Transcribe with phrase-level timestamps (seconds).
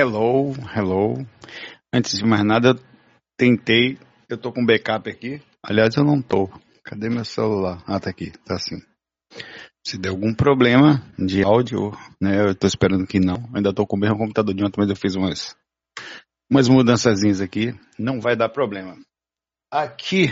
[0.00, 1.26] Hello, hello.
[1.92, 2.74] Antes de mais nada, eu
[3.36, 3.98] tentei.
[4.30, 5.42] Eu tô com backup aqui.
[5.62, 6.48] Aliás, eu não tô.
[6.82, 7.84] Cadê meu celular?
[7.86, 8.30] Ah, tá aqui.
[8.46, 8.80] Tá assim.
[9.86, 12.48] Se der algum problema de áudio, né?
[12.48, 13.46] Eu tô esperando que não.
[13.54, 15.54] Ainda tô com o mesmo computador de ontem, mas eu fiz umas,
[16.50, 17.78] umas mudançazinhas aqui.
[17.98, 18.96] Não vai dar problema.
[19.70, 20.28] Aqui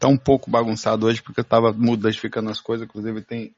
[0.00, 2.86] tá um pouco bagunçado hoje porque eu tava modificando as coisas.
[2.86, 3.54] Inclusive tem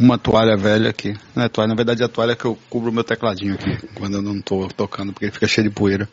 [0.00, 1.14] uma toalha velha aqui.
[1.34, 3.86] Não é toalha, na verdade é a toalha que eu cubro o meu tecladinho aqui,
[3.94, 6.08] quando eu não tô tocando, porque ele fica cheio de poeira.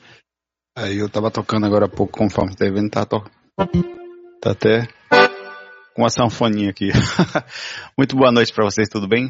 [0.76, 3.24] Aí eu tava tocando agora há pouco, conforme você tá vendo, tá, to...
[4.42, 4.88] tá até
[5.94, 6.90] com uma sanfoninha aqui.
[7.98, 9.30] Muito boa noite para vocês, tudo bem?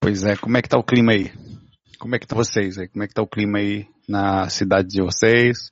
[0.00, 1.30] Pois é, como é que tá o clima aí?
[1.98, 2.88] Como é que tá vocês aí?
[2.88, 5.70] Como é que tá o clima aí na cidade de vocês?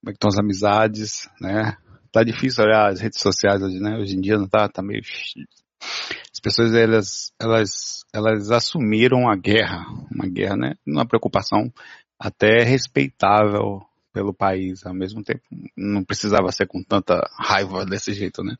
[0.00, 1.76] Como é que estão as amizades, né?
[2.10, 3.96] Tá difícil olhar as redes sociais hoje, né?
[3.96, 5.00] Hoje em dia não tá, tá meio
[6.42, 10.74] pessoas elas, elas, elas assumiram a guerra, uma guerra, né?
[10.86, 11.72] Uma preocupação
[12.18, 13.80] até respeitável
[14.12, 14.84] pelo país.
[14.84, 15.42] Ao mesmo tempo,
[15.76, 18.56] não precisava ser com tanta raiva desse jeito, né?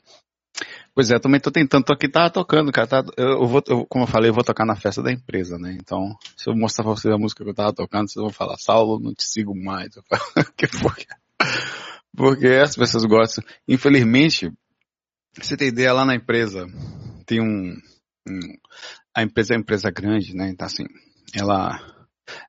[0.94, 4.04] Pois é, também tô tentando, tô aqui, tá tocando, cara, tá, eu, vou, eu, como
[4.04, 6.92] eu falei, eu vou tocar na festa da empresa, né, então, se eu mostrar pra
[6.92, 9.88] vocês a música que eu tava tocando, vocês vão falar, Saulo, não te sigo mais,
[10.54, 11.06] que porque,
[12.14, 14.52] porque as pessoas gostam, infelizmente,
[15.40, 16.66] você tem ideia, lá na empresa,
[17.22, 17.76] tem um,
[18.28, 18.40] um,
[19.16, 20.48] a empresa é uma empresa grande, né?
[20.50, 20.84] Então assim,
[21.34, 21.78] ela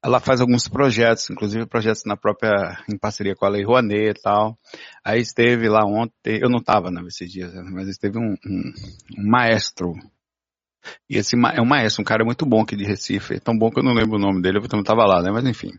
[0.03, 4.22] ela faz alguns projetos, inclusive projetos na própria em parceria com a Lei Rouanet e
[4.22, 4.57] tal.
[5.03, 8.73] Aí esteve lá ontem, eu não estava nesses dias, né, mas esteve um, um,
[9.17, 9.94] um, maestro.
[11.09, 13.69] E esse é um maestro, um cara muito bom aqui de Recife, é tão bom
[13.72, 15.31] que eu não lembro o nome dele, eu também estava lá, né?
[15.31, 15.72] Mas enfim.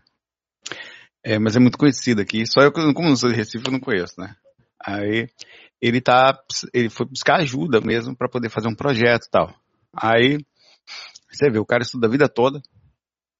[1.23, 2.45] É, mas é muito conhecido aqui.
[2.45, 4.35] Só eu, como não sou de Recife, eu não conheço, né?
[4.83, 5.27] Aí
[5.81, 6.37] ele tá,
[6.73, 9.53] ele foi buscar ajuda mesmo para poder fazer um projeto e tal.
[9.93, 10.37] Aí
[11.31, 12.61] você vê, o cara estuda a vida toda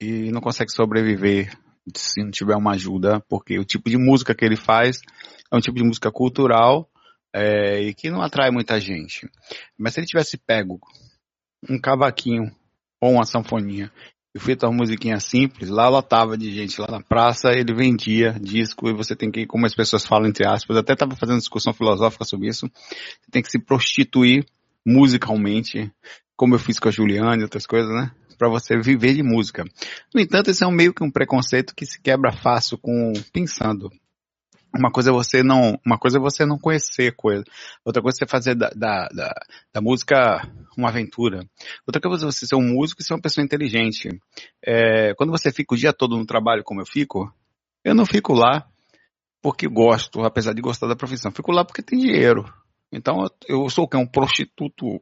[0.02, 1.58] e não consegue sobreviver
[1.96, 5.00] se não tiver uma ajuda, porque o tipo de música que ele faz
[5.52, 6.90] é um tipo de música cultural
[7.34, 9.30] é, e que não atrai muita gente.
[9.78, 10.80] Mas se ele tivesse pego
[11.70, 12.52] um cavaquinho
[13.00, 13.92] ou uma sanfoninha
[14.36, 18.90] eu fiz uma musiquinha simples, lá lotava de gente lá na praça, ele vendia disco
[18.90, 22.26] e você tem que, como as pessoas falam entre aspas, até estava fazendo discussão filosófica
[22.26, 24.46] sobre isso, você tem que se prostituir
[24.86, 25.90] musicalmente,
[26.36, 28.12] como eu fiz com a Juliana e outras coisas, né?
[28.38, 29.64] Para você viver de música.
[30.14, 33.90] No entanto, esse é um meio que um preconceito que se quebra fácil com pensando.
[34.78, 37.44] Uma coisa é você não, uma coisa é você não conhecer coisa.
[37.84, 39.34] Outra coisa é você fazer da, da, da,
[39.74, 40.42] da música
[40.78, 41.48] uma aventura.
[41.88, 44.10] Outra coisa é você ser um músico e ser uma pessoa inteligente.
[44.64, 47.34] É, quando você fica o dia todo no trabalho como eu fico,
[47.84, 48.68] eu não fico lá
[49.42, 51.32] porque gosto, apesar de gostar da profissão.
[51.32, 52.52] Fico lá porque tem dinheiro.
[52.92, 53.96] Então eu sou o que?
[53.96, 55.02] Um prostituto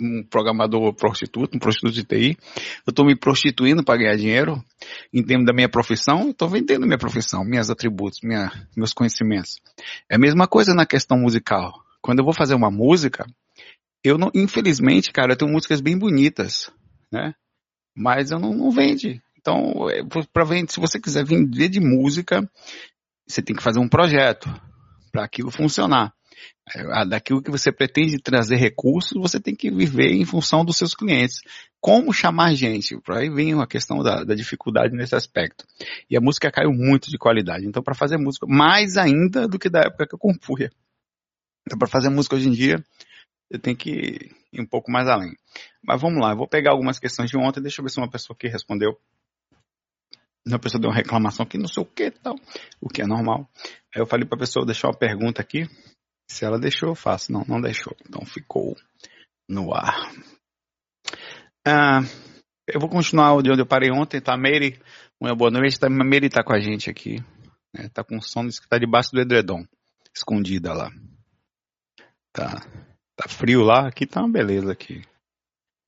[0.00, 2.36] um programador prostituto, um prostituto de TI.
[2.86, 4.62] Eu estou me prostituindo para ganhar dinheiro
[5.12, 9.60] em termos da minha profissão, estou vendendo minha profissão, meus atributos, minha, meus conhecimentos.
[10.10, 11.72] É a mesma coisa na questão musical.
[12.00, 13.26] Quando eu vou fazer uma música,
[14.02, 16.70] eu não, infelizmente, cara, eu tenho músicas bem bonitas,
[17.10, 17.34] né?
[17.94, 19.22] Mas eu não, não vende.
[19.38, 20.02] Então, é,
[20.32, 22.48] para vender, se você quiser vender de música,
[23.26, 24.48] você tem que fazer um projeto
[25.12, 26.12] para aquilo funcionar.
[26.74, 30.94] É, daquilo que você pretende trazer recursos, você tem que viver em função dos seus
[30.94, 31.40] clientes.
[31.80, 32.96] Como chamar gente?
[33.00, 35.66] Por aí vem a questão da, da dificuldade nesse aspecto.
[36.08, 37.66] E a música caiu muito de qualidade.
[37.66, 40.70] Então, para fazer música, mais ainda do que da época que eu compunha.
[41.66, 42.82] Então, para fazer música hoje em dia,
[43.50, 45.36] eu tenho que ir um pouco mais além.
[45.82, 48.10] Mas vamos lá, eu vou pegar algumas questões de ontem, deixa eu ver se uma
[48.10, 48.98] pessoa que respondeu.
[50.46, 52.34] Uma pessoa deu uma reclamação aqui, não sei o que tal,
[52.80, 53.48] o que é normal.
[53.94, 55.68] Aí eu falei para a pessoa deixar uma pergunta aqui,
[56.32, 57.30] se ela deixou, eu faço.
[57.32, 57.96] Não, não deixou.
[58.08, 58.76] Então ficou
[59.48, 60.12] no ar.
[61.66, 62.00] Ah,
[62.66, 64.36] eu vou continuar de onde eu parei ontem, tá?
[64.36, 64.80] Mary,
[65.20, 65.78] uma boa noite.
[65.78, 67.18] Tá, Mary tá com a gente aqui.
[67.74, 67.88] Né?
[67.88, 69.64] Tá com sono, que tá debaixo do edredom.
[70.14, 70.90] Escondida lá.
[72.32, 72.60] Tá,
[73.16, 75.02] tá frio lá, aqui tá uma beleza aqui.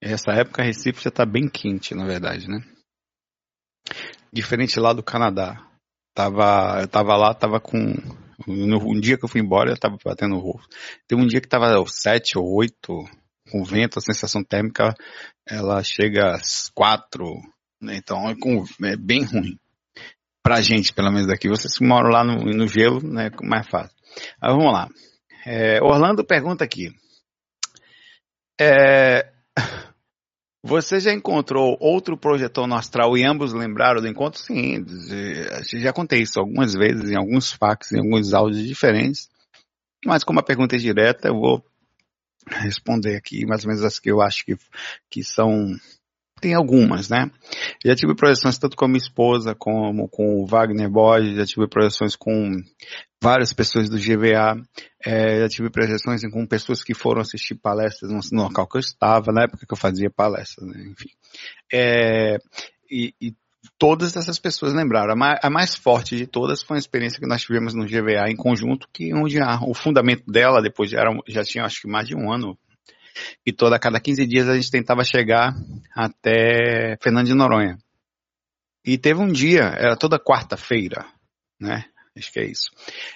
[0.01, 2.61] Essa época Recife já está bem quente, na verdade, né?
[4.33, 5.67] Diferente lá do Canadá.
[6.15, 7.95] Tava, eu tava lá, tava com.
[8.47, 10.63] Um dia que eu fui embora, eu tava batendo roubo.
[11.07, 13.05] Tem um dia que tava 7 ou 8,
[13.51, 14.95] com vento, a sensação térmica,
[15.47, 17.25] ela chega às 4,
[17.81, 17.97] né?
[17.97, 18.35] Então é,
[18.93, 19.59] é bem ruim.
[20.43, 21.49] Pra gente, pelo menos daqui.
[21.49, 23.31] Vocês que moram lá no, no gelo, né?
[23.43, 23.97] Mais fácil.
[24.41, 24.89] Mas vamos lá.
[25.47, 26.91] É, Orlando pergunta aqui.
[28.61, 29.33] É,
[30.67, 34.41] você já encontrou outro projetor no astral e ambos lembraram do encontro?
[34.41, 34.83] Sim,
[35.75, 39.29] já contei isso algumas vezes, em alguns fax, em alguns áudios diferentes.
[40.07, 41.63] Mas como a pergunta é direta, eu vou
[42.49, 44.57] responder aqui mais ou menos as que eu acho que,
[45.11, 45.77] que são
[46.41, 47.31] tem algumas, né?
[47.85, 51.69] Já tive projeções tanto com a minha esposa, como com o Wagner Borges, já tive
[51.69, 52.51] projeções com
[53.23, 54.61] várias pessoas do GVA,
[55.05, 58.81] é, já tive projeções com pessoas que foram assistir palestras no, no local que eu
[58.81, 60.85] estava, na época que eu fazia palestras, né?
[60.87, 61.09] enfim.
[61.73, 62.37] É,
[62.91, 63.35] e, e
[63.79, 65.13] todas essas pessoas lembraram.
[65.15, 68.29] A mais, a mais, forte de todas foi a experiência que nós tivemos no GVA
[68.29, 71.89] em conjunto, que onde a, o fundamento dela, depois já, era, já tinha acho que
[71.89, 72.59] mais de um ano,
[73.45, 75.55] e toda cada 15 dias a gente tentava chegar
[75.95, 77.79] até Fernando de Noronha.
[78.85, 81.07] E teve um dia, era toda quarta-feira,
[81.59, 81.87] né?
[82.17, 82.71] Acho que é isso.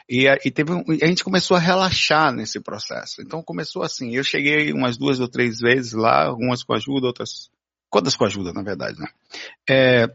[0.08, 3.22] E, e teve um, a gente começou a relaxar nesse processo.
[3.22, 4.16] Então começou assim.
[4.16, 7.48] Eu cheguei umas duas ou três vezes lá, algumas com ajuda, outras.
[7.90, 9.06] Todas com ajuda, na verdade, né?
[9.68, 10.08] É,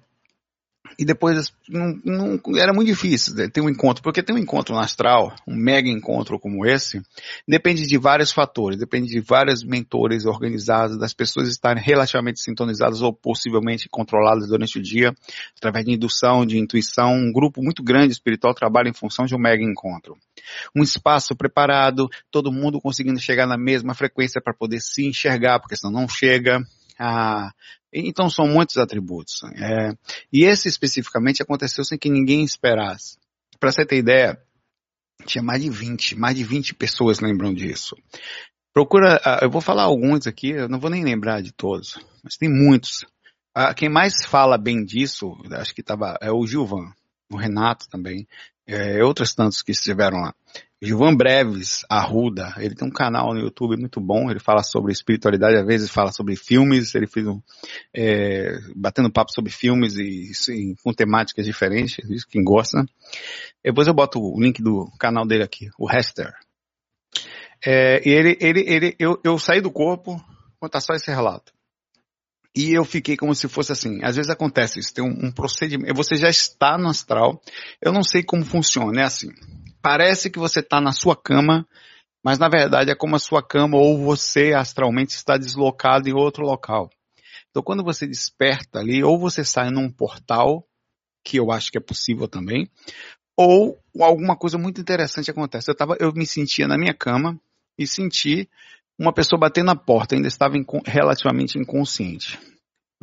[0.98, 5.34] e depois não, não, era muito difícil ter um encontro, porque ter um encontro astral,
[5.48, 7.01] um mega encontro como esse,
[7.48, 13.13] depende de vários fatores, depende de vários mentores organizados, das pessoas estarem relativamente sintonizadas ou
[13.13, 15.13] possivelmente controladas durante o dia,
[15.57, 17.13] através de indução, de intuição.
[17.13, 20.18] Um grupo muito grande espiritual trabalha em função de um mega encontro.
[20.75, 25.75] Um espaço preparado, todo mundo conseguindo chegar na mesma frequência para poder se enxergar, porque
[25.75, 26.60] senão não chega.
[27.00, 27.51] Ah,
[27.94, 29.42] então são muitos atributos.
[29.56, 29.94] É,
[30.31, 33.18] e esse especificamente aconteceu sem que ninguém esperasse.
[33.60, 34.42] Para você ter ideia,
[35.25, 37.95] tinha mais de 20, mais de 20 pessoas lembram disso.
[38.74, 42.38] Procura, ah, eu vou falar alguns aqui, eu não vou nem lembrar de todos, mas
[42.38, 43.06] tem muitos.
[43.56, 46.92] Ah, quem mais fala bem disso, acho que estava, é o Gilvan,
[47.31, 48.28] o Renato também,
[48.66, 50.34] é, outros tantos que estiveram lá.
[50.83, 55.56] Gilvan Breves Arruda, ele tem um canal no YouTube muito bom, ele fala sobre espiritualidade,
[55.56, 57.41] às vezes fala sobre filmes, ele fez um,
[57.95, 62.85] é, batendo papo sobre filmes e sim, com temáticas diferentes, isso quem gosta.
[63.63, 66.33] Depois eu boto o link do canal dele aqui, o Hester.
[67.65, 70.21] É, e ele, ele, ele, eu, eu saí do corpo,
[70.59, 71.53] contar só esse relato.
[72.53, 74.03] E eu fiquei como se fosse assim.
[74.03, 75.95] Às vezes acontece isso, tem um, um procedimento.
[75.95, 77.41] Você já está no astral.
[77.81, 79.30] Eu não sei como funciona, é assim
[79.83, 81.68] parece que você está na sua cama,
[82.24, 86.45] mas na verdade é como a sua cama ou você astralmente está deslocado em outro
[86.45, 86.89] local.
[87.51, 90.65] Então quando você desperta ali, ou você sai num portal,
[91.24, 92.69] que eu acho que é possível também,
[93.38, 95.69] ou alguma coisa muito interessante acontece.
[95.69, 97.40] Eu, tava, eu me sentia na minha cama
[97.78, 98.49] e senti
[98.97, 102.40] uma pessoa batendo na porta, ainda estava relativamente inconsciente.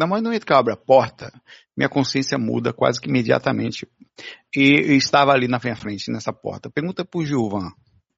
[0.01, 1.31] Na momento que eu abro a porta,
[1.77, 3.87] minha consciência muda quase que imediatamente.
[4.57, 6.71] E, e estava ali na minha frente, nessa porta.
[6.71, 7.71] Pergunta pro Gilvan.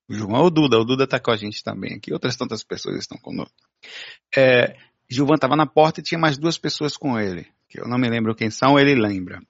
[0.08, 2.12] O Gilvan, o Duda, o Duda está com a gente também aqui.
[2.12, 3.52] Outras tantas pessoas estão conosco.
[4.36, 4.76] É,
[5.10, 7.48] Gilvan estava na porta e tinha mais duas pessoas com ele.
[7.68, 9.40] Que eu não me lembro quem são, ele lembra.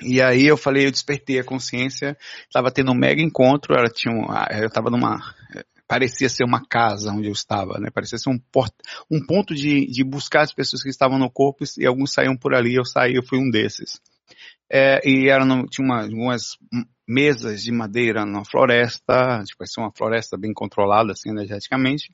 [0.00, 4.14] E aí eu falei, eu despertei a consciência, estava tendo um mega encontro, ela tinha
[4.58, 5.20] eu estava numa,
[5.86, 7.90] parecia ser uma casa onde eu estava, né?
[7.92, 8.72] Parecia ser um, port,
[9.10, 12.54] um ponto de, de buscar as pessoas que estavam no corpo e alguns saíam por
[12.54, 14.00] ali, eu saí, eu fui um desses.
[14.70, 16.56] É, e era no, tinha uma, algumas
[17.08, 22.12] mesas de madeira na floresta, tipo, assim, uma floresta bem controlada, assim, energeticamente.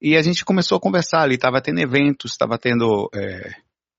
[0.00, 3.52] E a gente começou a conversar ali, estava tendo eventos, estava tendo é,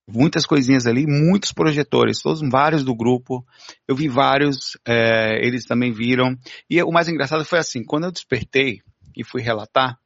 [0.07, 3.43] muitas coisinhas ali, muitos projetores, todos vários do grupo.
[3.87, 6.37] Eu vi vários, é, eles também viram.
[6.69, 8.81] E o mais engraçado foi assim, quando eu despertei,
[9.19, 9.99] e fui relatar,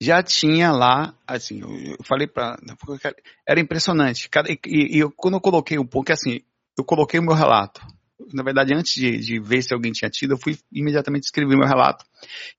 [0.00, 2.58] já tinha lá, assim, eu falei para,
[3.48, 4.28] era impressionante.
[4.28, 6.40] Cada, e, e eu, quando eu coloquei um pouco, assim,
[6.76, 7.80] eu coloquei o meu relato.
[8.32, 11.68] Na verdade, antes de, de, ver se alguém tinha tido, eu fui imediatamente escrever meu
[11.68, 12.04] relato.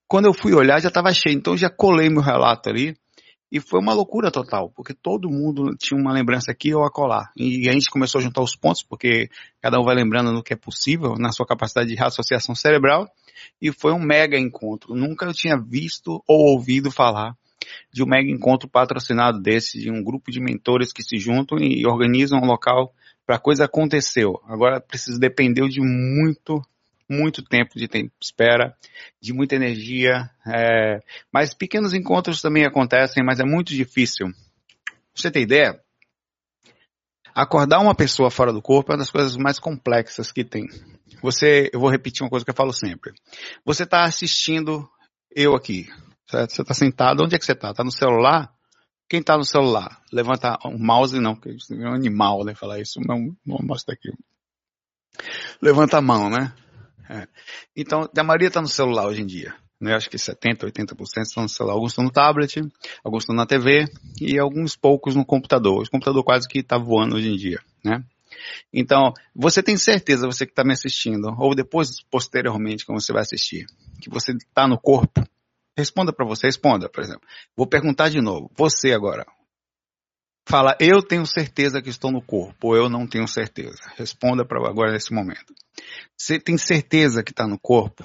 [0.07, 2.95] Quando eu fui olhar, já estava cheio, então eu já colei meu relato ali.
[3.51, 7.29] E foi uma loucura total, porque todo mundo tinha uma lembrança aqui ou acolá.
[7.35, 9.29] E a gente começou a juntar os pontos, porque
[9.61, 13.09] cada um vai lembrando no que é possível, na sua capacidade de reassociação cerebral
[13.61, 14.95] e foi um mega encontro.
[14.95, 17.35] Nunca eu tinha visto ou ouvido falar
[17.91, 21.85] de um mega encontro patrocinado desse, de um grupo de mentores que se juntam e
[21.85, 22.93] organizam um local
[23.25, 24.39] para a coisa aconteceu.
[24.45, 26.61] Agora precisa depender de muito,
[27.09, 28.75] muito tempo de tempo espera,
[29.21, 30.29] de muita energia.
[30.47, 31.01] É...
[31.31, 34.27] Mas pequenos encontros também acontecem, mas é muito difícil
[35.13, 35.81] você ter ideia,
[37.33, 40.67] acordar uma pessoa fora do corpo é uma das coisas mais complexas que tem.
[41.21, 43.13] Você, eu vou repetir uma coisa que eu falo sempre.
[43.65, 44.87] Você está assistindo
[45.35, 45.87] eu aqui,
[46.29, 46.53] certo?
[46.53, 47.71] Você está sentado, onde é que você está?
[47.71, 48.51] Está no celular?
[49.09, 50.01] Quem está no celular?
[50.11, 52.53] Levanta o mouse, não, porque é um animal, né?
[52.53, 54.09] Falar isso, não, não mostra aqui.
[55.61, 56.53] Levanta a mão, né?
[57.09, 57.27] É.
[57.75, 59.55] Então, a maioria está no celular hoje em dia.
[59.79, 59.93] Né?
[59.93, 61.75] Acho que 70%, 80% estão no celular.
[61.75, 62.61] Alguns estão no tablet,
[63.03, 63.85] alguns estão na TV
[64.19, 65.81] e alguns poucos no computador.
[65.81, 68.03] O computador quase que está voando hoje em dia, né?
[68.73, 73.21] Então, você tem certeza, você que está me assistindo, ou depois, posteriormente, quando você vai
[73.21, 73.65] assistir,
[74.01, 75.23] que você está no corpo?
[75.77, 77.21] Responda para você, responda, por exemplo.
[77.55, 78.51] Vou perguntar de novo.
[78.55, 79.25] Você agora.
[80.47, 83.79] Fala, eu tenho certeza que estou no corpo, ou eu não tenho certeza.
[83.95, 85.53] Responda para agora nesse momento.
[86.17, 88.03] Você tem certeza que está no corpo?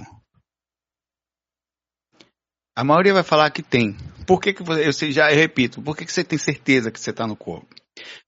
[2.75, 3.97] A maioria vai falar que tem.
[4.27, 7.11] Por que, que você, eu já repito, por que, que você tem certeza que você
[7.11, 7.75] está no corpo?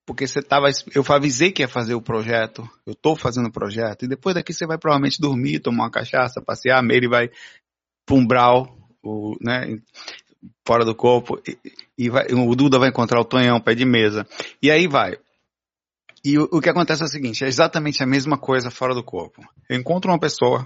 [0.07, 4.04] Porque você estava, eu avisei que ia fazer o projeto, eu estou fazendo o projeto,
[4.04, 7.31] e depois daqui você vai provavelmente dormir, tomar uma cachaça, passear, a Meire vai
[8.07, 9.78] para um brau, o, né,
[10.66, 11.59] fora do corpo, e,
[11.99, 14.26] e vai, o Duda vai encontrar o Tonhão, pé de mesa,
[14.62, 15.16] e aí vai.
[16.25, 19.02] E o, o que acontece é o seguinte, é exatamente a mesma coisa fora do
[19.02, 19.43] corpo.
[19.69, 20.64] Eu encontro uma pessoa,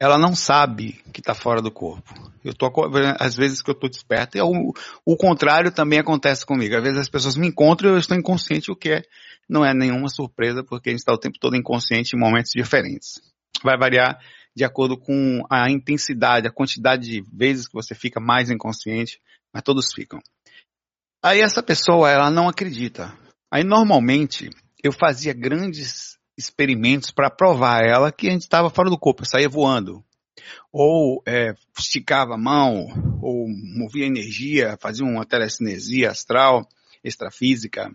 [0.00, 2.14] ela não sabe que está fora do corpo.
[2.44, 2.70] Eu tô
[3.18, 4.72] às vezes que eu estou desperto e o,
[5.04, 6.76] o contrário também acontece comigo.
[6.76, 9.02] Às vezes as pessoas me encontram e eu estou inconsciente, o que é,
[9.48, 13.20] não é nenhuma surpresa porque a gente está o tempo todo inconsciente em momentos diferentes.
[13.62, 14.18] Vai variar
[14.54, 19.20] de acordo com a intensidade, a quantidade de vezes que você fica mais inconsciente,
[19.52, 20.20] mas todos ficam.
[21.22, 23.16] Aí essa pessoa, ela não acredita.
[23.52, 24.50] Aí normalmente
[24.82, 29.48] eu fazia grandes experimentos para provar ela que a gente estava fora do corpo, saía
[29.48, 30.04] voando.
[30.72, 32.86] Ou é, esticava a mão,
[33.20, 36.66] ou movia energia, fazia uma telecinesia astral,
[37.02, 37.90] extrafísica.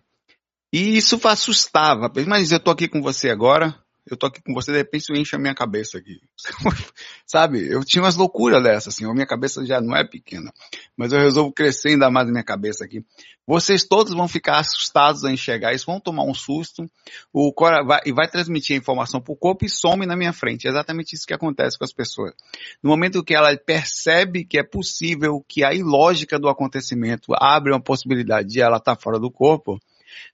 [0.72, 2.12] E isso assustava.
[2.28, 3.74] Mas eu estou aqui com você agora,
[4.10, 6.20] eu tô aqui com você, de repente isso enche a minha cabeça aqui.
[7.26, 7.66] Sabe?
[7.66, 10.52] Eu tinha umas loucuras dessas, assim, a minha cabeça já não é pequena,
[10.98, 13.06] mas eu resolvo crescer ainda mais a minha cabeça aqui.
[13.48, 16.86] Vocês todos vão ficar assustados a enxergar isso, vão tomar um susto,
[17.32, 20.34] o cora vai, e vai transmitir a informação para o corpo e some na minha
[20.34, 20.68] frente.
[20.68, 22.34] É exatamente isso que acontece com as pessoas.
[22.82, 27.82] No momento que ela percebe que é possível, que a ilógica do acontecimento abre uma
[27.82, 29.80] possibilidade de ela estar tá fora do corpo,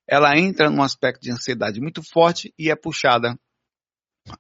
[0.07, 3.38] ela entra num aspecto de ansiedade muito forte e é puxada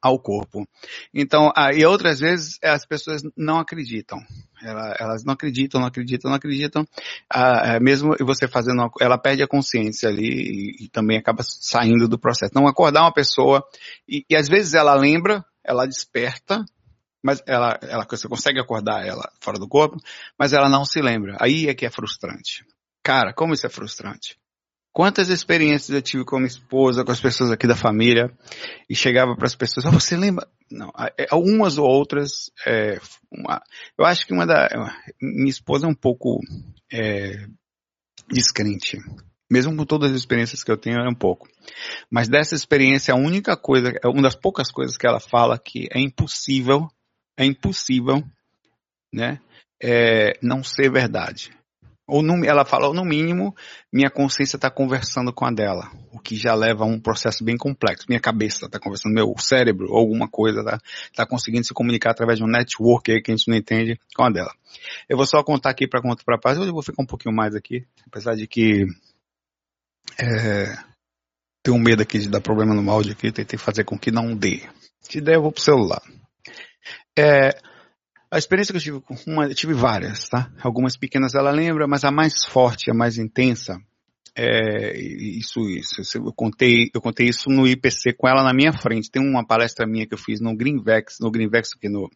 [0.01, 0.67] ao corpo.
[1.13, 4.19] Então, ah, e outras vezes as pessoas não acreditam.
[4.61, 6.85] Ela, elas não acreditam, não acreditam, não acreditam.
[7.31, 12.07] Ah, é, mesmo você fazendo, ela perde a consciência ali e, e, também acaba saindo
[12.07, 12.51] do processo.
[12.51, 13.63] Então, acordar uma pessoa
[14.07, 16.65] e, e às vezes ela lembra, ela desperta,
[17.23, 19.97] mas ela, ela, você consegue acordar ela fora do corpo,
[20.37, 21.37] mas ela não se lembra.
[21.39, 22.65] Aí é que é frustrante.
[23.03, 24.37] Cara, como isso é frustrante?
[24.99, 28.29] Quantas experiências eu tive com a minha esposa, com as pessoas aqui da família,
[28.89, 30.45] e chegava para as pessoas, oh, você lembra?
[30.69, 32.99] Não, é, algumas ou outras, é,
[33.31, 33.63] uma,
[33.97, 34.67] eu acho que uma da,
[35.21, 36.41] minha esposa é um pouco
[36.91, 37.47] é,
[38.29, 38.97] descrente.
[39.49, 41.47] Mesmo com todas as experiências que eu tenho, é um pouco.
[42.11, 45.87] Mas dessa experiência, a única coisa, é uma das poucas coisas que ela fala que
[45.93, 46.89] é impossível,
[47.37, 48.21] é impossível,
[49.13, 49.39] né,
[49.81, 51.57] é não ser verdade.
[52.09, 53.55] Ou no, ela fala, ou no mínimo,
[53.93, 57.55] minha consciência está conversando com a dela, o que já leva a um processo bem
[57.55, 58.05] complexo.
[58.09, 60.79] Minha cabeça está conversando, meu cérebro, alguma coisa, está
[61.15, 64.23] tá conseguindo se comunicar através de um network aí que a gente não entende com
[64.23, 64.51] a dela.
[65.07, 67.35] Eu vou só contar aqui para conta para paz, hoje eu vou ficar um pouquinho
[67.35, 68.85] mais aqui, apesar de que
[70.19, 70.75] é,
[71.63, 74.63] tenho medo aqui de dar problema no áudio aqui, tentei fazer com que não dê.
[75.01, 76.01] Se der, eu vou pro celular.
[77.17, 77.49] É,
[78.31, 80.51] a experiência que eu tive, uma, eu tive várias, tá?
[80.61, 83.81] Algumas pequenas ela lembra, mas a mais forte, a mais intensa,
[84.35, 89.09] é, isso, isso, eu contei, eu contei isso no IPC com ela na minha frente.
[89.11, 92.09] Tem uma palestra minha que eu fiz no Greenvex, no Greenvex aqui no,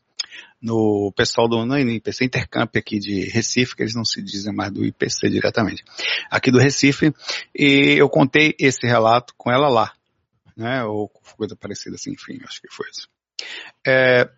[0.62, 4.72] no pessoal do no IPC Intercamp aqui de Recife, que eles não se dizem mais
[4.72, 5.84] do IPC diretamente,
[6.30, 7.14] aqui do Recife,
[7.54, 9.92] e eu contei esse relato com ela lá,
[10.56, 13.10] né, ou coisa parecida assim, enfim, acho que foi isso.
[13.86, 14.30] É,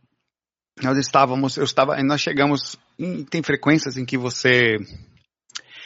[0.81, 4.77] nós estávamos, eu estava, nós chegamos, em, tem frequências em que você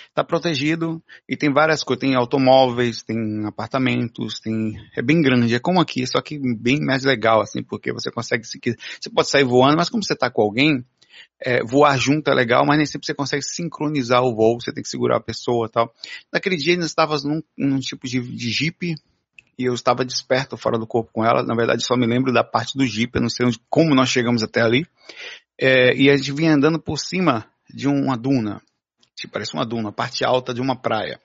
[0.07, 5.59] está protegido e tem várias coisas, tem automóveis, tem apartamentos, tem, é bem grande, é
[5.59, 9.77] como aqui, só que bem mais legal, assim, porque você consegue, você pode sair voando,
[9.77, 10.83] mas como você está com alguém,
[11.41, 14.83] é, voar junto é legal, mas nem sempre você consegue sincronizar o voo, você tem
[14.83, 15.93] que segurar a pessoa tal.
[16.31, 18.95] Naquele dia nós estávamos num, num tipo de, de jeep,
[19.59, 21.43] e eu estava desperto fora do corpo com ela.
[21.43, 24.07] Na verdade, só me lembro da parte do Jeep, eu não sei onde, como nós
[24.07, 24.87] chegamos até ali.
[25.59, 28.61] É, e a gente vinha andando por cima de uma duna,
[29.17, 31.19] que parece uma duna, parte alta de uma praia.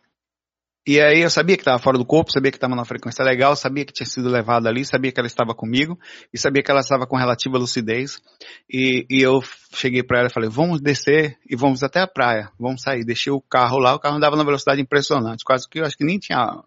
[0.86, 3.54] E aí eu sabia que estava fora do corpo, sabia que estava numa frequência legal,
[3.54, 5.98] sabia que tinha sido levado ali, sabia que ela estava comigo
[6.32, 8.20] e sabia que ela estava com relativa lucidez.
[8.68, 9.40] E, e eu
[9.72, 13.04] cheguei para ela e falei, vamos descer e vamos até a praia, vamos sair.
[13.04, 16.04] Deixei o carro lá, o carro andava numa velocidade impressionante, quase que eu acho que
[16.04, 16.62] nem tinha,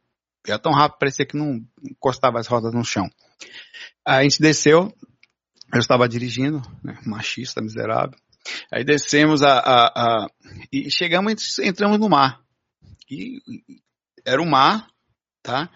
[0.52, 3.10] ia tão rápido, parecia que não encostava as rodas no chão.
[4.06, 4.94] Aí a gente desceu,
[5.74, 8.18] eu estava dirigindo, né, machista, miserável.
[8.72, 10.28] Aí descemos a, a, a,
[10.72, 12.42] e chegamos, entramos no mar.
[13.10, 13.40] E
[14.26, 14.88] era o mar,
[15.42, 15.70] tá?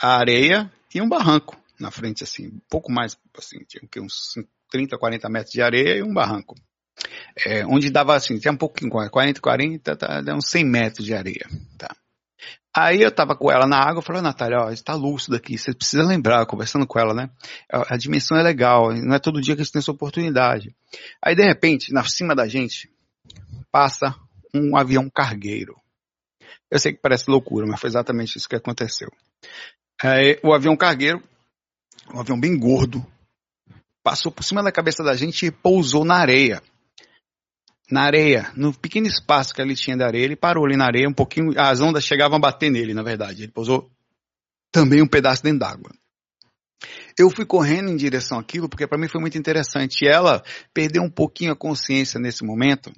[0.00, 4.34] A areia e um barranco na frente, assim, um pouco mais, assim, tinha uns
[4.70, 6.54] 30, 40 metros de areia e um barranco.
[7.46, 11.48] É, onde dava assim, tinha um pouquinho, 40, 40, tá, uns 100 metros de areia,
[11.76, 11.96] tá?
[12.74, 15.74] Aí eu tava com ela na água, eu falei, Natália, ó, está lúcido aqui, você
[15.74, 17.28] precisa lembrar, conversando com ela, né?
[17.70, 20.74] A, a, dimensão é legal, não é todo dia que a gente tem essa oportunidade.
[21.22, 22.90] Aí, de repente, na cima da gente,
[23.70, 24.16] passa
[24.54, 25.76] um avião cargueiro.
[26.70, 29.10] Eu sei que parece loucura, mas foi exatamente isso que aconteceu.
[30.02, 31.22] Aí, o avião cargueiro,
[32.14, 33.06] um avião bem gordo,
[34.02, 36.62] passou por cima da cabeça da gente e pousou na areia.
[37.92, 41.06] Na areia, no pequeno espaço que ele tinha da areia, ele parou ali na areia,
[41.06, 43.42] um pouquinho, as ondas chegavam a bater nele, na verdade.
[43.42, 43.90] Ele pousou
[44.72, 45.92] também um pedaço dentro d'água.
[47.18, 50.06] Eu fui correndo em direção àquilo porque para mim foi muito interessante.
[50.06, 52.90] E ela perdeu um pouquinho a consciência nesse momento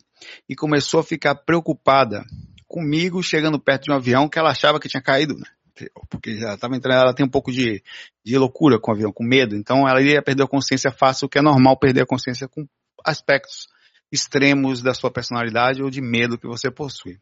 [0.48, 2.24] e começou a ficar preocupada
[2.68, 5.88] comigo chegando perto de um avião que ela achava que tinha caído, né?
[6.08, 7.82] Porque já estava entrando, ela tem um pouco de,
[8.24, 9.56] de loucura com o avião, com medo.
[9.56, 12.64] Então ela ia perder a consciência fácil, o que é normal perder a consciência com
[13.04, 13.73] aspectos
[14.12, 17.18] extremos da sua personalidade ou de medo que você possui.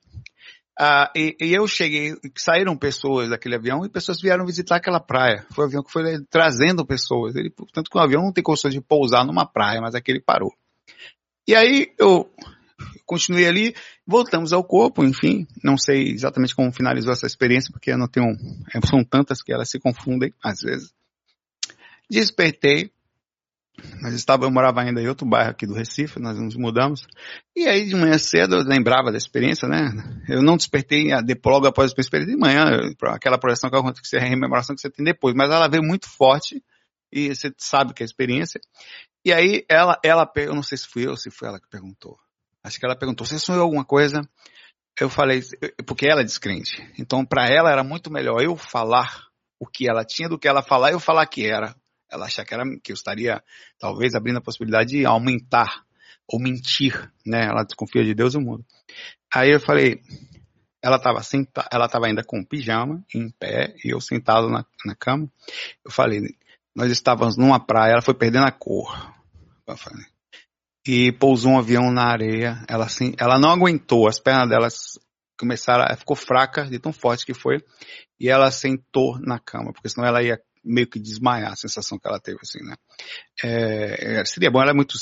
[0.78, 5.46] Ah, e, e, eu cheguei, saíram pessoas daquele avião e pessoas vieram visitar aquela praia.
[5.52, 7.36] Foi um avião que foi trazendo pessoas.
[7.36, 10.52] Ele, tanto que o avião não tem condições de pousar numa praia, mas aquele parou.
[11.46, 12.30] E aí eu
[13.04, 13.74] continuei ali,
[14.06, 18.34] voltamos ao corpo, enfim, não sei exatamente como finalizou essa experiência, porque eu não tenho,
[18.88, 20.92] são tantas que elas se confundem às vezes.
[22.10, 22.90] Despertei,
[24.00, 27.06] nós estávamos, eu morava ainda em outro bairro aqui do Recife, nós nos mudamos,
[27.56, 29.90] e aí de manhã cedo eu lembrava da experiência, né,
[30.28, 31.10] eu não despertei
[31.44, 32.64] logo após a experiência de manhã,
[33.06, 36.62] aquela projeção que acontece, a rememoração que você tem depois, mas ela veio muito forte,
[37.10, 38.60] e você sabe que é a experiência,
[39.24, 42.16] e aí ela, ela, eu não sei se fui eu se foi ela que perguntou,
[42.62, 44.22] Acho que ela perguntou, você sonhou alguma coisa?
[45.00, 45.40] Eu falei,
[45.86, 46.76] porque ela é descrente.
[46.98, 49.26] Então, para ela era muito melhor eu falar
[49.58, 51.74] o que ela tinha do que ela falar eu falar que era.
[52.12, 53.42] Ela achar que era que eu estaria
[53.78, 55.84] talvez abrindo a possibilidade de aumentar
[56.28, 57.46] ou mentir, né?
[57.46, 58.64] Ela desconfia de Deus e o mundo.
[59.34, 60.02] Aí eu falei,
[60.82, 64.94] ela estava senta, ela estava ainda com pijama, em pé, e eu sentado na, na
[64.94, 65.30] cama.
[65.84, 66.20] Eu falei,
[66.74, 69.14] nós estávamos numa praia, ela foi perdendo a cor.
[70.86, 72.64] E pousou um avião na areia.
[72.68, 74.68] Ela assim, ela não aguentou, as pernas dela
[75.38, 77.58] começaram, ela ficou fraca de tão forte que foi,
[78.18, 82.06] e ela sentou na cama, porque senão ela ia meio que desmaiar a sensação que
[82.06, 82.74] ela teve assim, né?
[83.42, 84.96] É, é seria bom, ela é muito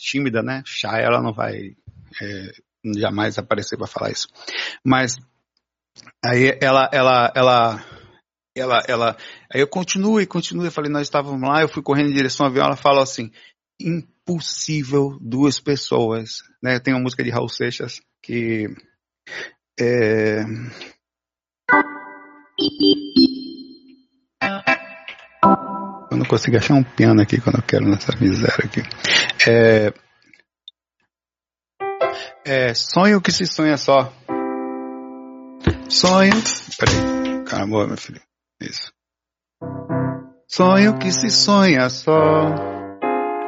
[0.00, 0.62] tímida, né?
[0.66, 1.76] Chá, ela não vai
[2.20, 2.52] é,
[2.96, 4.28] jamais aparecer para falar isso.
[4.84, 5.16] Mas
[6.24, 7.84] aí ela, ela, ela,
[8.56, 9.16] ela, ela,
[9.52, 12.46] aí eu continuo e continuo, eu falei, nós estávamos lá, eu fui correndo em direção
[12.46, 13.30] ao avião, ela falou assim,
[13.80, 16.42] impossível duas pessoas.
[16.62, 16.78] Né?
[16.80, 18.66] Tem uma música de Raul Seixas que
[19.78, 20.42] é...
[26.28, 28.82] consigo achar um piano aqui quando eu quero nessa miséria aqui.
[29.48, 29.92] É,
[32.44, 34.12] é sonho que se sonha só.
[35.88, 36.32] Sonho.
[36.78, 37.44] Peraí.
[37.44, 38.20] Caramba, meu filho.
[38.60, 38.92] Isso.
[40.46, 42.54] Sonho que se sonha só.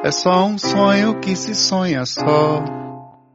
[0.02, 2.64] É só um sonho que se sonha só,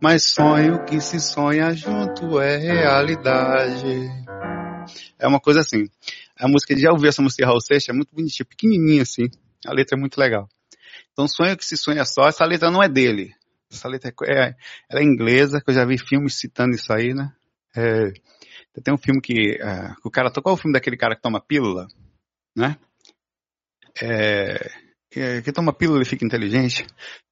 [0.02, 4.10] mas sonho que se sonha junto é realidade.
[5.20, 5.88] É uma coisa assim.
[6.38, 7.90] A música, já ouviu essa música de Raul Seixas?
[7.90, 9.30] É muito bonitinha, pequenininha assim.
[9.66, 10.50] A letra é muito legal.
[11.12, 13.34] Então, sonho que se sonha só, essa letra não é dele.
[13.72, 14.56] Essa letra é,
[14.90, 17.34] ela é inglesa, que eu já vi filmes citando isso aí, né?
[17.76, 18.12] É,
[18.84, 21.42] tem um filme que, é, o cara, qual é o filme daquele cara que toma
[21.42, 21.88] pílula,
[22.56, 22.78] né?
[24.02, 24.70] É,
[25.10, 26.86] que, que toma pílula e fica inteligente,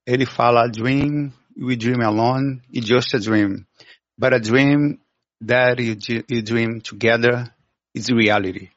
[0.06, 3.64] ele fala dream, we dream alone, it's just a dream.
[4.18, 4.98] But a dream
[5.46, 5.96] that you,
[6.28, 7.52] you dream together
[7.94, 8.70] is reality.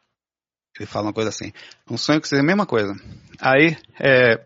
[0.77, 1.51] Ele fala uma coisa assim.
[1.89, 2.93] Um sonho que seja a mesma coisa.
[3.39, 4.45] Aí, é,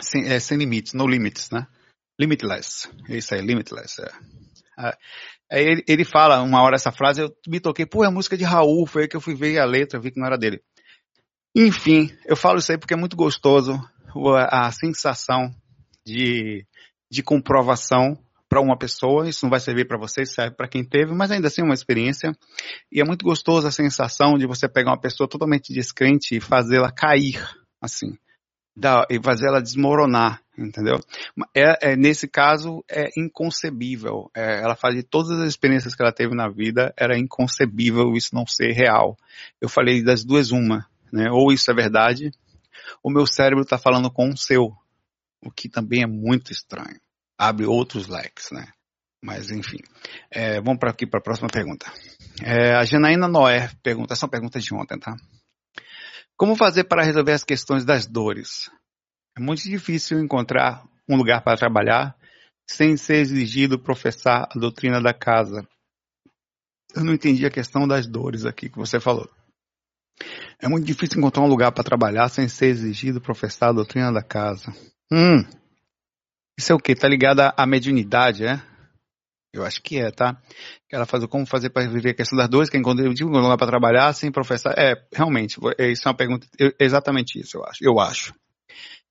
[0.00, 1.66] sem, é, sem limites, no limits, né?
[2.18, 2.88] Limitless.
[3.08, 4.00] É isso aí, limitless.
[4.00, 4.96] É.
[5.50, 8.36] Aí ele, ele, fala uma hora essa frase, eu me toquei, pô, é a música
[8.36, 10.60] de Raul, foi aí que eu fui ver a letra, vi que não era dele.
[11.54, 13.78] Enfim, eu falo isso aí porque é muito gostoso
[14.36, 15.54] a, a sensação
[16.04, 16.66] de,
[17.10, 18.18] de comprovação
[18.54, 21.48] para uma pessoa, isso não vai servir para você, serve para quem teve, mas ainda
[21.48, 22.30] assim é uma experiência.
[22.90, 26.92] E é muito gostoso a sensação de você pegar uma pessoa totalmente descrente e fazê-la
[26.92, 27.44] cair,
[27.82, 28.16] assim,
[29.10, 31.00] e fazer ela desmoronar, entendeu?
[31.52, 34.30] É, é, nesse caso, é inconcebível.
[34.36, 38.36] É, ela fala de todas as experiências que ela teve na vida, era inconcebível isso
[38.36, 39.16] não ser real.
[39.60, 41.28] Eu falei das duas uma, né?
[41.28, 42.30] Ou isso é verdade,
[43.02, 44.72] o meu cérebro está falando com o seu,
[45.42, 47.02] o que também é muito estranho.
[47.38, 48.66] Abre outros leques, né?
[49.22, 49.78] Mas enfim,
[50.30, 51.90] é, vamos para aqui para a próxima pergunta.
[52.42, 55.16] É, a Janaína Noé pergunta, essa é uma pergunta de ontem, tá?
[56.36, 58.70] Como fazer para resolver as questões das dores?
[59.36, 62.16] É muito difícil encontrar um lugar para trabalhar
[62.68, 65.66] sem ser exigido professar a doutrina da casa.
[66.94, 69.28] Eu não entendi a questão das dores aqui que você falou.
[70.60, 74.22] É muito difícil encontrar um lugar para trabalhar sem ser exigido professar a doutrina da
[74.22, 74.72] casa.
[75.10, 75.44] Hum.
[76.58, 76.94] Isso é o que?
[76.94, 78.62] Tá ligado à mediunidade, é?
[79.52, 80.36] Eu acho que é, tá?
[80.90, 83.68] Ela faz como fazer para viver a questão das dores, que encontrei um lugar para
[83.68, 84.74] trabalhar sem professar.
[84.76, 86.46] É, realmente, é, isso é uma pergunta,
[86.78, 87.84] exatamente isso, eu acho.
[87.84, 88.34] Eu acho.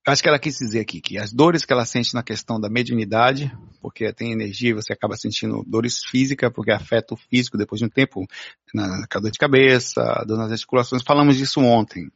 [0.06, 2.60] Eu acho que ela quis dizer aqui que as dores que ela sente na questão
[2.60, 3.49] da mediunidade,
[3.82, 7.89] porque tem energia, você acaba sentindo dores físicas, porque afeta o físico depois de um
[7.89, 8.27] tempo,
[8.73, 11.03] na dor de cabeça, dor nas articulações.
[11.03, 12.12] Falamos disso ontem.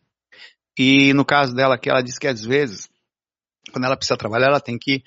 [0.77, 2.89] E no caso dela aqui, ela diz que às vezes,
[3.71, 5.03] quando ela precisa trabalhar, ela tem que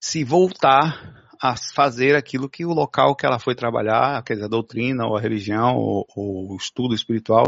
[0.00, 4.48] se voltar a fazer aquilo que o local que ela foi trabalhar, quer dizer, a
[4.48, 7.46] doutrina ou a religião ou, ou o estudo espiritual,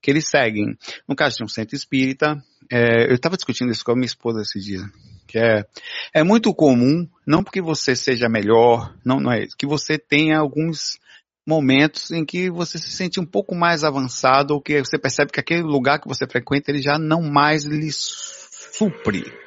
[0.00, 0.76] que eles seguem.
[1.06, 4.40] No caso de um centro espírita, é, eu estava discutindo isso com a minha esposa
[4.40, 4.80] esse dia,
[5.28, 5.66] que é,
[6.14, 10.38] é muito comum, não porque você seja melhor, não, não é isso, que você tenha
[10.38, 10.98] alguns
[11.46, 15.40] momentos em que você se sente um pouco mais avançado ou que você percebe que
[15.40, 19.43] aquele lugar que você frequenta ele já não mais lhe supre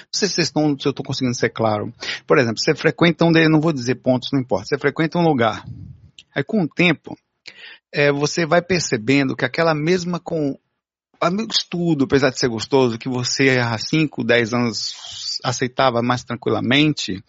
[0.00, 1.92] não sei se, estão, se eu estou conseguindo ser claro.
[2.26, 4.66] Por exemplo, você frequenta um, não vou dizer pontos, não importa.
[4.66, 5.64] Você frequenta um lugar.
[6.34, 7.16] Aí com o tempo,
[7.92, 10.56] é, você vai percebendo que aquela mesma com
[11.50, 14.94] estudo, apesar de ser gostoso, que você há 5, 10 anos
[15.42, 17.22] aceitava mais tranquilamente,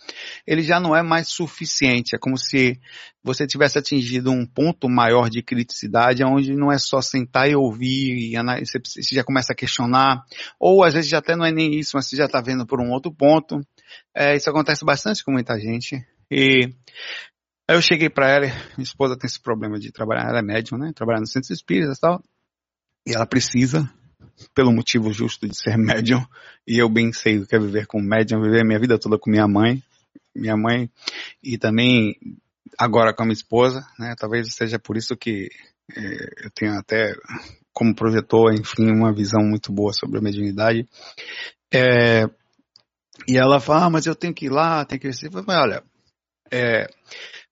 [0.46, 2.16] ele já não é mais suficiente.
[2.16, 2.80] É como se
[3.24, 8.34] você tivesse atingido um ponto maior de criticidade, onde não é só sentar e ouvir,
[8.34, 10.24] e você já começa a questionar,
[10.60, 12.80] ou às vezes já até não é nem isso, mas você já está vendo por
[12.80, 13.62] um outro ponto.
[14.16, 16.06] É, isso acontece bastante com muita gente.
[16.30, 16.74] E
[17.70, 18.46] eu cheguei para ela,
[18.78, 20.92] minha esposa tem esse problema de trabalhar, ela é médium, né?
[20.94, 22.22] Trabalhar no centro espírita e tal.
[23.08, 23.90] E ela precisa
[24.54, 26.26] pelo motivo justo de ser médium,
[26.68, 29.30] e eu bem sei o que é viver com médium, viver minha vida toda com
[29.30, 29.84] minha mãe,
[30.36, 30.90] minha mãe,
[31.44, 32.16] e também
[32.78, 34.16] agora com a minha esposa, né?
[34.18, 35.50] Talvez seja por isso que
[35.96, 37.14] é, eu tenho até,
[37.74, 40.88] como projetor, enfim, uma visão muito boa sobre a mediunidade.
[41.74, 42.26] É,
[43.28, 45.16] e ela fala, ah, mas eu tenho que ir lá, tenho que ir.
[45.32, 45.84] Mas olha,
[46.52, 46.88] é,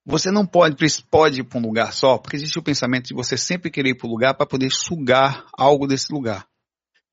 [0.06, 0.76] você não pode,
[1.10, 3.98] pode ir para um lugar só, porque existe o pensamento de você sempre querer ir
[3.98, 6.48] para o lugar para poder sugar algo desse lugar.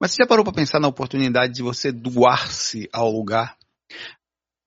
[0.01, 3.57] Mas você já parou para pensar na oportunidade de você doar-se ao lugar?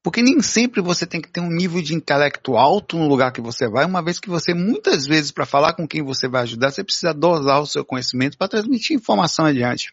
[0.04, 3.40] Porque nem sempre você tem que ter um nível de intelecto alto no lugar que
[3.40, 6.72] você vai, uma vez que você, muitas vezes, para falar com quem você vai ajudar,
[6.72, 9.90] você precisa dosar o seu conhecimento para transmitir informação adiante.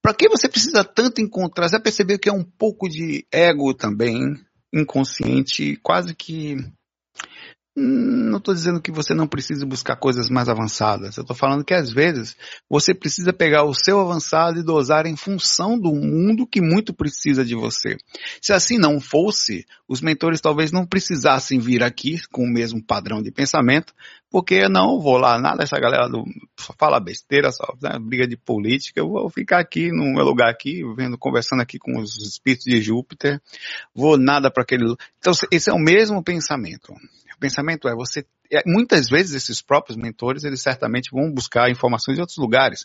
[0.00, 1.68] Para que você precisa tanto encontrar?
[1.68, 4.20] Você percebeu que é um pouco de ego também,
[4.72, 6.56] inconsciente, quase que
[7.74, 11.16] não estou dizendo que você não precisa buscar coisas mais avançadas.
[11.16, 12.36] Eu estou falando que às vezes
[12.68, 17.44] você precisa pegar o seu avançado e dosar em função do mundo que muito precisa
[17.44, 17.96] de você.
[18.42, 23.22] Se assim não fosse, os mentores talvez não precisassem vir aqui com o mesmo padrão
[23.22, 23.94] de pensamento,
[24.30, 26.24] porque não vou lá, nada essa galera do,
[26.78, 30.82] fala besteira, só né, briga de política, eu vou ficar aqui no meu lugar aqui,
[30.96, 33.40] vendo, conversando aqui com os espíritos de Júpiter,
[33.94, 34.94] vou nada para aquele.
[35.18, 36.94] Então esse é o mesmo pensamento
[37.42, 42.20] pensamento é você é, muitas vezes esses próprios mentores eles certamente vão buscar informações em
[42.20, 42.84] outros lugares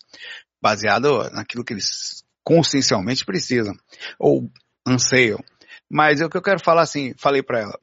[0.62, 3.76] baseado naquilo que eles consciencialmente precisam
[4.18, 4.50] ou
[4.86, 5.40] anseiam.
[5.90, 7.80] Mas é o que eu quero falar assim falei para ela.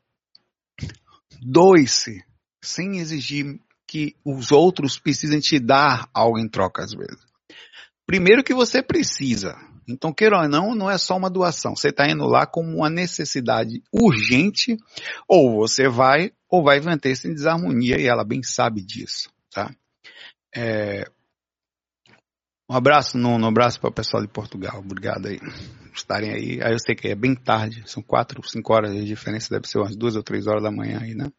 [1.41, 2.25] Doe-se
[2.61, 7.23] sem exigir que os outros precisem te dar algo em troca às vezes.
[8.07, 11.77] Primeiro que você precisa então, queira ou não, não é só uma doação.
[11.77, 14.77] Você está indo lá com uma necessidade urgente,
[15.29, 19.75] ou você vai, ou vai manter-se em desarmonia, e ela bem sabe disso, tá?
[20.55, 21.05] É...
[22.69, 24.79] Um abraço, Nuno, um abraço para o pessoal de Portugal.
[24.79, 25.39] Obrigado aí
[25.95, 26.63] estarem aí.
[26.63, 29.79] Aí eu sei que é bem tarde, são quatro, cinco horas de diferença, deve ser
[29.79, 31.31] umas duas ou três horas da manhã aí, né?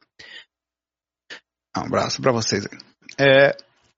[1.77, 2.79] Um abraço para vocês aí.
[3.17, 3.57] É,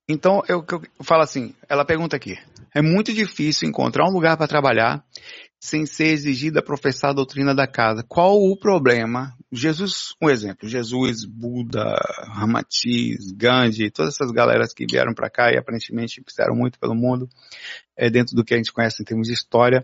[0.09, 2.37] então, eu, eu, falo assim, ela pergunta aqui,
[2.73, 5.03] é muito difícil encontrar um lugar para trabalhar
[5.59, 8.03] sem ser exigida professar a doutrina da casa.
[8.07, 9.35] Qual o problema?
[9.51, 11.95] Jesus, um exemplo, Jesus, Buda,
[12.27, 17.27] Ramatiz, Gandhi, todas essas galeras que vieram para cá e aparentemente fizeram muito pelo mundo,
[17.95, 19.83] é, dentro do que a gente conhece em termos de história,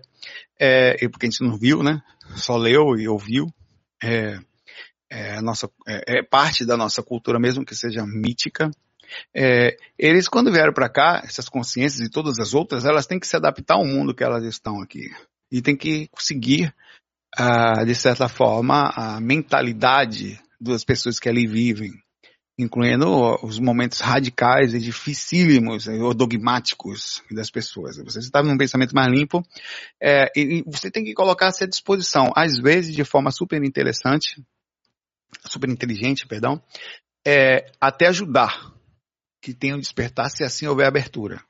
[0.60, 2.02] é, porque a gente não viu, né?
[2.36, 3.48] Só leu e ouviu.
[4.04, 4.38] É,
[5.10, 8.69] é, nossa, é, é parte da nossa cultura mesmo que seja mítica.
[9.36, 13.28] É, eles, quando vieram para cá, essas consciências e todas as outras, elas têm que
[13.28, 15.10] se adaptar ao mundo que elas estão aqui.
[15.52, 16.73] E tem que conseguir,
[17.39, 21.91] uh, de certa forma, a mentalidade das pessoas que ali vivem,
[22.58, 23.08] incluindo
[23.43, 27.97] os momentos radicais e dificílimos ou dogmáticos das pessoas.
[27.97, 29.43] Você está num pensamento mais limpo
[30.02, 34.41] é, e você tem que colocar-se à disposição, às vezes de forma super interessante,
[35.45, 36.62] super inteligente, perdão,
[37.26, 38.71] é, até ajudar
[39.43, 41.41] que tenham despertar se assim houver abertura.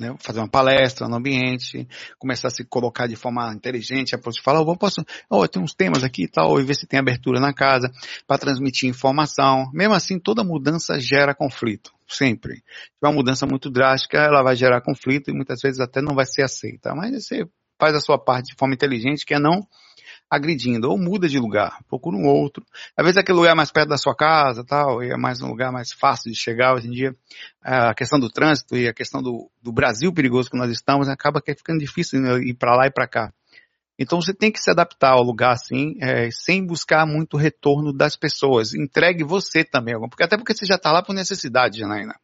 [0.00, 0.16] Né?
[0.18, 1.86] Fazer uma palestra no ambiente,
[2.18, 6.02] começar a se colocar de forma inteligente, a falar, oh, posso, oh, tem uns temas
[6.02, 7.92] aqui e tal, e ver se tem abertura na casa,
[8.26, 9.70] para transmitir informação.
[9.74, 12.54] Mesmo assim, toda mudança gera conflito, sempre.
[12.56, 12.62] Se
[13.02, 16.42] uma mudança muito drástica, ela vai gerar conflito e muitas vezes até não vai ser
[16.42, 16.94] aceita.
[16.94, 17.44] Mas você
[17.78, 19.60] faz a sua parte de forma inteligente, que é não
[20.32, 22.64] agredindo, ou muda de lugar, procura um outro.
[22.96, 25.48] Às vezes aquele lugar é mais perto da sua casa, tal, e é mais um
[25.48, 27.14] lugar mais fácil de chegar hoje em dia.
[27.62, 31.42] A questão do trânsito e a questão do, do Brasil perigoso que nós estamos acaba
[31.42, 33.30] que é ficando difícil ir para lá e para cá.
[33.98, 38.16] Então você tem que se adaptar ao lugar assim, é, sem buscar muito retorno das
[38.16, 38.72] pessoas.
[38.72, 42.14] Entregue você também, porque até porque você já está lá por necessidade, Janaína.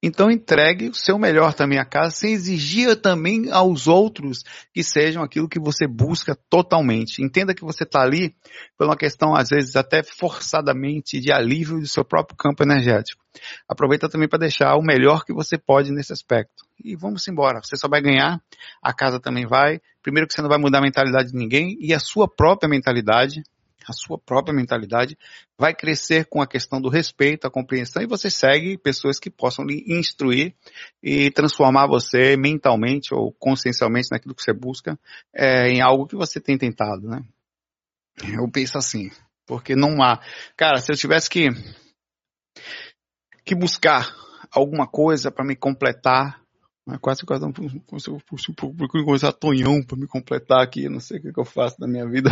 [0.00, 5.24] Então entregue o seu melhor também à casa, sem exigir também aos outros que sejam
[5.24, 7.20] aquilo que você busca totalmente.
[7.20, 8.32] Entenda que você está ali
[8.76, 13.24] por uma questão, às vezes, até forçadamente de alívio do seu próprio campo energético.
[13.68, 16.64] Aproveita também para deixar o melhor que você pode nesse aspecto.
[16.82, 17.60] E vamos embora.
[17.60, 18.40] Você só vai ganhar,
[18.80, 19.80] a casa também vai.
[20.00, 23.42] Primeiro que você não vai mudar a mentalidade de ninguém e a sua própria mentalidade
[23.88, 25.16] a sua própria mentalidade,
[25.58, 29.64] vai crescer com a questão do respeito, a compreensão, e você segue pessoas que possam
[29.64, 30.54] lhe instruir
[31.02, 34.98] e transformar você mentalmente ou consciencialmente naquilo que você busca
[35.34, 37.22] é, em algo que você tem tentado, né?
[38.36, 39.10] Eu penso assim,
[39.46, 40.20] porque não há.
[40.56, 41.48] Cara, se eu tivesse que,
[43.44, 44.14] que buscar
[44.50, 46.42] alguma coisa para me completar
[46.88, 51.32] né, quase quase um, procuro coisa tonhão para me completar aqui, não sei o que,
[51.34, 52.30] que eu faço na minha vida.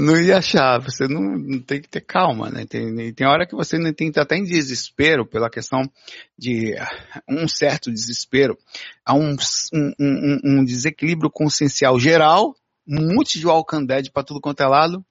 [0.00, 2.64] Não ia achar, você não, não, tem que ter calma, né?
[2.66, 5.82] Tem, tem hora que você não tem até em desespero pela questão
[6.38, 6.74] de
[7.28, 8.56] um certo desespero,
[9.04, 9.36] há um,
[9.72, 12.54] um, um, um desequilíbrio consciencial geral,
[12.88, 15.04] um monte de alcandede para tudo quanto é lado,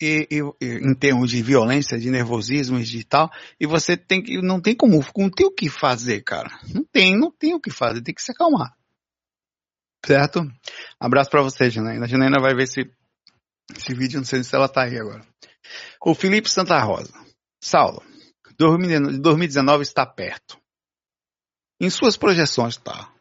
[0.00, 4.40] e, e, em termos de violência, de nervosismo e de tal, e você tem que,
[4.40, 6.50] não tem como, não tem o que fazer, cara.
[6.72, 8.74] Não tem, não tem o que fazer, tem que se acalmar.
[10.06, 10.40] Certo?
[10.98, 12.06] Abraço para você, Janaína.
[12.06, 12.90] A Janaína vai ver se
[13.76, 15.24] esse vídeo, não sei se ela tá aí agora.
[16.04, 17.12] O Felipe Santa Rosa.
[17.62, 18.02] Saulo,
[18.58, 20.58] 2019 está perto.
[21.80, 23.12] Em suas projeções, tá.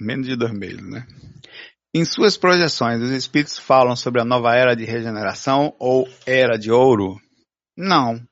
[0.00, 1.06] Menos de dois meses, né?
[1.94, 6.70] Em suas projeções, os espíritos falam sobre a nova era de regeneração ou era de
[6.70, 7.20] ouro?
[7.76, 8.22] Não.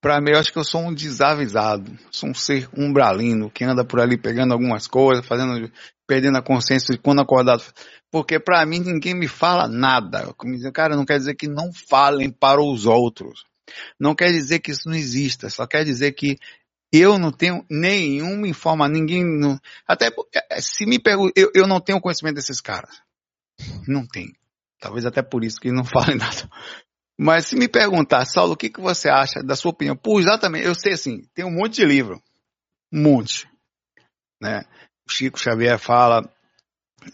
[0.00, 1.96] Para mim, eu acho que eu sou um desavisado.
[2.10, 5.70] Sou um ser umbralino que anda por ali pegando algumas coisas, fazendo,
[6.06, 7.62] perdendo a consciência de quando acordado.
[8.10, 10.34] Porque para mim ninguém me fala nada.
[10.72, 13.44] Cara, não quer dizer que não falem para os outros.
[13.98, 15.50] Não quer dizer que isso não exista.
[15.50, 16.38] Só quer dizer que
[16.92, 19.24] eu não tenho nenhuma informação, ninguém.
[19.24, 20.10] Não, até
[20.50, 23.00] é, se me perguntam, eu, eu não tenho conhecimento desses caras.
[23.86, 24.32] Não tenho.
[24.78, 26.48] Talvez até por isso que não falem nada.
[27.18, 29.96] Mas se me perguntar, Saulo, o que, que você acha da sua opinião?
[29.96, 32.22] Pô, exatamente, eu sei assim, tem um monte de livro.
[32.92, 33.48] Um monte.
[34.40, 34.64] Né?
[35.08, 36.28] Chico Xavier fala,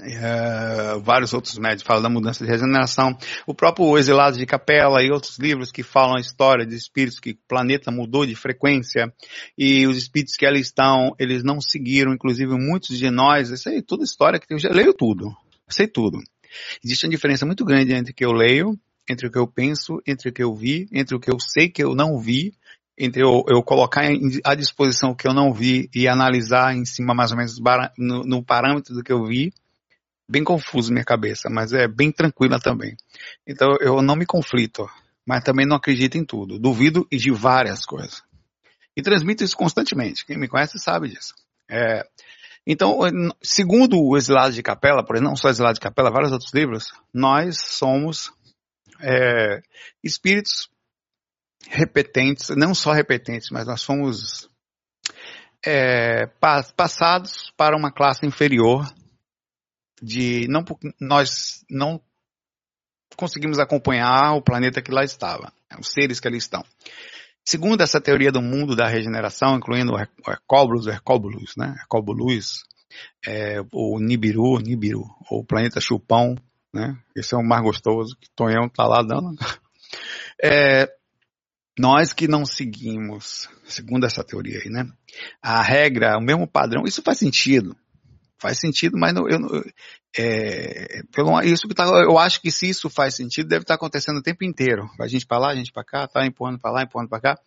[0.01, 3.17] é, vários outros médicos falam da mudança de regeneração.
[3.47, 7.31] O próprio Exilado de Capela e outros livros que falam a história de espíritos que
[7.31, 9.13] o planeta mudou de frequência
[9.57, 13.83] e os espíritos que ali estão, eles não seguiram, inclusive muitos de nós, isso aí,
[13.83, 15.31] toda história que eu já leio tudo,
[15.69, 16.19] sei tudo.
[16.85, 18.79] Existe uma diferença muito grande entre o que eu leio
[19.09, 21.69] entre o que eu penso, entre o que eu vi, entre o que eu sei
[21.69, 22.53] que eu não vi,
[22.97, 24.05] entre eu, eu colocar
[24.45, 27.59] à disposição o que eu não vi e analisar em cima mais ou menos
[27.99, 29.53] no, no parâmetro do que eu vi,
[30.29, 32.97] bem confuso minha cabeça, mas é bem tranquila também.
[33.47, 34.89] Então eu não me conflito,
[35.27, 36.59] mas também não acredito em tudo.
[36.59, 38.23] Duvido de várias coisas.
[38.97, 40.25] E transmito isso constantemente.
[40.27, 41.35] Quem me conhece sabe disso.
[41.71, 42.07] É,
[42.67, 42.99] então,
[43.43, 46.93] segundo o Exilado de Capela, por exemplo, não só Exilado de Capela, vários outros livros,
[47.13, 48.31] nós somos
[49.01, 49.61] é,
[50.03, 50.69] espíritos
[51.69, 54.49] repetentes, não só repetentes, mas nós fomos
[55.65, 56.27] é,
[56.77, 58.87] passados para uma classe inferior
[60.03, 60.65] de não
[61.01, 62.01] nós não
[63.17, 66.65] conseguimos acompanhar o planeta que lá estava, né, os seres que ali estão.
[67.45, 71.75] Segundo essa teoria do mundo da regeneração, incluindo o Hercóbulos, Hercóbulos, né?
[71.81, 72.63] Hercóbulos,
[73.27, 76.37] é, o Nibiru, Nibiru, o planeta Chupão,
[76.73, 76.97] né?
[77.17, 79.37] Esse é o mais gostoso, que Tonhão tá lá dando.
[80.45, 80.89] É,
[81.83, 84.89] nós que não seguimos, segundo essa teoria aí, né?
[85.43, 87.77] A regra, o mesmo padrão, isso faz sentido.
[88.39, 89.41] Faz sentido, mas não, eu,
[90.17, 93.77] é, pelo, isso que tá, eu acho que se isso faz sentido, deve estar tá
[93.77, 94.89] acontecendo o tempo inteiro.
[95.01, 97.39] A gente para lá, a gente para cá, tá empurrando para lá, empurrando para cá,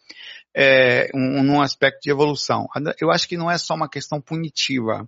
[0.53, 2.67] é, um, num aspecto de evolução.
[2.99, 5.07] Eu acho que não é só uma questão punitiva,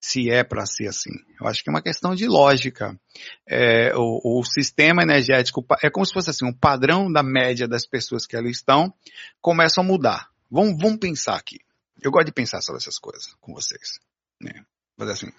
[0.00, 1.10] se é para ser assim.
[1.40, 2.98] Eu acho que é uma questão de lógica.
[3.46, 7.86] É, o, o, sistema energético é como se fosse assim, um padrão da média das
[7.86, 8.92] pessoas que ali estão
[9.40, 10.28] começa a mudar.
[10.50, 11.58] Vamos, vamos pensar aqui.
[12.00, 13.98] Eu gosto de pensar sobre essas coisas com vocês.
[14.40, 14.62] Né?
[14.96, 15.32] Fazer assim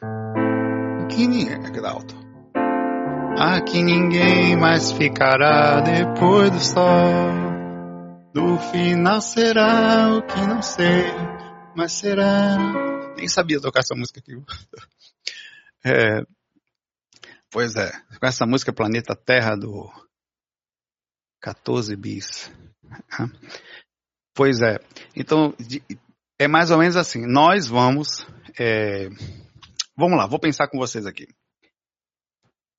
[1.09, 1.55] que ninguém.
[1.65, 2.15] Aqui alto.
[3.37, 7.49] Aqui ninguém mais ficará depois do sol.
[8.33, 11.05] Do final será o que não sei,
[11.75, 12.57] mas será.
[13.17, 14.33] Nem sabia tocar essa música aqui.
[15.81, 16.25] É,
[17.49, 19.89] pois é, com essa música Planeta Terra do
[21.39, 22.51] 14 bis.
[24.35, 24.77] Pois é,
[25.15, 25.55] então
[26.37, 27.25] é mais ou menos assim.
[27.25, 28.27] Nós vamos
[28.59, 29.07] é,
[29.99, 31.27] Vamos lá, vou pensar com vocês aqui.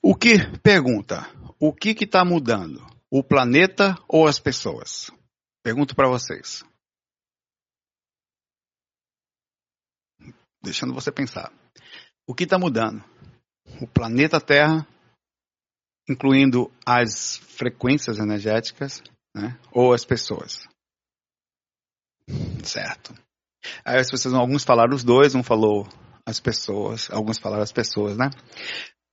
[0.02, 1.18] O que, pergunta,
[1.60, 2.80] o que está mudando?
[3.10, 5.10] O planeta ou as pessoas?
[5.62, 6.64] Pergunto para vocês.
[10.62, 11.52] Deixando você pensar.
[12.26, 13.04] O que está mudando?
[13.82, 14.88] O planeta Terra,
[16.08, 19.02] incluindo as frequências energéticas,
[19.36, 19.60] né?
[19.70, 20.66] ou as pessoas?
[22.64, 23.12] Certo.
[23.84, 25.86] Aí as pessoas, alguns falaram os dois, um falou
[26.30, 28.30] as pessoas, alguns falaram as pessoas, né?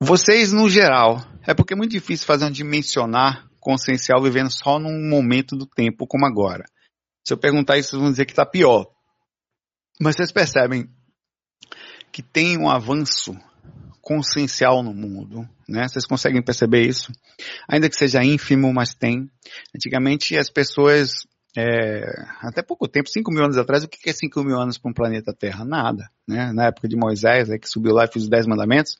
[0.00, 5.08] Vocês, no geral, é porque é muito difícil fazer um dimensionar consciencial vivendo só num
[5.08, 6.64] momento do tempo como agora.
[7.26, 8.86] Se eu perguntar isso, vocês vão dizer que está pior.
[10.00, 10.88] Mas vocês percebem
[12.12, 13.36] que tem um avanço
[14.00, 15.86] consciencial no mundo, né?
[15.86, 17.12] Vocês conseguem perceber isso?
[17.68, 19.28] Ainda que seja ínfimo, mas tem.
[19.74, 22.04] Antigamente as pessoas é,
[22.40, 24.94] até pouco tempo, 5 mil anos atrás, o que é 5 mil anos para um
[24.94, 25.64] planeta Terra?
[25.64, 26.10] Nada.
[26.26, 26.52] Né?
[26.52, 28.98] Na época de Moisés, né, que subiu lá e fez os 10 mandamentos,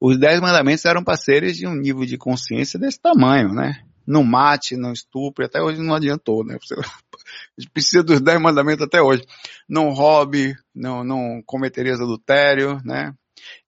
[0.00, 3.80] os 10 mandamentos eram para seres de um nível de consciência desse tamanho, né?
[4.06, 6.58] Não mate, não estupre, até hoje não adiantou, né?
[6.60, 6.74] Você,
[7.72, 9.24] precisa dos 10 mandamentos até hoje.
[9.68, 13.14] Não roube, não, não cometerias adultério, né?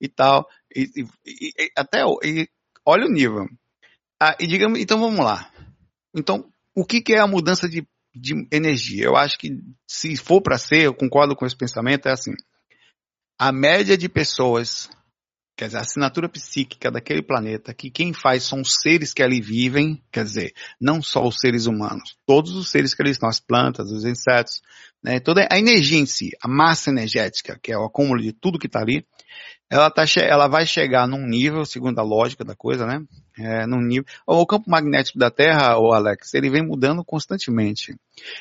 [0.01, 0.47] E tal.
[0.75, 2.49] E, e, e até, e,
[2.85, 3.47] olha o nível.
[4.21, 5.51] Ah, e digamos, então vamos lá.
[6.15, 7.87] Então, o que, que é a mudança de
[8.19, 9.05] de energia.
[9.05, 12.33] Eu acho que se for para ser, eu concordo com esse pensamento, é assim.
[13.39, 14.89] A média de pessoas,
[15.57, 19.41] quer dizer, a assinatura psíquica daquele planeta, que quem faz são os seres que ali
[19.41, 23.41] vivem, quer dizer, não só os seres humanos, todos os seres que ali estão, as
[23.41, 24.63] plantas, os insetos,
[25.07, 28.59] né, toda a energia em si, a massa energética, que é o acúmulo de tudo
[28.59, 29.07] que está ali,
[29.71, 33.05] ela, tá, ela vai chegar num nível, segundo a lógica da coisa, né?
[33.39, 34.05] É, num nível.
[34.27, 37.95] O campo magnético da Terra, o Alex, ele vem mudando constantemente.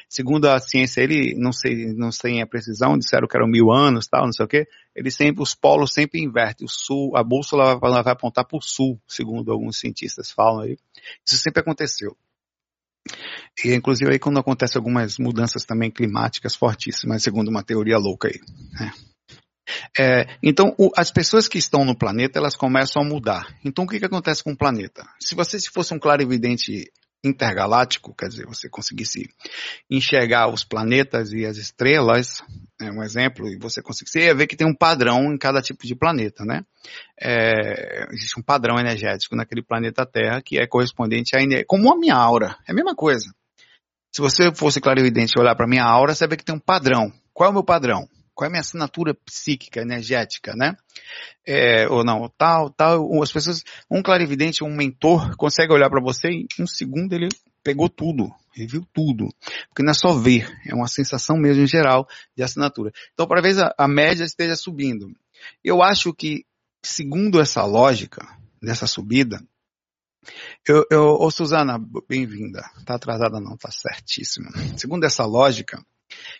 [0.07, 4.07] Segundo a ciência, ele não sei, não sei a precisão, disseram que eram mil anos,
[4.07, 4.67] tal, não sei o quê.
[4.95, 6.65] Ele sempre, os polos sempre invertem.
[6.65, 10.77] O sul, a bússola vai, vai apontar para o sul, segundo alguns cientistas falam aí.
[11.25, 12.15] Isso sempre aconteceu.
[13.63, 18.39] E inclusive aí quando acontece algumas mudanças também climáticas fortíssimas, segundo uma teoria louca aí.
[18.73, 18.91] Né?
[19.97, 23.47] É, então, o, as pessoas que estão no planeta, elas começam a mudar.
[23.63, 25.03] Então, o que, que acontece com o planeta?
[25.19, 26.91] Se você se fosse um clarividente
[27.27, 29.29] intergaláctico, quer dizer, você conseguisse
[29.89, 32.43] enxergar os planetas e as estrelas,
[32.81, 35.95] é um exemplo, e você conseguisse ver que tem um padrão em cada tipo de
[35.95, 36.65] planeta, né?
[37.19, 42.15] É, existe um padrão energético naquele planeta Terra que é correspondente a como a minha
[42.15, 43.33] aura, é a mesma coisa.
[44.11, 47.11] Se você fosse clarividente e olhar para minha aura, você vê que tem um padrão.
[47.33, 48.07] Qual é o meu padrão?
[48.35, 50.75] Qual é a minha assinatura psíquica, energética, né?
[51.45, 56.29] É, ou não, tal, tal, as pessoas, um clarividente, um mentor, consegue olhar para você
[56.29, 57.29] e em um segundo ele
[57.63, 59.29] pegou tudo, ele viu tudo.
[59.69, 62.91] Porque não é só ver, é uma sensação mesmo em geral de assinatura.
[63.13, 65.07] Então, para ver a, a média esteja subindo.
[65.63, 66.45] Eu acho que,
[66.83, 68.27] segundo essa lógica,
[68.61, 69.41] dessa subida,
[70.67, 71.77] eu, eu, ô Suzana,
[72.07, 72.63] bem-vinda.
[72.85, 74.49] Tá atrasada não, tá certíssima.
[74.77, 75.83] Segundo essa lógica,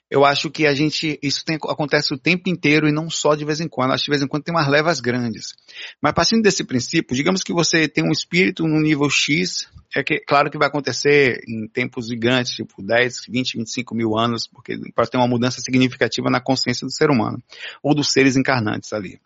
[0.09, 3.43] eu acho que a gente, isso tem, acontece o tempo inteiro e não só de
[3.43, 3.91] vez em quando.
[3.91, 5.53] Acho que de vez em quando tem umas levas grandes.
[6.01, 10.19] Mas partindo desse princípio, digamos que você tem um espírito no nível X, É que,
[10.19, 15.09] claro que vai acontecer em tempos gigantes, tipo 10, 20, 25 mil anos, porque pode
[15.09, 17.41] ter uma mudança significativa na consciência do ser humano,
[17.81, 19.19] ou dos seres encarnantes ali.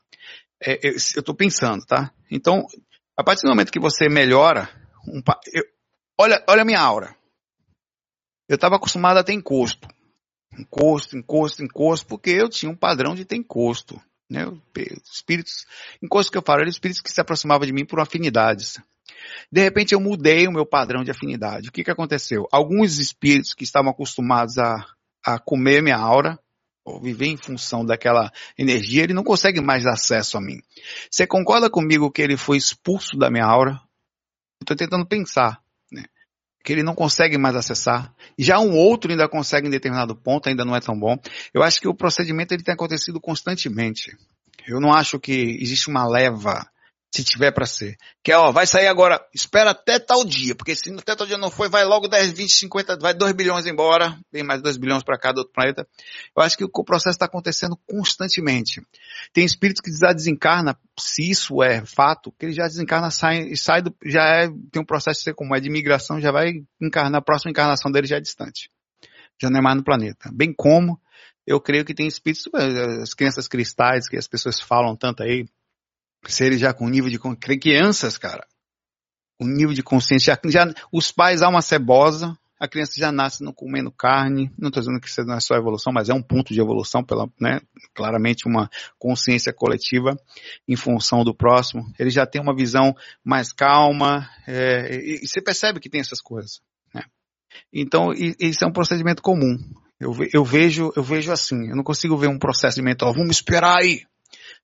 [0.62, 2.12] É, eu estou pensando, tá?
[2.30, 2.66] Então,
[3.18, 4.70] a partir do momento que você melhora,
[5.08, 5.22] um,
[5.52, 5.64] eu,
[6.18, 7.16] olha, olha a minha aura.
[8.48, 9.88] Eu estava acostumado a ter encosto.
[10.60, 14.00] Encosto, encosto, encosto, porque eu tinha um padrão de ter encosto.
[14.30, 14.46] Né?
[15.12, 15.66] Espíritos,
[16.02, 18.80] encosto que eu falo, eram espíritos que se aproximavam de mim por afinidades.
[19.52, 21.70] De repente eu mudei o meu padrão de afinidade.
[21.70, 22.48] O que, que aconteceu?
[22.52, 24.86] Alguns espíritos que estavam acostumados a,
[25.26, 26.38] a comer minha aura,
[26.84, 30.62] ou viver em função daquela energia, ele não consegue mais acesso a mim.
[31.10, 33.80] Você concorda comigo que ele foi expulso da minha aura?
[34.62, 35.62] Estou tentando pensar
[36.70, 38.14] que ele não consegue mais acessar.
[38.38, 41.18] Já um outro ainda consegue em determinado ponto, ainda não é tão bom.
[41.52, 44.16] Eu acho que o procedimento ele tem acontecido constantemente.
[44.68, 46.70] Eu não acho que existe uma leva
[47.12, 47.98] se tiver para ser.
[48.24, 51.38] Que é, ó, vai sair agora, espera até tal dia, porque se até tal dia
[51.38, 55.04] não foi, vai logo 10, 20, 50, vai 2 bilhões embora, tem mais 2 bilhões
[55.04, 55.88] para cada outro planeta.
[56.36, 58.82] Eu acho que o processo está acontecendo constantemente.
[59.34, 63.82] Tem espírito que já desencarna, se isso é fato, que ele já desencarna, sai, sai
[63.82, 67.20] do, já é, tem um processo de ser como é de migração, já vai encarnar,
[67.20, 68.70] a próxima encarnação dele já é distante.
[69.42, 70.30] Já não é mais no planeta.
[70.34, 71.00] Bem como
[71.48, 72.48] eu creio que tem espíritos,
[73.02, 75.48] as crianças cristais que as pessoas falam tanto aí,
[76.28, 77.20] seres já com nível de
[77.58, 78.46] crianças, cara,
[79.40, 83.42] com nível de consciência, já, já, os pais há uma cebosa, a criança já nasce
[83.42, 86.22] não comendo carne, não estou dizendo que isso não é só evolução, mas é um
[86.22, 87.62] ponto de evolução, pela, né,
[87.96, 90.20] claramente uma consciência coletiva
[90.68, 92.94] em função do próximo, ele já tem uma visão
[93.24, 96.62] mais calma, é, e, e, você percebe que tem essas coisas.
[96.94, 97.04] Né?
[97.74, 99.58] Então, isso é um procedimento comum.
[99.98, 103.80] Eu, eu, vejo, eu vejo assim, eu não consigo ver um procedimento, ó, vamos esperar
[103.82, 104.04] aí,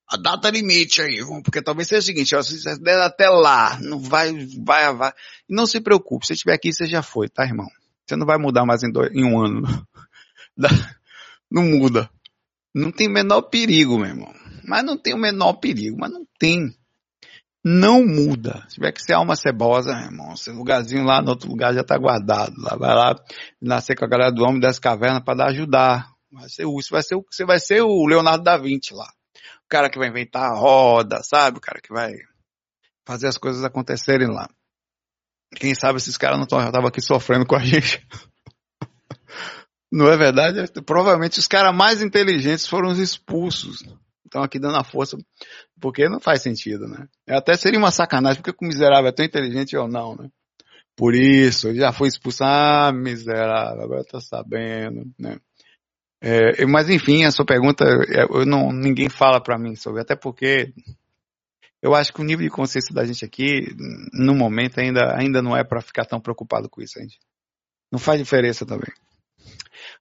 [0.08, 3.80] a data limite aí, porque talvez seja o seguinte, ó, se você der até lá,
[3.82, 4.32] não vai,
[4.64, 5.14] vai, vai.
[5.50, 7.68] Não se preocupe, se estiver aqui, você já foi, tá, irmão?
[8.06, 9.64] Você não vai mudar mais em, dois, em um ano.
[11.52, 12.10] Não muda.
[12.74, 14.34] Não tem o menor perigo, meu irmão.
[14.68, 16.76] Mas não tem o menor perigo, mas não tem.
[17.64, 18.66] Não muda.
[18.68, 21.84] Se tiver que ser alma cebosa, meu irmão, esse lugarzinho lá no outro lugar já
[21.84, 22.54] tá guardado.
[22.58, 23.16] Lá vai lá
[23.62, 26.10] nascer com a galera do homem das cavernas para ajudar.
[26.32, 29.15] Vai ser, isso vai ser, você vai ser o Leonardo da Vinci lá o
[29.70, 31.58] cara que vai inventar a roda, sabe?
[31.58, 32.14] O cara que vai
[33.06, 34.50] fazer as coisas acontecerem lá.
[35.56, 38.06] Quem sabe esses caras não estavam aqui sofrendo com a gente.
[39.92, 40.72] Não é verdade?
[40.86, 43.84] Provavelmente os caras mais inteligentes foram os expulsos.
[44.26, 45.18] Estão aqui dando a força,
[45.80, 47.08] porque não faz sentido, né?
[47.30, 50.30] Até seria uma sacanagem, porque o miserável é tão inteligente ou não, né?
[50.98, 52.44] Por isso, já foi expulso.
[52.44, 55.40] Ah, miserável, agora tá sabendo, né?
[56.28, 60.16] É, mas enfim, a sua pergunta, é, eu não, ninguém fala para mim sobre, até
[60.16, 60.74] porque
[61.84, 63.68] eu acho que o nível de consciência da gente aqui,
[64.12, 67.20] no momento, ainda, ainda não é para ficar tão preocupado com isso, gente.
[67.92, 68.92] Não faz diferença também.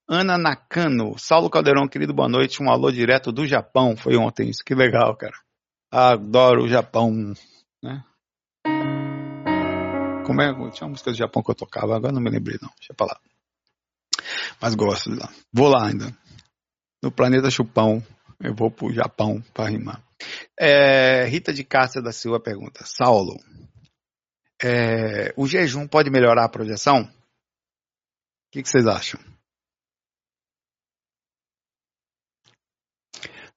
[0.08, 2.62] Ana Nakano, Saulo Caldeirão, querido, boa noite.
[2.62, 3.94] Um alô direto do Japão.
[3.94, 4.64] Foi ontem isso.
[4.64, 5.36] Que legal, cara.
[5.92, 7.34] Adoro o Japão.
[7.82, 8.02] Né?
[10.24, 10.54] Como é?
[10.70, 12.70] Tinha uma música do Japão que eu tocava, agora não me lembrei, não.
[12.78, 13.20] Deixa pra lá
[14.60, 15.32] mas gosto de lá.
[15.52, 16.16] Vou lá ainda.
[17.02, 18.02] No planeta Chupão,
[18.40, 20.02] eu vou pro Japão para rimar.
[20.58, 23.36] É, Rita de Cássia da Silva pergunta: Saulo,
[24.62, 27.02] é, o jejum pode melhorar a projeção?
[27.02, 27.08] O
[28.52, 29.20] que, que vocês acham?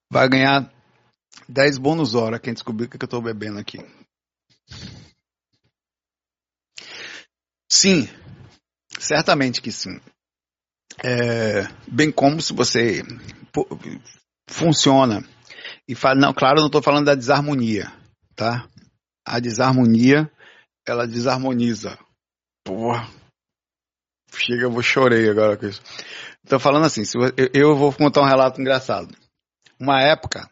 [0.10, 0.72] Vai ganhar
[1.48, 3.78] 10 bônus hora quem descobrir o que eu estou bebendo aqui.
[7.70, 8.08] Sim,
[8.98, 10.00] certamente que sim.
[11.04, 13.04] É, bem como se você
[14.50, 15.24] funciona
[15.88, 17.92] e fala, não, claro, não estou falando da desarmonia,
[18.36, 18.68] tá?
[19.26, 20.32] A desarmonia,
[20.86, 21.98] ela desarmoniza.
[22.64, 23.08] Porra,
[24.34, 25.82] chega, eu vou chorei agora com isso.
[26.44, 29.16] Estou falando assim, se eu, eu vou contar um relato engraçado.
[29.80, 30.50] Uma época,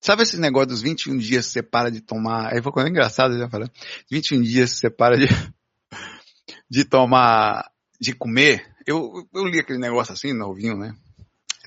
[0.00, 3.38] sabe esse negócio dos 21 dias que você para de tomar, aí vou contar engraçado
[3.38, 3.70] já falando,
[4.10, 5.26] 21 dias que você para de,
[6.70, 7.70] de tomar,
[8.00, 10.94] de comer, eu, eu li aquele negócio assim, novinho, né?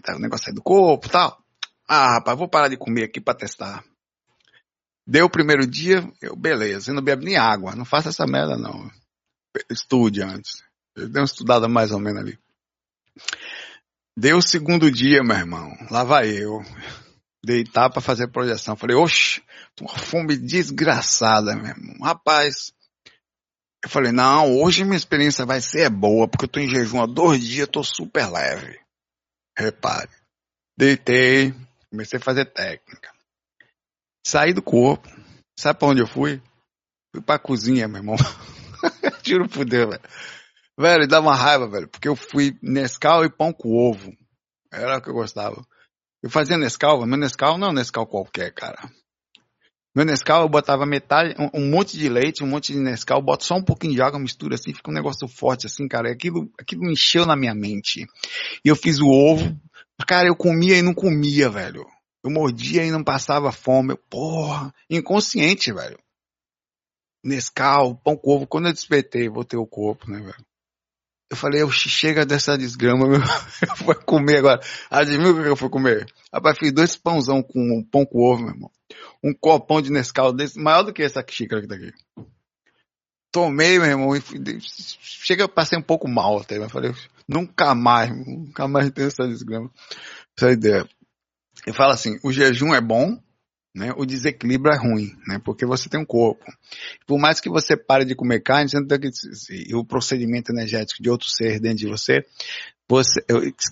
[0.09, 1.38] O negócio aí do corpo e tal.
[1.88, 3.84] Ah, rapaz, vou parar de comer aqui para testar.
[5.05, 8.57] Deu o primeiro dia, eu, beleza, eu não bebo nem água, não faça essa merda
[8.57, 8.89] não.
[9.70, 10.64] Estude antes.
[10.95, 12.39] Eu dei uma estudada mais ou menos ali.
[14.18, 16.61] Deu o segundo dia, meu irmão, lá vai eu.
[17.45, 18.76] Deitar para fazer projeção.
[18.76, 19.43] Falei, oxe,
[19.82, 21.97] uma fome desgraçada, meu irmão.
[22.01, 22.74] Rapaz,
[23.84, 27.06] eu falei, não, hoje minha experiência vai ser boa, porque eu tô em jejum há
[27.06, 28.80] dois dias, tô super leve.
[29.58, 30.10] Repare.
[30.78, 31.54] Deitei,
[31.92, 33.12] comecei a fazer técnica.
[34.26, 35.08] Saí do corpo.
[35.60, 36.42] Sabe pra onde eu fui?
[37.14, 38.16] Fui pra cozinha, meu irmão.
[39.54, 40.04] Por Deus, velho.
[40.80, 44.16] Velho, dá uma raiva, velho, porque eu fui Nescau e pão com ovo.
[44.72, 45.64] Era o que eu gostava.
[46.24, 48.80] Eu fazia Nescau, meu Nescau não é Nescau qualquer, cara.
[49.96, 53.44] Meu Nescau eu botava metade, um, um, monte de leite, um monte de Nescau, boto
[53.44, 56.12] só um pouquinho de água, mistura assim, fica um negócio forte assim, cara.
[56.12, 58.08] Aquilo, aquilo encheu na minha mente.
[58.66, 59.56] E eu fiz o ovo,
[60.08, 61.86] cara, eu comia e não comia, velho.
[62.24, 63.91] Eu mordia e não passava fome.
[63.91, 66.00] Eu, porra, inconsciente, velho.
[67.24, 68.48] Nescau, pão com ovo.
[68.48, 70.46] Quando eu despertei, botei o corpo, né, velho?
[71.34, 73.20] Eu falei, eu chega dessa desgrama, meu.
[73.68, 74.62] Eu vou comer agora.
[74.88, 76.06] Adivinha o que eu fui comer?
[76.32, 78.72] Rapaz, fiz dois pãozão com pão com ovo, meu irmão.
[79.24, 81.92] Um copão de Nescau desse, maior do que essa xícara que tá aqui.
[83.32, 84.10] Tomei, meu irmão,
[85.00, 86.94] chega, passei um pouco mal até, mas falei,
[87.28, 89.72] nunca mais, nunca mais tenho essa desgrama.
[90.38, 90.88] Essa ideia.
[91.66, 93.18] Eu falo assim, o jejum é bom,
[93.74, 93.92] né?
[93.98, 95.40] O desequilíbrio é ruim, né?
[95.44, 96.46] Porque você tem um corpo.
[97.08, 99.10] Por mais que você pare de comer carne, você tem que,
[99.52, 102.24] e o procedimento energético de outro ser dentro de você,
[102.88, 103.22] você,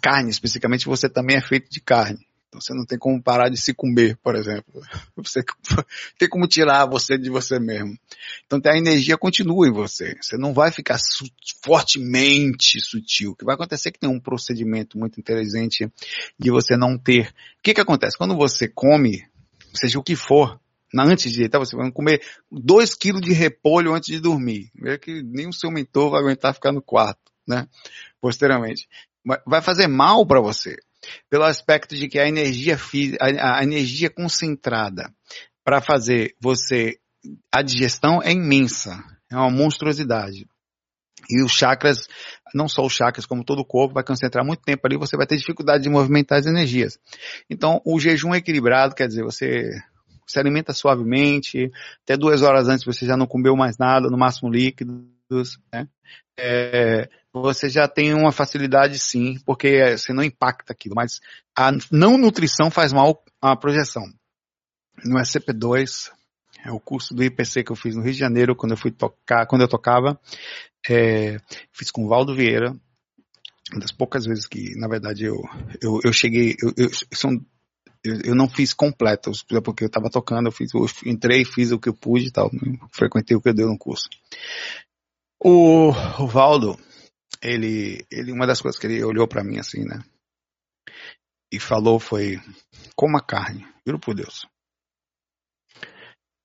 [0.01, 2.25] carne especificamente, você também é feito de carne.
[2.51, 4.81] Então você não tem como parar de se comer, por exemplo.
[5.15, 5.41] Você
[6.19, 7.97] tem como tirar você de você mesmo.
[8.45, 10.17] Então a energia continua em você.
[10.21, 11.25] Você não vai ficar su
[11.63, 13.31] fortemente sutil.
[13.31, 15.89] O que vai acontecer é que tem um procedimento muito inteligente
[16.37, 17.29] de você não ter.
[17.29, 18.17] O que que acontece?
[18.17, 19.23] Quando você come,
[19.73, 20.59] seja o que for,
[20.97, 24.69] antes de deitar, você vai comer 2 quilos de repolho antes de dormir.
[24.75, 27.67] Vê que nem o seu mentor vai aguentar ficar no quarto, né?
[28.19, 28.87] Posteriormente.
[29.45, 30.77] Vai fazer mal para você.
[31.29, 32.77] Pelo aspecto de que a energia,
[33.39, 35.11] a energia concentrada
[35.63, 36.99] para fazer você,
[37.51, 39.01] a digestão é imensa.
[39.31, 40.45] É uma monstruosidade.
[41.29, 42.07] E os chakras,
[42.53, 45.25] não só os chakras, como todo o corpo, vai concentrar muito tempo ali, você vai
[45.25, 46.99] ter dificuldade de movimentar as energias.
[47.49, 49.69] Então, o jejum equilibrado, quer dizer, você
[50.27, 51.71] se alimenta suavemente,
[52.03, 55.87] até duas horas antes você já não comeu mais nada, no máximo líquidos, né?
[56.39, 61.19] É, você já tem uma facilidade sim, porque você não impacta aquilo, mas
[61.55, 64.03] a não nutrição faz mal à projeção.
[65.03, 66.11] No SCP-2,
[66.65, 68.91] é o curso do IPC que eu fiz no Rio de Janeiro, quando eu fui
[68.91, 70.19] tocar, quando eu tocava,
[70.89, 71.39] é,
[71.71, 72.75] fiz com o Valdo Vieira,
[73.71, 75.37] uma das poucas vezes que, na verdade, eu,
[75.81, 77.31] eu, eu cheguei, eu, eu, são,
[78.03, 79.31] eu, eu, não fiz completo,
[79.63, 82.51] porque eu estava tocando, eu, fiz, eu entrei, fiz o que eu pude e tal,
[82.91, 84.09] frequentei o que eu dei no curso.
[85.43, 86.77] O, o Valdo,
[87.41, 90.03] ele, ele, uma das coisas que ele olhou para mim assim, né,
[91.51, 92.39] e falou foi,
[92.95, 94.47] coma carne, juro por Deus.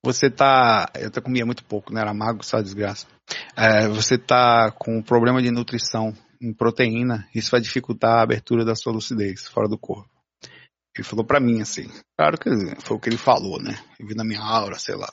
[0.07, 3.07] Você tá, eu até comia muito pouco, né, era magro, só desgraça
[3.57, 8.75] é, você está com problema de nutrição em proteína, isso vai dificultar a abertura da
[8.75, 10.09] sua lucidez fora do corpo.
[10.97, 12.51] Ele falou para mim assim, claro que
[12.81, 13.79] foi o que ele falou, né?
[13.99, 15.13] Eu vi na minha aura, sei lá.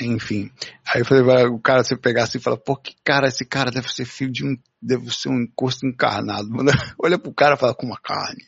[0.00, 0.50] Enfim.
[0.86, 3.92] Aí eu falei, o cara se pegasse e fala, pô, que cara, esse cara deve
[3.92, 6.48] ser filho de um, deve ser um encosto encarnado.
[6.98, 8.44] Olha pro cara e fala, com uma carne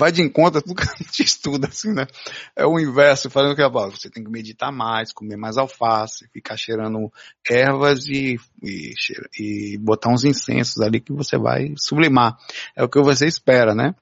[0.00, 2.06] vai de encontro a tudo que a gente estuda, assim, né?
[2.56, 7.12] É o inverso, falando que você tem que meditar mais, comer mais alface, ficar cheirando
[7.48, 8.94] ervas e, e,
[9.38, 12.38] e botar uns incensos ali que você vai sublimar.
[12.74, 13.94] É o que você espera, né?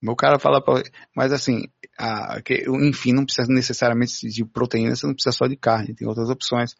[0.00, 0.82] Meu cara fala pra,
[1.14, 1.64] mas assim,
[1.98, 6.08] a, que, enfim, não precisa necessariamente de proteína, você não precisa só de carne, tem
[6.08, 6.74] outras opções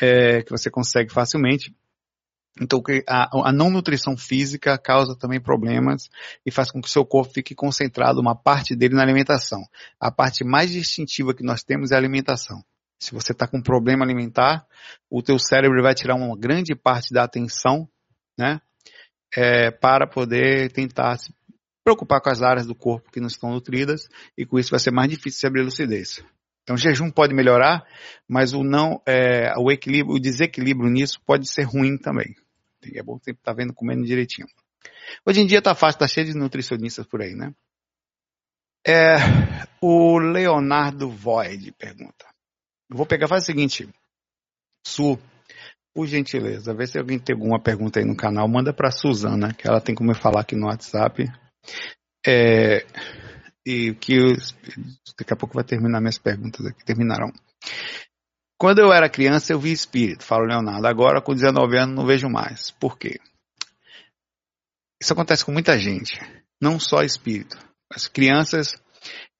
[0.00, 1.74] é, que você consegue facilmente.
[2.60, 6.10] Então, a, a, não nutrição física causa também problemas
[6.44, 9.62] e faz com que o seu corpo fique concentrado uma parte dele na alimentação.
[9.98, 12.62] A parte mais distintiva que nós temos é a alimentação.
[12.98, 14.66] Se você está com problema alimentar,
[15.08, 17.88] o teu cérebro vai tirar uma grande parte da atenção,
[18.38, 18.60] né,
[19.34, 21.32] é, para poder tentar se
[21.82, 24.06] preocupar com as áreas do corpo que não estão nutridas
[24.36, 26.22] e com isso vai ser mais difícil de abrir lucidez.
[26.62, 27.84] Então, o jejum pode melhorar,
[28.28, 32.34] mas o não, é, o equilíbrio, o desequilíbrio nisso pode ser ruim também.
[32.94, 34.48] É bom sempre estar tá vendo comendo direitinho.
[35.26, 37.52] Hoje em dia tá fácil, tá cheio de nutricionistas por aí, né?
[38.86, 39.16] É,
[39.80, 42.26] o Leonardo Void pergunta.
[42.88, 43.88] Eu vou pegar, faz o seguinte.
[44.86, 45.18] Su,
[45.94, 49.68] por gentileza, vê se alguém tem alguma pergunta aí no canal, manda para Suzana, que
[49.68, 51.24] ela tem como eu falar aqui no WhatsApp.
[52.26, 52.86] É,
[53.66, 54.34] e que eu,
[55.18, 57.30] daqui a pouco vai terminar minhas perguntas aqui, terminarão.
[58.60, 60.86] Quando eu era criança, eu vi espírito, fala o Leonardo.
[60.86, 62.70] Agora, com 19 anos, não vejo mais.
[62.70, 63.18] Por quê?
[65.00, 66.20] Isso acontece com muita gente.
[66.60, 67.56] Não só espírito.
[67.90, 68.76] As crianças,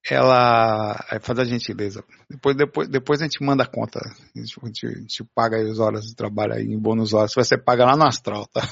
[0.09, 0.95] ela.
[1.21, 2.03] Faz a gentileza.
[2.31, 4.01] Depois, depois, depois a gente manda a conta.
[4.01, 7.35] A gente, a gente, a gente paga as horas de trabalho aí em bônus horas.
[7.35, 8.63] Você paga lá no astral, tá?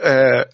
[0.00, 0.48] É,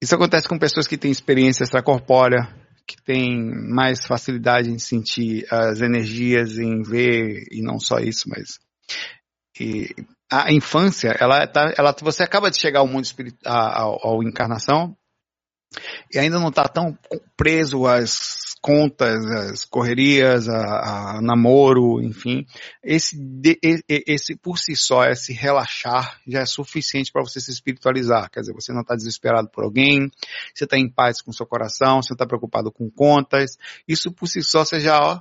[0.00, 2.52] isso acontece com pessoas que têm experiência extracorpórea,
[2.86, 8.58] que tem mais facilidade em sentir as energias, em ver, e não só isso, mas
[9.60, 9.94] e
[10.30, 14.96] a infância, ela tá, ela, você acaba de chegar ao mundo espiritual, ao, encarnação,
[16.12, 16.96] e ainda não está tão
[17.36, 22.46] preso às contas, às correrias, a, a namoro, enfim.
[22.82, 23.16] Esse,
[23.88, 28.30] esse por si só, esse relaxar, já é suficiente para você se espiritualizar.
[28.30, 30.08] Quer dizer, você não está desesperado por alguém,
[30.54, 33.58] você está em paz com seu coração, você não está preocupado com contas.
[33.86, 35.18] Isso por si só, você já ó,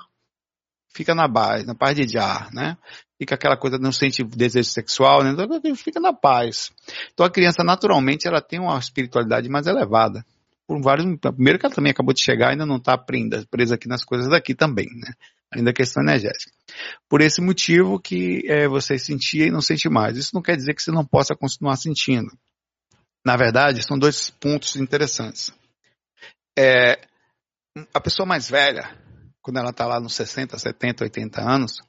[0.93, 2.77] fica na base, na paz de já, né?
[3.17, 5.31] Fica aquela coisa, não sente desejo sexual, né?
[5.75, 6.71] Fica na paz.
[7.13, 10.23] Então a criança, naturalmente, ela tem uma espiritualidade mais elevada.
[10.71, 14.05] Por vários, primeiro que ela também acabou de chegar, ainda não está presa, aqui nas
[14.05, 15.11] coisas daqui também, né?
[15.53, 16.49] Ainda a questão energética.
[17.09, 20.15] Por esse motivo que é, você sentia e não sente mais.
[20.15, 22.31] Isso não quer dizer que você não possa continuar sentindo.
[23.25, 25.51] Na verdade, são dois pontos interessantes.
[26.57, 27.01] É,
[27.93, 28.97] a pessoa mais velha,
[29.41, 31.81] quando ela está lá nos 60, 70, 80 anos,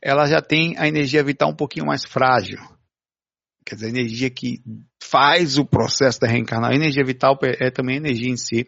[0.00, 2.58] ela já tem a energia vital um pouquinho mais frágil.
[3.64, 4.62] Quer dizer, a energia que
[5.02, 6.72] faz o processo da reencarnação.
[6.72, 8.66] A energia vital é, é também a energia em si,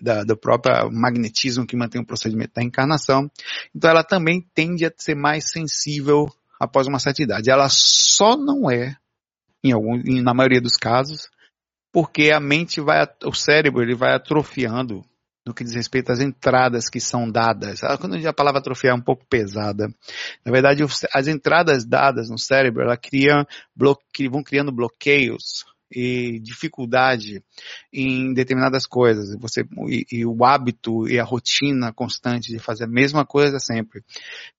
[0.00, 3.30] da, do próprio magnetismo que mantém o procedimento da reencarnação.
[3.74, 6.26] Então ela também tende a ser mais sensível
[6.58, 7.50] após uma certa idade.
[7.50, 8.96] Ela só não é,
[9.62, 11.28] em algum, na maioria dos casos,
[11.92, 15.04] porque a mente vai, o cérebro ele vai atrofiando
[15.46, 17.82] no que diz respeito às entradas que são dadas.
[17.84, 19.88] Ah, quando a palavra atrofiar é um pouco pesada.
[20.44, 20.82] Na verdade,
[21.12, 27.42] as entradas dadas no cérebro, ela cria, vão criando bloqueios e dificuldade
[27.92, 29.36] em determinadas coisas.
[29.38, 34.02] Você, e, e, o hábito e a rotina constante de fazer a mesma coisa sempre.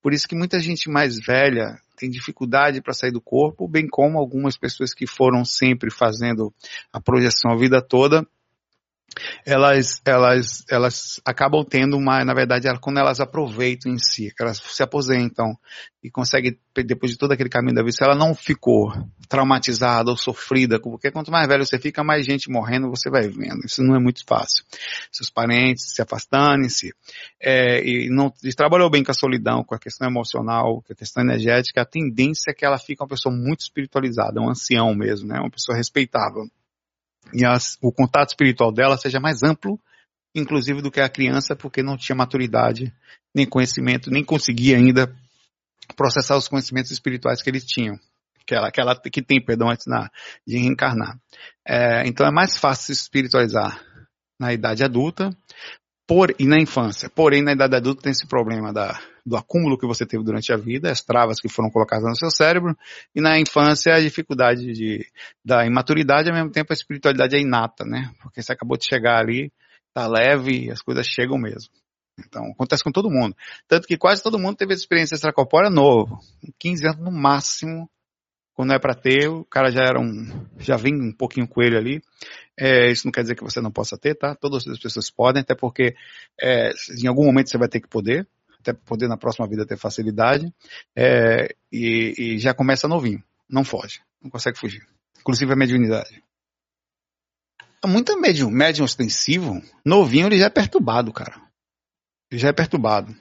[0.01, 4.19] Por isso que muita gente mais velha tem dificuldade para sair do corpo, bem como
[4.19, 6.53] algumas pessoas que foram sempre fazendo
[6.91, 8.27] a projeção a vida toda,
[9.45, 14.83] elas, elas, elas acabam tendo uma, na verdade, quando elas aproveitam em si, elas se
[14.83, 15.57] aposentam
[16.03, 18.91] e conseguem, depois de todo aquele caminho da vida, se ela não ficou
[19.27, 23.65] traumatizada ou sofrida, porque quanto mais velho você fica, mais gente morrendo você vai vendo.
[23.65, 24.63] Isso não é muito fácil.
[25.11, 26.93] Seus parentes se afastando-se,
[27.41, 30.95] é, e não e trabalhou bem com a solidão, com a questão emocional, com a
[30.95, 35.27] questão energética, a tendência é que ela fique uma pessoa muito espiritualizada, um ancião mesmo,
[35.27, 35.39] né?
[35.39, 36.43] Uma pessoa respeitável
[37.35, 39.79] e as, o contato espiritual dela seja mais amplo,
[40.33, 42.93] inclusive do que a criança, porque não tinha maturidade,
[43.33, 45.13] nem conhecimento, nem conseguia ainda
[45.95, 47.99] processar os conhecimentos espirituais que eles tinham,
[48.45, 50.09] que ela, que, ela, que tem, perdão, antes na,
[50.47, 51.19] de reencarnar.
[51.67, 53.83] É, então é mais fácil se espiritualizar
[54.39, 55.29] na idade adulta,
[56.07, 57.09] por, e na infância.
[57.09, 60.57] Porém, na idade adulta tem esse problema da, do acúmulo que você teve durante a
[60.57, 62.77] vida, as travas que foram colocadas no seu cérebro,
[63.13, 65.05] e na infância a dificuldade de,
[65.43, 68.11] da imaturidade, ao mesmo tempo a espiritualidade é inata, né?
[68.21, 69.51] Porque você acabou de chegar ali,
[69.93, 71.71] tá leve as coisas chegam mesmo.
[72.19, 73.35] Então, acontece com todo mundo.
[73.67, 76.19] Tanto que quase todo mundo teve experiência extracorpórea novo.
[76.59, 77.89] 15 anos no máximo,
[78.55, 81.77] quando é para ter, o cara já era um, já vem um pouquinho com ele
[81.77, 82.01] ali.
[82.57, 84.33] É, isso não quer dizer que você não possa ter, tá?
[84.33, 85.93] Todas as pessoas podem, até porque
[86.41, 86.71] é,
[87.03, 88.25] em algum momento você vai ter que poder,
[88.57, 90.51] até poder na próxima vida ter facilidade.
[90.95, 94.87] É, e, e, já começa novinho, não foge, não consegue fugir.
[95.19, 96.23] Inclusive a mediunidade.
[97.85, 101.35] Muito médium, médium ostensivo, novinho ele já é perturbado, cara.
[102.31, 103.13] Ele já é perturbado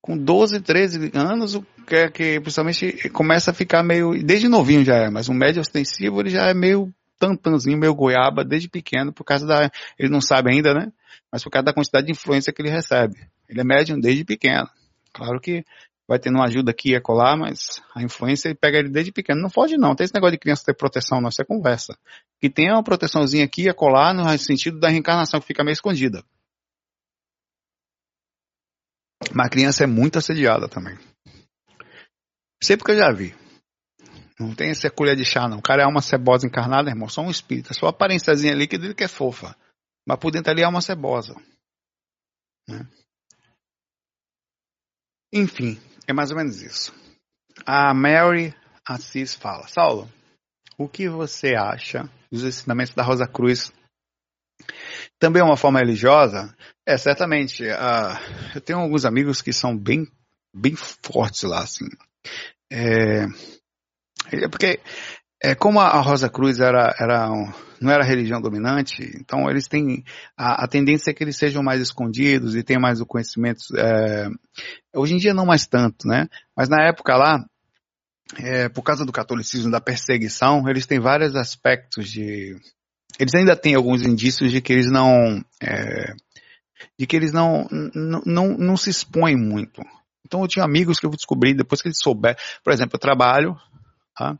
[0.00, 4.84] com 12, 13 anos, o que, é que principalmente começa a ficar meio, desde novinho
[4.84, 9.12] já é, mas um médio ostensivo ele já é meio tantanzinho, meio goiaba desde pequeno,
[9.12, 10.92] por causa da, ele não sabe ainda, né?
[11.30, 13.16] Mas por causa da quantidade de influência que ele recebe.
[13.48, 14.68] Ele é médium desde pequeno.
[15.12, 15.64] Claro que
[16.06, 19.42] vai tendo uma ajuda aqui e acolá, mas a influência ele pega ele desde pequeno.
[19.42, 21.98] Não foge não, tem esse negócio de criança ter proteção, não, isso é conversa.
[22.40, 26.24] Que tem uma proteçãozinha aqui e acolá no sentido da reencarnação que fica meio escondida.
[29.34, 30.96] Mas a criança é muito assediada também.
[32.62, 33.34] Sempre que eu já vi.
[34.38, 35.58] Não tem essa colher de chá, não.
[35.58, 37.08] O cara é uma cebosa encarnada, irmão.
[37.08, 37.74] Só um espírito.
[37.74, 39.56] Só a aparênciazinha ali que dele que é fofa.
[40.06, 41.34] Mas por dentro ali é uma cebosa.
[42.68, 42.86] Né?
[45.32, 46.94] Enfim, é mais ou menos isso.
[47.66, 48.54] A Mary
[48.86, 50.10] Assis fala: Saulo,
[50.76, 53.72] o que você acha dos ensinamentos da Rosa Cruz
[55.18, 56.54] também é uma forma religiosa?
[56.86, 57.64] É, certamente.
[57.64, 60.06] Uh, eu tenho alguns amigos que são bem,
[60.54, 61.86] bem fortes lá, assim.
[62.70, 63.26] É,
[64.32, 64.80] é porque,
[65.42, 70.04] é, como a Rosa Cruz era, era um, não era religião dominante, então eles têm,
[70.36, 73.60] a, a, tendência é que eles sejam mais escondidos e tenham mais o conhecimento.
[73.76, 74.28] É,
[74.94, 76.28] hoje em dia não mais tanto, né?
[76.56, 77.44] Mas na época lá,
[78.36, 82.56] é, por causa do catolicismo, da perseguição, eles têm vários aspectos de,
[83.18, 86.14] eles ainda têm alguns indícios de que eles não é,
[86.98, 89.82] de que eles não, não, não, não se expõem muito.
[90.26, 92.36] Então eu tinha amigos que eu descobri depois que eles souberam.
[92.62, 93.56] Por exemplo, eu trabalho
[94.18, 94.36] Tá?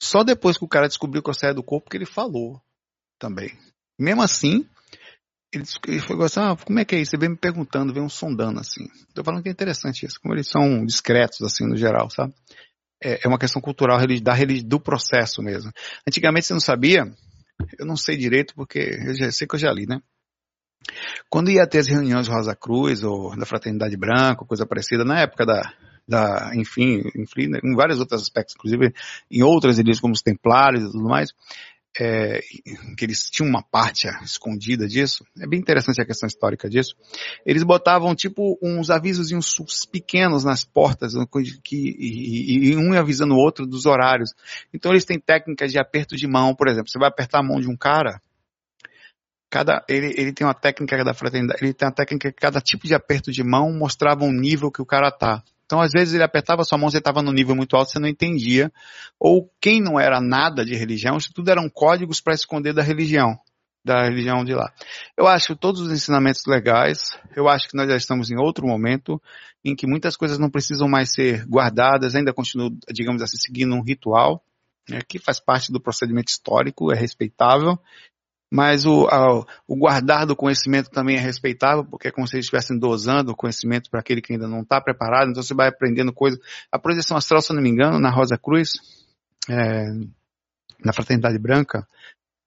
[0.00, 2.60] Só depois que o cara descobriu que eu saía do corpo que ele falou
[3.18, 3.50] também.
[3.98, 4.66] Mesmo assim,
[5.52, 7.14] ele, ele falou assim, ah, como é que é isso?
[7.14, 8.86] Ele vem me perguntando, vem um sondando assim.
[9.14, 12.34] Tô falando que é interessante isso, como eles são discretos assim no geral, sabe?
[13.02, 14.34] É, é uma questão cultural da,
[14.66, 15.72] do processo mesmo.
[16.06, 17.10] Antigamente você não sabia,
[17.78, 20.00] eu não sei direito porque eu já sei que eu já li, né?
[21.28, 25.20] Quando ia ter as reuniões do Rosa Cruz ou da Fraternidade Branca, coisa parecida, na
[25.20, 25.74] época da,
[26.08, 28.92] da enfim, enfim, em vários outros aspectos, inclusive
[29.30, 31.32] em outras igrejas como os Templários e tudo mais,
[31.98, 32.40] é,
[32.96, 36.94] que eles tinham uma parte escondida disso, é bem interessante a questão histórica disso,
[37.44, 39.30] eles botavam tipo uns avisos
[39.90, 41.12] pequenos nas portas,
[41.64, 44.30] que, e, e, um avisando o outro dos horários.
[44.72, 47.60] Então eles têm técnicas de aperto de mão, por exemplo, você vai apertar a mão
[47.60, 48.20] de um cara,
[49.50, 52.86] cada, ele, ele tem uma técnica da fraternidade, ele tem uma técnica que cada tipo
[52.86, 55.42] de aperto de mão mostrava um nível que o cara tá.
[55.70, 58.08] Então, às vezes, ele apertava sua mão, você estava no nível muito alto, você não
[58.08, 58.72] entendia.
[59.20, 63.38] Ou quem não era nada de religião, isso tudo eram códigos para esconder da religião,
[63.84, 64.72] da religião de lá.
[65.16, 69.22] Eu acho todos os ensinamentos legais, eu acho que nós já estamos em outro momento
[69.64, 73.84] em que muitas coisas não precisam mais ser guardadas, ainda continuam, digamos assim, seguindo um
[73.84, 74.42] ritual,
[74.88, 77.78] né, que faz parte do procedimento histórico, é respeitável,
[78.50, 82.46] mas o, a, o guardar do conhecimento também é respeitável, porque é como se eles
[82.46, 86.12] estivessem dosando o conhecimento para aquele que ainda não está preparado, então você vai aprendendo
[86.12, 86.40] coisas.
[86.72, 88.72] A projeção astral, se eu não me engano, na Rosa Cruz,
[89.48, 89.84] é,
[90.84, 91.86] na Fraternidade Branca,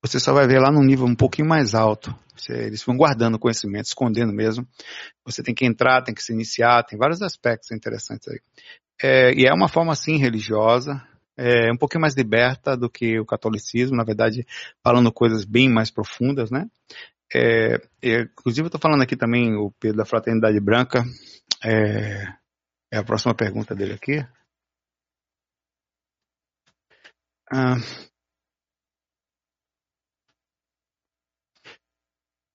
[0.02, 2.14] você só vai ver lá num nível um pouquinho mais alto.
[2.36, 4.68] Você, eles vão guardando conhecimento, escondendo mesmo.
[5.24, 8.40] Você tem que entrar, tem que se iniciar, tem vários aspectos interessantes aí.
[9.02, 11.02] É, e é uma forma, assim, religiosa,
[11.38, 14.46] é um pouquinho mais liberta do que o catolicismo, na verdade,
[14.84, 16.68] falando coisas bem mais profundas, né?
[17.34, 21.04] É, é, inclusive, eu estou falando aqui também o Pedro da Fraternidade Branca.
[21.64, 22.26] É,
[22.92, 24.24] é a próxima pergunta dele aqui.
[27.52, 27.76] Ah,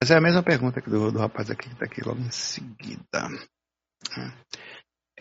[0.01, 3.29] mas é a mesma pergunta do, do rapaz aqui que está aqui logo em seguida.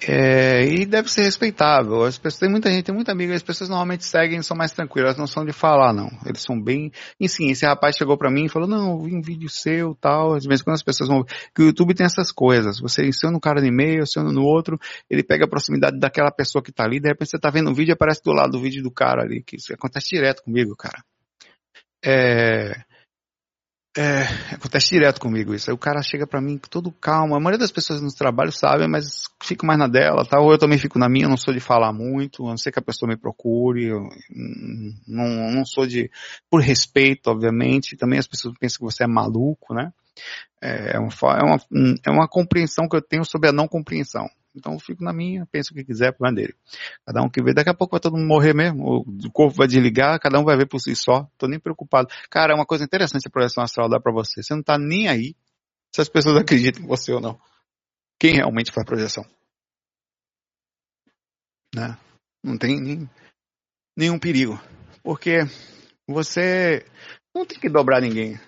[0.06, 2.04] É, e deve ser respeitável.
[2.04, 5.10] As pessoas, tem muita gente, tem muita amiga, as pessoas normalmente seguem são mais tranquilas,
[5.10, 6.10] elas não são de falar, não.
[6.26, 6.92] Eles são bem.
[7.20, 9.96] E sim, esse rapaz chegou para mim e falou: Não, eu vi um vídeo seu
[9.96, 10.36] tal.
[10.36, 11.24] Às vezes quando as pessoas vão.
[11.56, 12.80] Que o YouTube tem essas coisas.
[12.80, 14.80] Você ensina um cara no e-mail, ensina no outro,
[15.10, 17.74] ele pega a proximidade daquela pessoa que tá ali, de repente você tá vendo um
[17.74, 19.42] vídeo e aparece do lado do vídeo do cara ali.
[19.44, 21.04] Que isso acontece direto comigo, cara.
[22.04, 22.87] É,
[23.98, 25.72] é, acontece direto comigo isso.
[25.72, 27.36] Aí o cara chega para mim todo calmo.
[27.36, 30.44] A maioria das pessoas no trabalho sabem, mas fico mais na dela, tal.
[30.44, 32.72] Ou eu também fico na minha, eu não sou de falar muito, a não ser
[32.72, 33.86] que a pessoa me procure.
[33.86, 34.08] Eu
[35.08, 36.12] não, não sou de.
[36.48, 37.98] Por respeito, obviamente.
[37.98, 39.92] Também as pessoas pensam que você é maluco, né?
[40.62, 41.58] É, é uma, é uma,
[42.06, 44.28] é uma compreensão que eu tenho sobre a não compreensão.
[44.58, 46.56] Então eu fico na minha, penso o que quiser, problema dele.
[47.06, 49.68] Cada um que vê, daqui a pouco vai todo mundo morrer mesmo, o corpo vai
[49.68, 51.30] desligar, cada um vai ver por si só.
[51.38, 52.10] Tô nem preocupado.
[52.30, 54.42] Cara, é uma coisa interessante a projeção astral dá para você.
[54.42, 55.36] Você não tá nem aí
[55.94, 57.40] se as pessoas acreditam em você ou não.
[58.20, 59.24] Quem realmente faz projeção?
[61.76, 61.98] Né?
[62.44, 63.10] Não tem nem,
[63.96, 64.60] nenhum perigo.
[65.04, 65.40] Porque
[66.08, 66.84] você
[67.34, 68.40] não tem que dobrar ninguém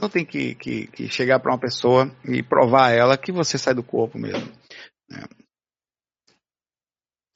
[0.00, 3.58] não tem que, que, que chegar para uma pessoa e provar a ela que você
[3.58, 4.50] sai do corpo mesmo.
[5.12, 5.40] É.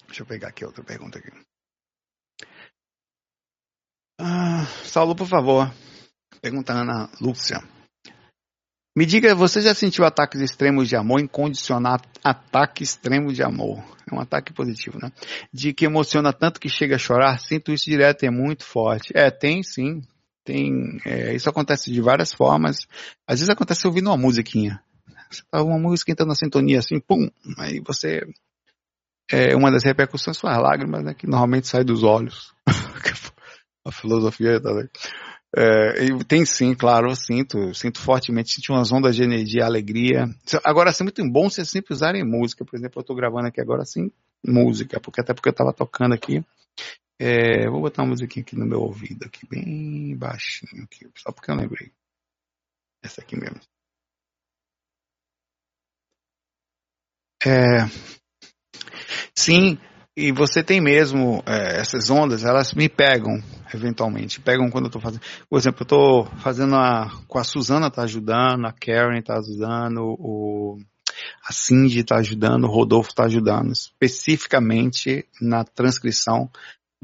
[0.07, 1.31] Deixa eu pegar aqui outra pergunta aqui.
[4.21, 5.73] Ah, Saulo, por favor.
[6.41, 7.59] Pergunta Ana Lúcia.
[8.97, 11.19] Me diga, você já sentiu ataques extremos de amor?
[11.21, 13.83] Incondicionar ataque extremo de amor.
[14.09, 15.11] É um ataque positivo, né?
[15.53, 17.41] De que emociona tanto que chega a chorar.
[17.41, 19.11] Sinto isso direto, é muito forte.
[19.13, 20.01] É, tem sim.
[20.45, 22.87] Tem, é, isso acontece de várias formas.
[23.27, 24.83] Às vezes acontece ouvindo uma musiquinha.
[25.31, 27.29] Você tá uma música entrando na sintonia assim, pum,
[27.59, 28.21] aí você
[29.31, 32.53] é, uma das repercussões são as lágrimas, né, que normalmente saem dos olhos.
[33.87, 34.89] a filosofia tá, né?
[35.57, 40.29] é, tem sim, claro, eu sinto, sinto fortemente, sinto umas ondas de energia, alegria.
[40.65, 43.85] Agora, assim, muito bom você sempre usarem música, por exemplo, eu estou gravando aqui agora
[43.85, 44.11] sim,
[44.45, 46.45] música, porque até porque eu estava tocando aqui,
[47.19, 51.51] é, vou botar uma musiquinha aqui no meu ouvido, aqui bem baixinho, aqui, só porque
[51.51, 51.93] eu lembrei.
[53.03, 53.61] Essa aqui mesmo.
[57.47, 57.87] É,
[59.35, 59.79] sim,
[60.17, 63.43] e você tem mesmo é, essas ondas, elas me pegam
[63.75, 65.23] eventualmente, pegam quando eu estou fazendo.
[65.49, 70.17] Por exemplo, eu estou fazendo a, com a Suzana tá ajudando, a Karen tá ajudando,
[70.19, 70.79] o
[71.47, 76.51] a Cindy está ajudando, o Rodolfo está ajudando, especificamente na transcrição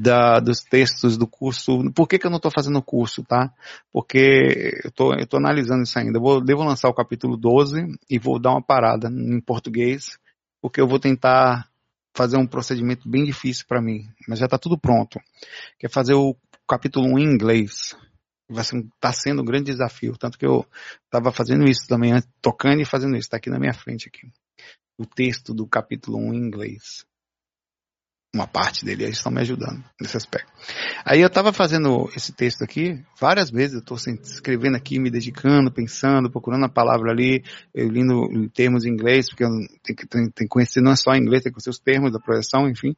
[0.00, 1.92] da, dos textos do curso.
[1.92, 3.52] Por que, que eu não estou fazendo o curso, tá?
[3.92, 6.16] Porque eu estou analisando isso ainda.
[6.16, 10.18] Eu vou, devo lançar o capítulo 12 e vou dar uma parada em português,
[10.62, 11.68] porque eu vou tentar
[12.16, 15.20] fazer um procedimento bem difícil para mim, mas já está tudo pronto.
[15.78, 16.34] Que é fazer o
[16.66, 17.94] capítulo 1 em inglês.
[18.48, 20.66] Vai ser, tá sendo um grande desafio, tanto que eu
[21.04, 24.26] estava fazendo isso também, tocando e fazendo isso, está aqui na minha frente aqui.
[24.98, 27.09] O texto do capítulo 1 em inglês
[28.32, 30.50] uma parte dele, eles estão me ajudando nesse aspecto.
[31.04, 35.72] Aí eu estava fazendo esse texto aqui, várias vezes eu estou escrevendo aqui, me dedicando,
[35.72, 37.42] pensando, procurando a palavra ali,
[37.74, 39.50] eu lindo termos em inglês, porque eu
[39.82, 42.12] tenho que, tenho, tenho que conhecer não é só inglês, tem que conhecer os termos
[42.12, 42.94] da projeção, enfim.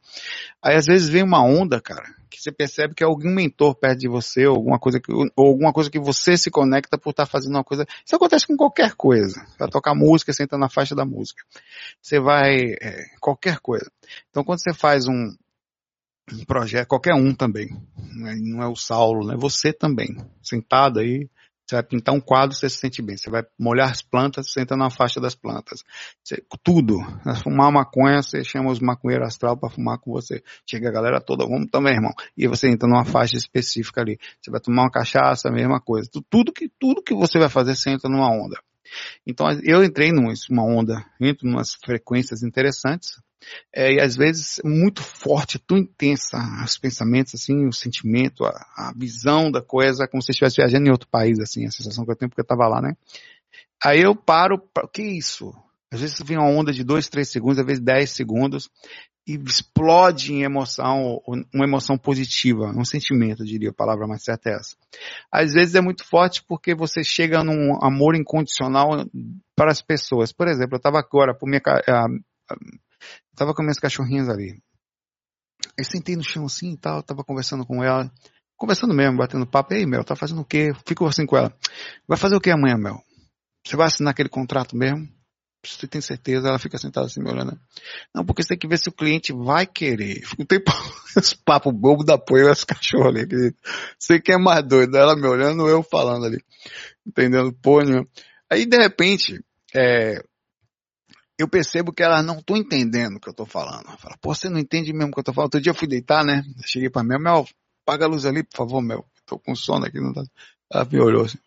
[0.62, 4.08] Aí às vezes vem uma onda, cara, você percebe que é algum mentor perto de
[4.08, 7.30] você, ou alguma coisa que, ou alguma coisa que você se conecta por estar tá
[7.30, 7.86] fazendo uma coisa.
[8.04, 9.40] Isso acontece com qualquer coisa.
[9.46, 11.44] Você vai tocar música, entra na faixa da música.
[12.00, 13.90] Você vai, é, qualquer coisa.
[14.30, 15.32] Então quando você faz um,
[16.32, 17.68] um projeto, qualquer um também,
[18.16, 18.34] né?
[18.40, 19.36] não é o Saulo, né?
[19.38, 21.28] Você também, sentado aí,
[21.72, 23.16] você vai pintar um quadro, você se sente bem.
[23.16, 25.82] Você vai molhar as plantas, entra na faixa das plantas.
[26.22, 26.98] Você, tudo.
[27.42, 30.42] Fumar maconha, você chama os maconheiros astral para fumar com você.
[30.68, 32.12] Chega a galera toda, vamos também, irmão.
[32.36, 34.18] E você entra numa faixa específica ali.
[34.40, 36.10] Você vai tomar uma cachaça, a mesma coisa.
[36.28, 38.60] Tudo que, tudo que você vai fazer, você entra numa onda.
[39.26, 43.18] Então, eu entrei numa onda, entro em umas frequências interessantes,
[43.74, 48.92] é, e às vezes muito forte, tão intensa, os pensamentos, assim, o sentimento, a, a
[48.96, 52.16] visão da coisa, como se estivesse viajando em outro país, assim, a sensação que eu
[52.16, 52.94] tenho porque eu estava lá, né?
[53.84, 55.52] Aí eu paro, o que é isso?
[55.92, 58.70] Às vezes vem uma onda de dois, três segundos, às vezes dez segundos,
[59.26, 61.20] e explode em emoção,
[61.54, 64.76] uma emoção positiva, um sentimento, diria a palavra mais certa é essa.
[65.30, 69.06] Às vezes é muito forte porque você chega num amor incondicional
[69.54, 70.32] para as pessoas.
[70.32, 71.94] Por exemplo, eu estava agora, por minha, eu
[73.36, 74.62] tava com minhas cachorrinhas ali.
[75.78, 78.10] Aí sentei no chão assim e tal, tava conversando com ela.
[78.56, 79.74] Conversando mesmo, batendo papo.
[79.74, 80.72] Ei, Mel, tá fazendo o quê?
[80.86, 81.52] Fico assim com ela.
[82.06, 83.02] Vai fazer o que amanhã, Mel?
[83.66, 85.08] Você vai assinar aquele contrato mesmo?
[85.64, 86.48] Você tem certeza?
[86.48, 87.58] Ela fica sentada assim me olhando.
[88.14, 90.22] Não, porque você tem que ver se o cliente vai querer.
[90.26, 90.72] Fico tempo,
[91.16, 93.20] os papos bobo da apoio as cachorros ali.
[93.20, 93.56] Acredito.
[93.98, 94.96] Você que é mais doido.
[94.96, 96.42] Ela me olhando, eu falando ali.
[97.06, 97.52] Entendendo?
[97.62, 97.78] Pô,
[98.50, 99.42] Aí, de repente,
[99.74, 100.22] é,
[101.42, 103.86] eu percebo que elas não estão entendendo o que eu estou falando.
[103.98, 105.46] Fala, pô, você não entende mesmo o que eu estou falando?
[105.46, 106.42] Outro dia eu fui deitar, né?
[106.64, 107.48] cheguei para Mel, Mel,
[107.86, 109.04] apaga a luz ali, por favor, Mel.
[109.16, 110.00] Estou com sono aqui.
[110.00, 110.22] Não tá...
[110.72, 111.38] Ela me olhou assim.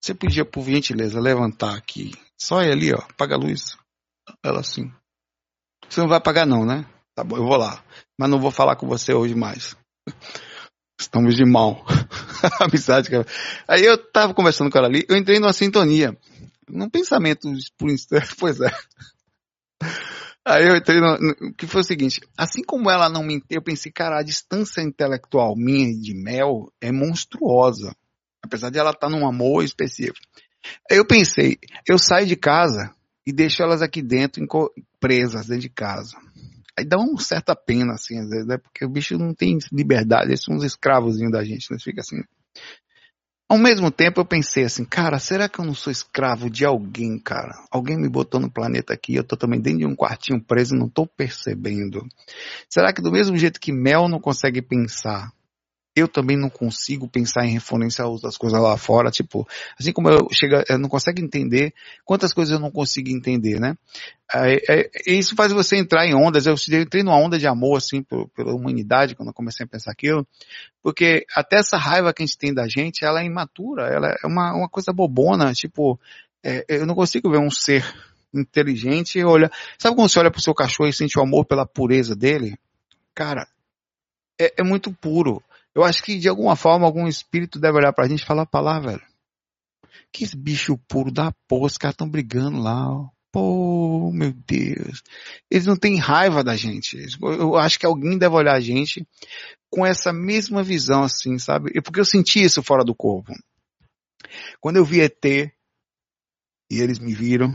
[0.00, 2.12] Você podia, por gentileza, levantar aqui.
[2.36, 3.76] Só ir ali, ó, apaga a luz.
[4.44, 4.92] Ela assim.
[5.88, 6.86] Você não vai apagar não, né?
[7.14, 7.82] Tá bom, eu vou lá.
[8.18, 9.76] Mas não vou falar com você hoje mais.
[11.00, 11.84] Estamos de mal.
[12.60, 13.10] Amizade.
[13.10, 13.26] Cara.
[13.66, 16.16] Aí eu tava conversando com ela ali, eu entrei numa sintonia.
[16.68, 18.70] Num pensamento por instante, pois é.
[20.44, 23.62] Aí eu entrei no, no, que foi o seguinte, assim como ela não me, eu
[23.62, 27.94] pensei, cara, a distância intelectual minha de Mel é monstruosa,
[28.42, 30.18] apesar de ela estar tá num amor específico.
[30.90, 32.90] Aí eu pensei, eu saio de casa
[33.26, 34.42] e deixo elas aqui dentro,
[34.98, 36.16] presas dentro de casa.
[36.78, 38.56] Aí dá uma certa pena, assim, às vezes, né?
[38.56, 41.76] Porque o bicho não tem liberdade, eles são uns escravozinhos da gente, né?
[41.78, 42.22] Fica assim,
[43.48, 47.18] ao mesmo tempo eu pensei assim, cara, será que eu não sou escravo de alguém,
[47.18, 47.54] cara?
[47.70, 50.88] Alguém me botou no planeta aqui, eu tô também dentro de um quartinho preso não
[50.88, 52.06] tô percebendo.
[52.68, 55.32] Será que do mesmo jeito que Mel não consegue pensar,
[55.98, 59.46] eu também não consigo pensar em referência outras coisas lá fora, tipo,
[59.78, 61.72] assim como eu chega, eu não consigo entender
[62.04, 63.76] quantas coisas eu não consigo entender, né?
[64.34, 66.46] É, é, isso faz você entrar em ondas.
[66.46, 69.92] Eu entrei numa onda de amor, assim, por, pela humanidade, quando eu comecei a pensar
[69.92, 70.26] aquilo,
[70.82, 74.26] porque até essa raiva que a gente tem da gente, ela é imatura, ela é
[74.26, 75.98] uma, uma coisa bobona, tipo,
[76.44, 77.84] é, eu não consigo ver um ser
[78.34, 81.66] inteligente e olha, sabe quando você olha pro seu cachorro e sente o amor pela
[81.66, 82.58] pureza dele?
[83.14, 83.48] Cara,
[84.38, 85.42] é, é muito puro.
[85.78, 88.60] Eu acho que de alguma forma algum espírito deve olhar pra gente e falar pra
[88.60, 89.00] lá, velho.
[90.12, 93.08] Que bicho puro da porra, os caras estão brigando lá, ó.
[93.30, 95.04] Pô, meu Deus.
[95.48, 96.98] Eles não têm raiva da gente.
[97.22, 99.06] Eu acho que alguém deve olhar a gente
[99.70, 101.70] com essa mesma visão, assim, sabe?
[101.72, 103.32] E porque eu senti isso fora do corpo.
[104.60, 105.52] Quando eu vi ET, e
[106.72, 107.54] eles me viram,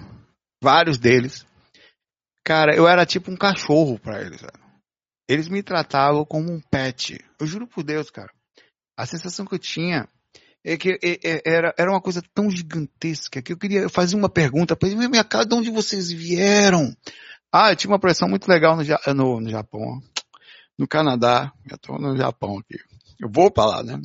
[0.64, 1.46] vários deles,
[2.42, 4.63] cara, eu era tipo um cachorro para eles, velho.
[5.28, 7.24] Eles me tratavam como um pet.
[7.40, 8.32] Eu juro por Deus, cara.
[8.98, 10.08] A sensação que eu tinha
[10.64, 14.30] é que é, é, era, era uma coisa tão gigantesca que eu queria fazer uma
[14.30, 15.10] pergunta para eles.
[15.10, 16.96] Minha cara, de onde vocês vieram?
[17.52, 20.02] Ah, eu tinha uma pressão muito legal no, no, no Japão.
[20.78, 21.54] No Canadá.
[21.70, 22.78] Eu tô no Japão aqui.
[23.20, 24.02] Eu vou para lá, né?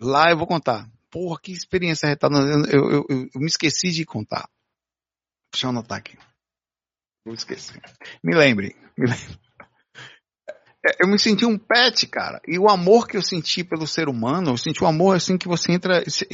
[0.00, 0.90] Lá eu vou contar.
[1.10, 2.36] Porra, que experiência retada.
[2.38, 4.48] Eu, eu, eu, eu, me esqueci de contar.
[5.52, 6.16] Deixa eu anotar aqui.
[7.24, 7.82] Vou esquecer.
[8.22, 8.76] Me lembre.
[8.96, 9.49] Me lembre.
[10.84, 12.40] É, eu me senti um pet, cara.
[12.46, 15.46] E o amor que eu senti pelo ser humano, eu senti um amor assim que
[15.46, 16.26] você entra, você,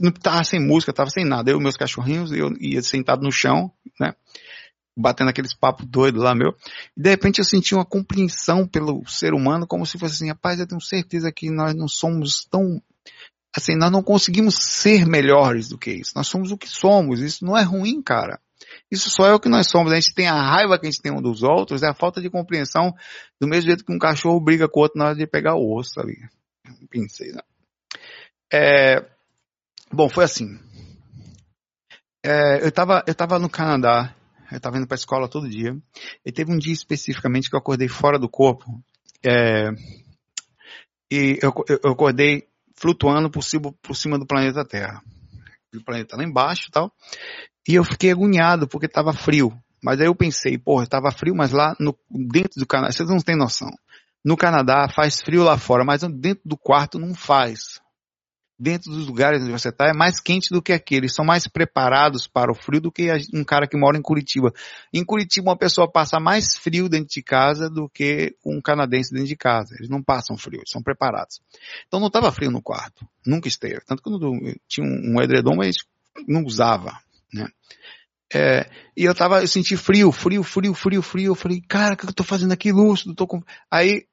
[0.00, 1.50] não tava sem música, tava sem nada.
[1.50, 3.70] Eu, meus cachorrinhos, eu ia sentado no chão,
[4.00, 4.14] né?
[4.96, 6.54] batendo aqueles papos doidos lá, meu.
[6.96, 10.60] E de repente eu senti uma compreensão pelo ser humano, como se fosse assim, rapaz,
[10.60, 12.80] eu tenho certeza que nós não somos tão.
[13.56, 16.12] Assim, nós não conseguimos ser melhores do que isso.
[16.16, 17.20] Nós somos o que somos.
[17.20, 18.40] Isso não é ruim, cara.
[18.90, 19.92] Isso só é o que nós somos.
[19.92, 22.20] A gente tem a raiva que a gente tem um dos outros, é a falta
[22.20, 22.94] de compreensão,
[23.40, 25.74] do mesmo jeito que um cachorro briga com o outro na hora de pegar o
[25.74, 26.18] osso ali.
[26.90, 27.40] Pensei, né?
[28.52, 29.04] É,
[29.92, 30.58] bom, foi assim.
[32.24, 34.14] É, eu, estava eu tava no Canadá
[34.54, 35.76] eu estava indo para a escola todo dia.
[36.24, 38.64] E teve um dia especificamente que eu acordei fora do corpo.
[39.24, 39.70] É,
[41.10, 41.52] e eu,
[41.82, 42.46] eu, acordei
[42.76, 45.02] flutuando por cima, por cima do planeta Terra.
[45.78, 46.92] O planeta lá embaixo e tal.
[47.68, 49.52] E eu fiquei agoniado porque estava frio.
[49.82, 53.18] Mas aí eu pensei, porra, estava frio, mas lá no, dentro do Canadá, vocês não
[53.18, 53.68] têm noção.
[54.24, 57.83] No Canadá faz frio lá fora, mas dentro do quarto não faz
[58.58, 60.94] dentro dos lugares onde você está é mais quente do que aqui.
[60.94, 64.52] Eles são mais preparados para o frio do que um cara que mora em Curitiba.
[64.92, 69.28] Em Curitiba, uma pessoa passa mais frio dentro de casa do que um canadense dentro
[69.28, 69.74] de casa.
[69.78, 71.40] Eles não passam frio, eles são preparados.
[71.86, 73.06] Então não estava frio no quarto.
[73.26, 73.80] Nunca esteve.
[73.86, 75.76] Tanto que eu tinha um edredom, mas
[76.26, 76.98] não usava.
[77.32, 77.48] Né?
[78.32, 81.30] É, e eu tava, eu senti frio, frio, frio, frio, frio.
[81.32, 83.14] Eu falei, cara, o que eu tô fazendo aqui, lúcido?
[83.14, 83.42] Tô com...
[83.70, 84.06] Aí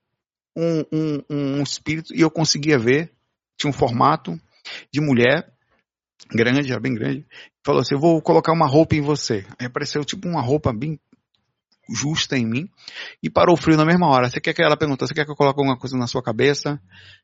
[0.55, 3.11] um, um, um espírito, e eu conseguia ver,
[3.61, 4.39] tinha um formato
[4.91, 5.47] de mulher,
[6.31, 7.25] grande, era bem grande,
[7.63, 9.45] falou assim, eu vou colocar uma roupa em você.
[9.59, 10.99] Aí apareceu tipo uma roupa bem
[11.93, 12.69] justa em mim
[13.21, 14.29] e parou o frio na mesma hora.
[14.29, 16.81] Você quer que ela perguntou, você quer que eu coloque alguma coisa na sua cabeça?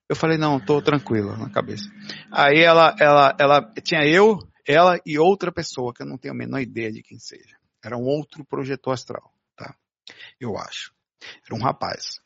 [0.08, 1.90] Eu falei, não, tô tranquilo na cabeça.
[2.32, 6.38] Aí ela, ela, ela, tinha eu, ela e outra pessoa, que eu não tenho a
[6.38, 7.58] menor ideia de quem seja.
[7.84, 9.74] Era um outro projetor astral, tá?
[10.40, 10.92] Eu acho.
[11.46, 12.20] Era um rapaz.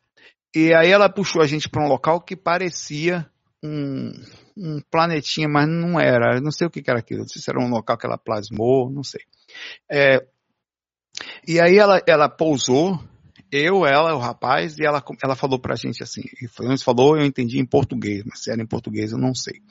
[0.53, 3.30] E aí ela puxou a gente para um local que parecia
[3.64, 4.12] um,
[4.57, 6.38] um planetinha, mas não era.
[6.38, 7.22] Eu não sei o que era aquilo.
[7.22, 9.22] Não sei se era um local que ela plasmou, não sei.
[9.89, 10.26] É,
[11.47, 12.99] e aí ela, ela pousou,
[13.51, 17.59] eu, ela, o rapaz, e ela, ela falou pra gente assim, e falou, eu entendi
[17.59, 19.62] em português, mas se era em português eu não sei,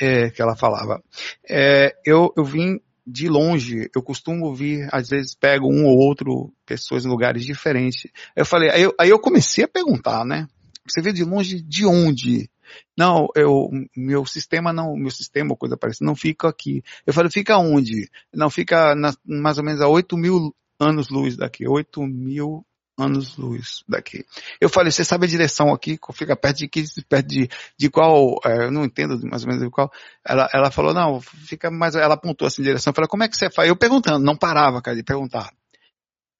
[0.00, 1.02] é, que ela falava.
[1.48, 6.52] É, eu, eu vim de longe, eu costumo vir, às vezes pego um ou outro,
[6.64, 8.10] pessoas em lugares diferentes.
[8.34, 10.46] Eu falei, aí eu, aí eu comecei a perguntar, né?
[10.88, 12.48] Você vê de longe de onde?
[12.96, 16.82] Não, eu, meu sistema não, meu sistema coisa parecida, não fica aqui.
[17.06, 18.10] Eu falei, fica onde?
[18.32, 22.64] Não, fica na, mais ou menos a 8 mil anos-luz daqui, 8 mil
[22.98, 24.24] anos-luz daqui.
[24.60, 25.98] Eu falei, você sabe a direção aqui?
[26.12, 27.48] Fica perto de que, perto de,
[27.78, 29.90] de qual, é, eu não entendo mais ou menos de qual.
[30.26, 32.90] Ela, ela falou, não, fica mais, ela apontou assim a direção.
[32.90, 33.68] Eu falei, como é que você faz?
[33.68, 35.50] Eu perguntando, não parava, cara, de perguntar.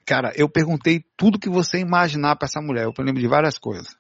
[0.05, 2.85] Cara, eu perguntei tudo que você imaginar para essa mulher.
[2.85, 3.97] Eu lembro de várias coisas.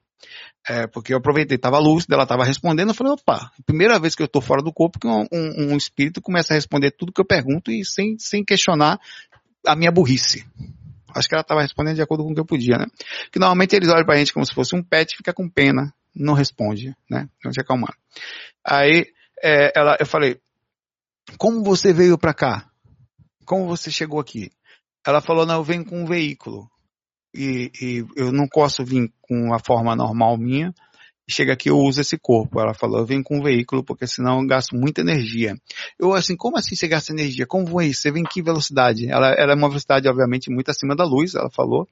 [0.68, 4.23] É, porque eu aproveitei, estava lúcido, ela estava respondendo, eu falei, opa, primeira vez que
[4.23, 7.20] eu estou fora do corpo que um, um, um, espírito começa a responder tudo que
[7.20, 9.01] eu pergunto e sem, sem questionar
[9.66, 10.47] a minha burrice.
[11.14, 12.87] Acho que ela estava respondendo de acordo com o que eu podia, né?
[13.31, 16.33] Que normalmente eles olham pra gente como se fosse um pet, fica com pena, não
[16.33, 17.29] responde, né?
[17.45, 17.95] Não se acalmar.
[18.64, 19.07] Aí,
[19.43, 20.41] é, ela, eu falei,
[21.37, 22.70] como você veio para cá?
[23.45, 24.51] Como você chegou aqui?
[25.05, 26.70] Ela falou, não, eu venho com um veículo
[27.35, 30.74] e, e eu não posso vir com a forma normal minha,
[31.28, 32.61] chega aqui eu uso esse corpo.
[32.61, 35.57] Ela falou, eu venho com um veículo porque senão eu gasto muita energia.
[35.99, 37.47] Eu assim, como assim você gasta energia?
[37.47, 38.03] Como é isso?
[38.03, 39.11] Você vem em que velocidade?
[39.11, 41.89] Ela, ela é uma velocidade obviamente muito acima da luz, ela falou.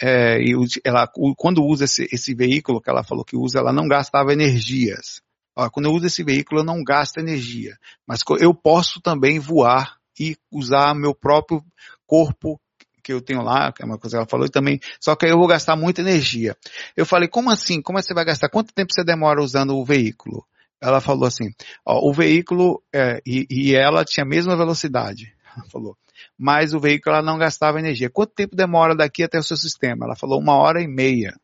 [0.00, 0.54] É, e
[0.84, 5.20] ela, quando usa esse, esse veículo que ela falou que usa, ela não gastava energias.
[5.56, 7.76] Ó, quando eu uso esse veículo eu não gasto energia,
[8.06, 11.62] mas eu posso também voar e usar meu próprio
[12.06, 12.60] corpo
[13.08, 15.24] que eu tenho lá, que é uma coisa que ela falou, e também, só que
[15.24, 16.54] aí eu vou gastar muita energia.
[16.94, 17.80] Eu falei, como assim?
[17.80, 18.50] Como é que você vai gastar?
[18.50, 20.44] Quanto tempo você demora usando o veículo?
[20.78, 21.46] Ela falou assim,
[21.86, 25.96] ó, o veículo, é, e, e ela tinha a mesma velocidade, ela falou,
[26.36, 28.10] mas o veículo ela não gastava energia.
[28.10, 30.04] Quanto tempo demora daqui até o seu sistema?
[30.04, 31.34] Ela falou, uma hora e meia.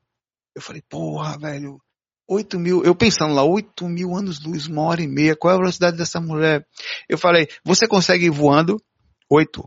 [0.55, 1.81] Eu falei, porra, velho,
[2.29, 5.55] 8 mil, eu pensando lá, 8 mil anos luz, uma hora e meia, qual é
[5.55, 6.67] a velocidade dessa mulher?
[7.09, 8.77] Eu falei, você consegue ir voando?
[9.31, 9.65] Oito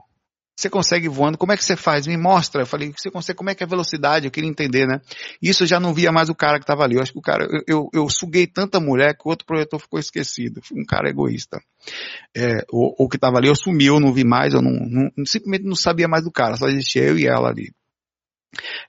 [0.57, 2.07] você consegue voando, como é que você faz?
[2.07, 2.63] Me mostra.
[2.63, 4.25] Eu falei, você consegue, como é que é a velocidade?
[4.25, 4.99] Eu queria entender, né?
[5.39, 6.95] Isso eu já não via mais o cara que estava ali.
[6.95, 9.79] Eu acho que o cara, eu, eu, eu, suguei tanta mulher que o outro projetor
[9.79, 10.59] ficou esquecido.
[10.73, 11.61] Um cara egoísta.
[12.35, 15.25] É, o, o que estava ali, eu sumi, eu não vi mais, eu não, não,
[15.27, 17.71] simplesmente não sabia mais do cara, só existia eu e ela ali.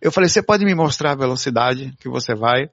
[0.00, 2.70] Eu falei, você pode me mostrar a velocidade que você vai?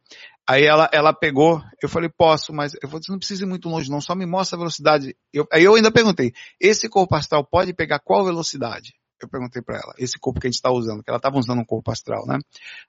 [0.47, 3.67] Aí ela, ela pegou, eu falei, posso, mas eu falei, você não precisa ir muito
[3.67, 5.15] longe não, só me mostra a velocidade.
[5.33, 8.93] Eu, aí eu ainda perguntei, esse corpo astral pode pegar qual velocidade?
[9.19, 11.59] Eu perguntei para ela, esse corpo que a gente está usando, que ela estava usando
[11.59, 12.37] um corpo astral, né?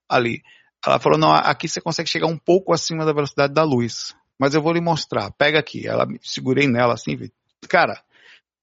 [0.08, 0.42] Ali.
[0.84, 4.54] Ela falou, não, aqui você consegue chegar um pouco acima da velocidade da luz, mas
[4.54, 5.88] eu vou lhe mostrar, pega aqui.
[5.88, 7.16] Ela segurei nela assim,
[7.68, 8.02] cara,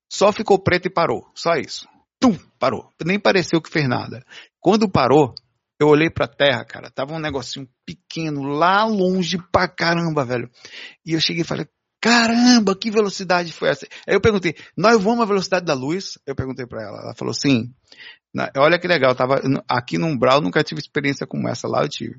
[0.08, 1.88] só ficou preto e parou, só isso.
[2.20, 2.90] tum, parou.
[3.04, 4.24] Nem pareceu que fez nada.
[4.60, 5.34] Quando parou,
[5.84, 10.50] eu olhei pra terra, cara, tava um negocinho pequeno, lá longe pra caramba, velho.
[11.06, 11.68] E eu cheguei e falei,
[12.02, 13.86] caramba, que velocidade foi essa?
[14.08, 16.18] Aí eu perguntei, nós vamos à velocidade da luz?
[16.26, 17.74] Eu perguntei pra ela, ela falou, sim.
[18.58, 22.16] Olha que legal, tava aqui no Umbral, nunca tive experiência como essa, lá eu tive.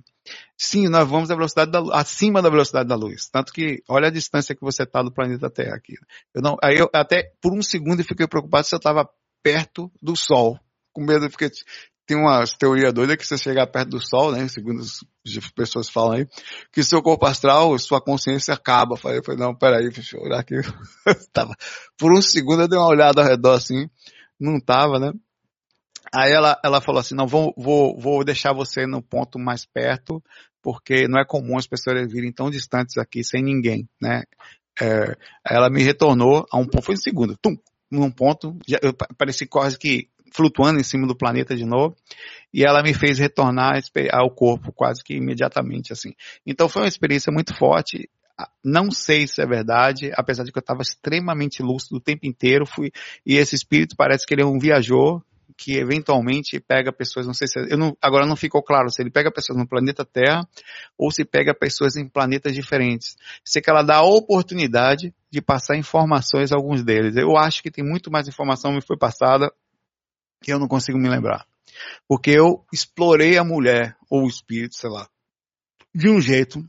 [0.57, 3.29] Sim, nós vamos à velocidade da, acima da velocidade da luz.
[3.29, 5.95] Tanto que, olha a distância que você está do planeta Terra aqui.
[6.33, 9.09] Eu não, aí eu até, por um segundo, eu fiquei preocupado se eu estava
[9.43, 10.59] perto do Sol.
[10.93, 11.51] Com medo, porque
[12.07, 16.13] tem umas teorias doidas que você chegar perto do Sol, né, segundo as pessoas falam
[16.13, 16.27] aí,
[16.73, 18.95] que seu corpo astral, sua consciência acaba.
[18.95, 20.57] Eu falei, não, peraí, deixa eu olhar aqui.
[21.33, 21.55] tava,
[21.99, 23.89] por um segundo eu dei uma olhada ao redor assim,
[24.39, 25.13] não tava, né?
[26.15, 30.23] Aí ela, ela falou assim, não, vou, vou, vou deixar você no ponto mais perto,
[30.63, 34.23] porque não é comum as pessoas virem tão distantes aqui sem ninguém, né?
[34.81, 35.17] É,
[35.49, 37.57] ela me retornou a um ponto, foi um segundo, tum,
[37.91, 41.97] num ponto, já, eu pareci quase que flutuando em cima do planeta de novo,
[42.53, 43.81] e ela me fez retornar
[44.13, 46.13] ao corpo quase que imediatamente, assim.
[46.45, 48.11] Então foi uma experiência muito forte,
[48.65, 52.67] não sei se é verdade, apesar de que eu estava extremamente lúcido o tempo inteiro,
[52.67, 52.91] fui,
[53.25, 55.23] e esse espírito parece que ele é um viajor,
[55.57, 59.11] que eventualmente pega pessoas, não sei se, eu não, agora não ficou claro se ele
[59.11, 60.41] pega pessoas no planeta Terra
[60.99, 63.15] ou se pega pessoas em planetas diferentes.
[63.45, 67.15] Sei que ela dá a oportunidade de passar informações a alguns deles.
[67.17, 69.53] Eu acho que tem muito mais informação me foi passada
[70.45, 71.47] que eu não consigo me lembrar.
[72.07, 75.09] Porque eu explorei a mulher ou o espírito, sei lá,
[75.95, 76.63] de um jeito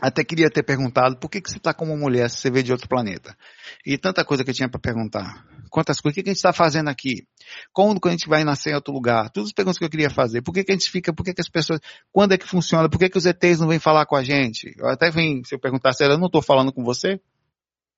[0.00, 2.72] até queria ter perguntado por que, que você está como mulher se você veio de
[2.72, 3.36] outro planeta.
[3.84, 5.44] E tanta coisa que eu tinha para perguntar.
[5.68, 7.26] Quantas coisas, o que, que a gente está fazendo aqui?
[7.72, 9.30] Como que a gente vai nascer em outro lugar?
[9.30, 10.42] Todas as perguntas que eu queria fazer.
[10.42, 11.80] Por que, que a gente fica, por que, que as pessoas,
[12.12, 12.88] quando é que funciona?
[12.88, 14.72] Por que, que os ETs não vêm falar com a gente?
[14.78, 17.20] Eu até vim, se eu perguntasse, eu não estou falando com você?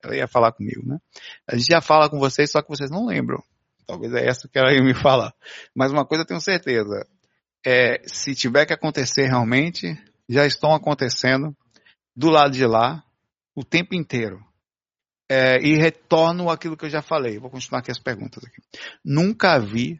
[0.03, 0.97] Ela ia falar comigo, né?
[1.47, 3.41] A gente já fala com vocês, só que vocês não lembram.
[3.85, 5.33] Talvez é essa que ela ia me falar.
[5.75, 7.07] Mas uma coisa eu tenho certeza.
[7.65, 11.55] É, se tiver que acontecer realmente, já estão acontecendo
[12.15, 13.03] do lado de lá
[13.55, 14.43] o tempo inteiro.
[15.29, 17.39] É, e retorno aquilo que eu já falei.
[17.39, 18.61] Vou continuar aqui as perguntas aqui.
[19.03, 19.99] Nunca vi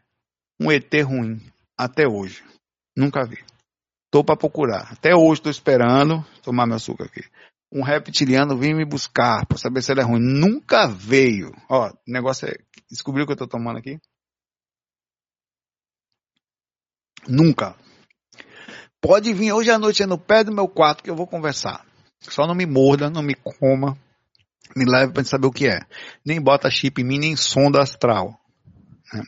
[0.60, 1.40] um ET ruim
[1.76, 2.44] até hoje.
[2.96, 3.42] Nunca vi.
[4.06, 4.92] Estou para procurar.
[4.92, 7.24] Até hoje estou esperando tomar meu açúcar aqui.
[7.74, 10.20] Um reptiliano vem me buscar para saber se ele é ruim.
[10.20, 11.52] Nunca veio.
[11.68, 12.56] Ó, o negócio é.
[12.88, 13.98] Descobriu o que eu estou tomando aqui?
[17.26, 17.76] Nunca.
[19.00, 21.84] Pode vir hoje à noite no pé do meu quarto que eu vou conversar.
[22.20, 23.98] Só não me morda, não me coma,
[24.76, 25.80] me leve para saber o que é.
[26.24, 28.38] Nem bota chip em mim, nem sonda astral.
[29.12, 29.22] Né?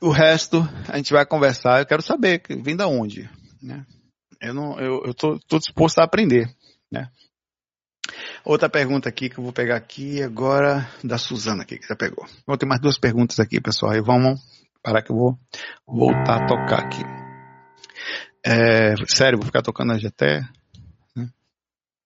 [0.00, 0.58] O resto
[0.88, 1.80] a gente vai conversar.
[1.80, 3.28] Eu quero saber, vem da onde.
[3.62, 3.84] Né?
[4.40, 6.54] Eu não, eu, eu tô, tô, disposto a aprender.
[6.90, 7.10] Né?
[8.44, 12.24] Outra pergunta aqui que eu vou pegar aqui agora da Suzana aqui que já pegou.
[12.46, 13.94] Vou ter mais duas perguntas aqui, pessoal.
[13.94, 14.40] E vamos
[14.82, 15.38] parar que eu vou
[15.86, 17.02] voltar a tocar aqui.
[18.44, 20.42] É, sério, vou ficar tocando hoje até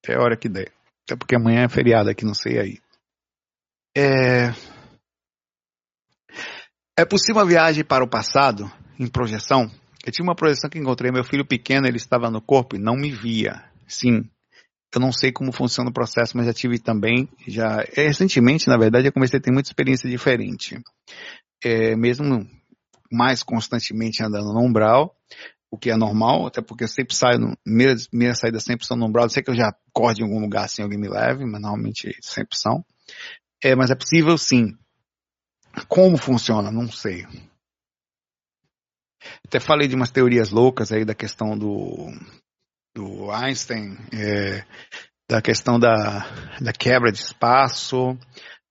[0.03, 0.72] até a hora que der.
[1.05, 2.78] Até porque amanhã é feriado aqui, não sei aí.
[3.95, 4.55] É,
[6.99, 9.70] é possível uma viagem para o passado, em projeção?
[10.05, 12.95] Eu tinha uma projeção que encontrei meu filho pequeno, ele estava no corpo e não
[12.95, 13.63] me via.
[13.87, 14.22] Sim,
[14.92, 18.76] eu não sei como funciona o processo, mas já tive também, já é, recentemente, na
[18.76, 20.80] verdade, eu comecei a ter muita experiência diferente.
[21.62, 22.46] É, mesmo
[23.11, 25.14] mais constantemente andando no umbral,
[25.71, 29.07] o que é normal, até porque eu sempre saio, no, minhas saídas sempre são no
[29.07, 32.17] umbral, sei que eu já acorde em algum lugar assim, alguém me leve, mas normalmente
[32.21, 32.84] sempre são.
[33.62, 34.76] É, mas é possível sim.
[35.87, 36.72] Como funciona?
[36.72, 37.26] Não sei.
[39.46, 42.11] Até falei de umas teorias loucas aí da questão do,
[42.95, 44.64] do Einstein, é,
[45.29, 46.26] da questão da,
[46.61, 48.18] da quebra de espaço,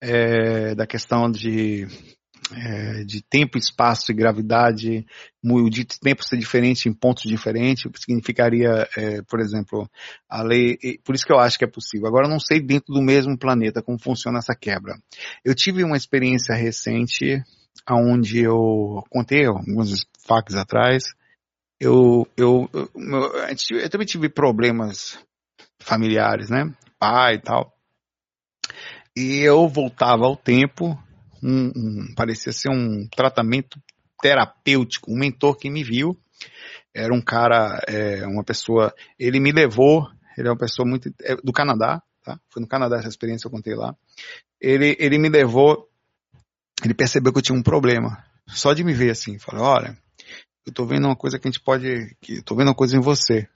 [0.01, 1.87] é, da questão de
[2.51, 5.05] é, de tempo, espaço e gravidade,
[5.69, 9.89] de tempo ser diferente em pontos diferentes, significaria, é, por exemplo,
[10.27, 10.77] a lei.
[11.03, 12.07] Por isso que eu acho que é possível.
[12.07, 14.95] Agora, eu não sei dentro do mesmo planeta como funciona essa quebra.
[15.43, 17.41] Eu tive uma experiência recente,
[17.89, 21.03] onde eu contei alguns fatos atrás.
[21.79, 22.89] Eu, eu, eu,
[23.71, 25.17] eu, também tive problemas
[25.79, 26.73] familiares, né?
[26.99, 27.73] Pai e tal.
[29.15, 30.97] E eu voltava ao tempo
[31.41, 33.79] um, um, parecia ser um tratamento
[34.21, 36.17] terapêutico, um mentor que me viu,
[36.93, 40.07] era um cara, é, uma pessoa, ele me levou,
[40.37, 42.39] ele é uma pessoa muito, é, do Canadá, tá?
[42.49, 43.95] Foi no Canadá essa experiência eu contei lá.
[44.59, 45.89] Ele, ele me levou,
[46.83, 49.97] ele percebeu que eu tinha um problema, só de me ver assim, falou, olha,
[50.65, 53.01] eu tô vendo uma coisa que a gente pode, que tô vendo uma coisa em
[53.01, 53.47] você.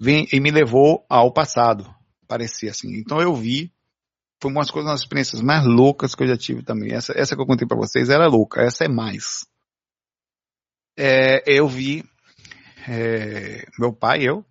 [0.00, 1.84] Vem, e me levou ao passado,
[2.26, 2.96] parecia assim.
[2.96, 3.72] Então eu vi
[4.40, 6.92] foi uma das coisas, uma das experiências mais loucas que eu já tive também.
[6.92, 9.44] Essa, essa que eu contei para vocês era louca, essa é mais.
[10.96, 12.04] É, eu vi
[12.88, 14.44] é, meu pai e eu,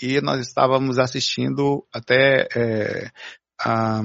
[0.00, 3.10] e nós estávamos assistindo até é,
[3.60, 4.00] a,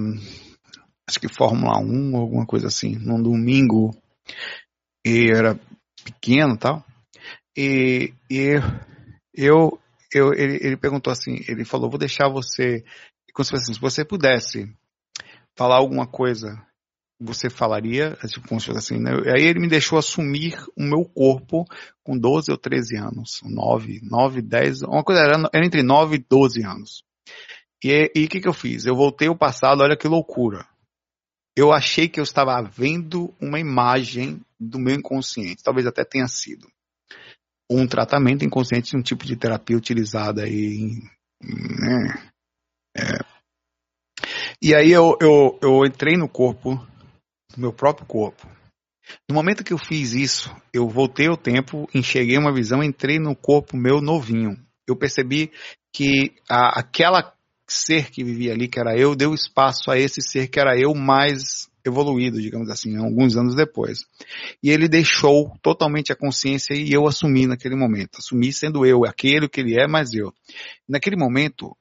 [1.08, 3.96] acho que Fórmula 1 ou alguma coisa assim, num domingo,
[5.06, 5.60] e era
[6.04, 6.86] pequeno tal,
[7.56, 8.62] e, e
[9.34, 9.80] eu,
[10.14, 12.84] eu ele, ele perguntou assim, ele falou, vou deixar você,
[13.38, 14.72] assim, se você pudesse
[15.58, 16.62] falar alguma coisa,
[17.20, 19.12] você falaria, tipo, como se fosse assim, né?
[19.36, 21.66] Aí ele me deixou assumir o meu corpo
[22.04, 26.26] com 12 ou 13 anos, 9, 9, 10, uma coisa era, era entre 9 e
[26.30, 27.04] 12 anos.
[27.84, 28.86] E o que, que eu fiz?
[28.86, 30.66] Eu voltei ao passado, olha que loucura.
[31.56, 36.68] Eu achei que eu estava vendo uma imagem do meu inconsciente, talvez até tenha sido
[37.70, 41.02] um tratamento inconsciente, um tipo de terapia utilizada aí,
[41.42, 42.32] né?
[42.98, 43.20] É,
[44.62, 46.76] e aí eu, eu, eu entrei no corpo,
[47.56, 48.46] no meu próprio corpo.
[49.28, 53.36] No momento que eu fiz isso, eu voltei ao tempo, enxerguei uma visão, entrei no
[53.36, 54.58] corpo meu novinho.
[54.88, 55.52] Eu percebi
[55.94, 57.34] que a, aquela
[57.68, 60.94] ser que vivia ali, que era eu, deu espaço a esse ser que era eu
[60.94, 64.06] mais evoluído, digamos assim, alguns anos depois.
[64.62, 68.18] E ele deixou totalmente a consciência e eu assumi naquele momento.
[68.18, 70.34] Assumi sendo eu, aquele que ele é, mas eu.
[70.88, 71.76] Naquele momento,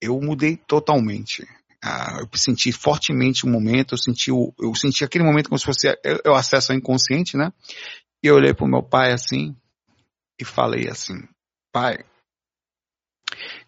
[0.00, 1.46] eu mudei totalmente.
[1.82, 5.64] Ah, eu senti fortemente o momento, eu senti, o, eu senti aquele momento como se
[5.64, 7.52] fosse eu, eu acesso ao inconsciente, né?
[8.22, 9.54] E eu olhei para o meu pai assim
[10.38, 11.14] e falei assim,
[11.72, 12.04] pai,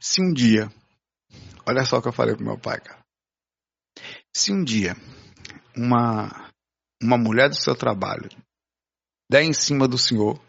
[0.00, 0.68] se um dia,
[1.66, 2.98] olha só o que eu falei pro meu pai, cara.
[4.34, 4.96] Se um dia
[5.78, 6.50] uma,
[7.00, 8.28] uma mulher do seu trabalho
[9.30, 10.40] der em cima do senhor,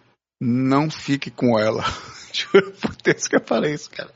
[0.42, 1.84] não fique com ela.
[2.34, 4.14] Juro por Deus que eu falei isso, cara.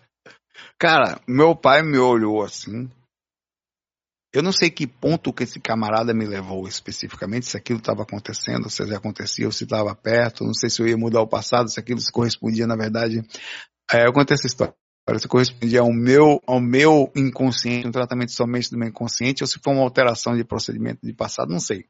[0.79, 2.89] Cara, meu pai me olhou assim,
[4.33, 8.69] eu não sei que ponto que esse camarada me levou especificamente, se aquilo estava acontecendo,
[8.69, 11.69] se já acontecia, ou se estava perto, não sei se eu ia mudar o passado,
[11.69, 13.23] se aquilo se correspondia, na verdade.
[13.91, 14.73] É, eu contei essa história.
[15.17, 19.59] Se correspondia ao meu, ao meu inconsciente, um tratamento somente do meu inconsciente, ou se
[19.61, 21.85] foi uma alteração de procedimento de passado, não sei.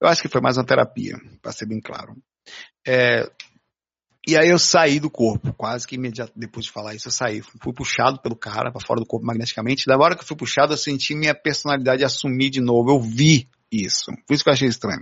[0.00, 2.16] Eu acho que foi mais uma terapia, para ser bem claro.
[2.86, 3.30] É,
[4.26, 7.42] e aí eu saí do corpo, quase que imediatamente depois de falar isso, eu saí.
[7.42, 9.86] Fui puxado pelo cara para fora do corpo magneticamente.
[9.86, 12.90] Da hora que eu fui puxado, eu senti minha personalidade assumir de novo.
[12.90, 14.12] Eu vi isso.
[14.26, 15.00] Por isso que eu achei estranho.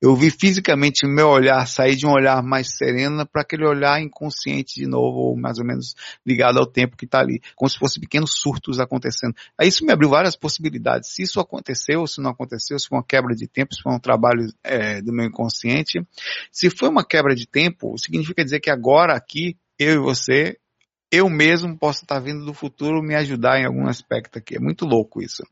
[0.00, 4.00] Eu vi fisicamente o meu olhar sair de um olhar mais sereno para aquele olhar
[4.00, 7.78] inconsciente de novo, ou mais ou menos ligado ao tempo que está ali, como se
[7.78, 9.34] fossem pequenos surtos acontecendo.
[9.58, 11.12] Aí isso me abriu várias possibilidades.
[11.12, 14.00] Se isso aconteceu, se não aconteceu, se foi uma quebra de tempo, se foi um
[14.00, 16.06] trabalho é, do meu inconsciente.
[16.52, 20.56] Se foi uma quebra de tempo, significa dizer que agora aqui eu e você
[21.10, 24.56] eu mesmo posso estar vindo do futuro me ajudar em algum aspecto aqui.
[24.56, 25.42] É muito louco isso.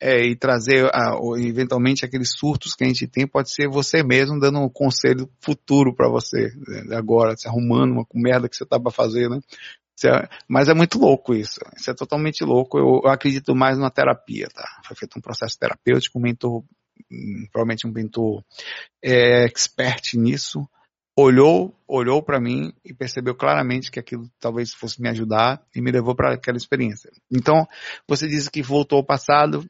[0.00, 4.38] É, e trazer, ah, eventualmente, aqueles surtos que a gente tem, pode ser você mesmo
[4.38, 6.52] dando um conselho futuro para você,
[6.86, 9.40] né, agora, se arrumando uma merda que você tá para fazer, né?
[10.02, 11.60] É, mas é muito louco isso.
[11.76, 12.78] Isso é totalmente louco.
[12.78, 14.64] Eu, eu acredito mais numa terapia, tá?
[14.86, 16.64] Foi feito um processo terapêutico, um mentor,
[17.10, 18.42] hum, provavelmente um mentor
[19.04, 20.66] é, expert nisso,
[21.16, 25.90] olhou, olhou para mim e percebeu claramente que aquilo talvez fosse me ajudar e me
[25.90, 27.10] levou para aquela experiência.
[27.30, 27.66] Então,
[28.08, 29.64] você diz que voltou ao passado,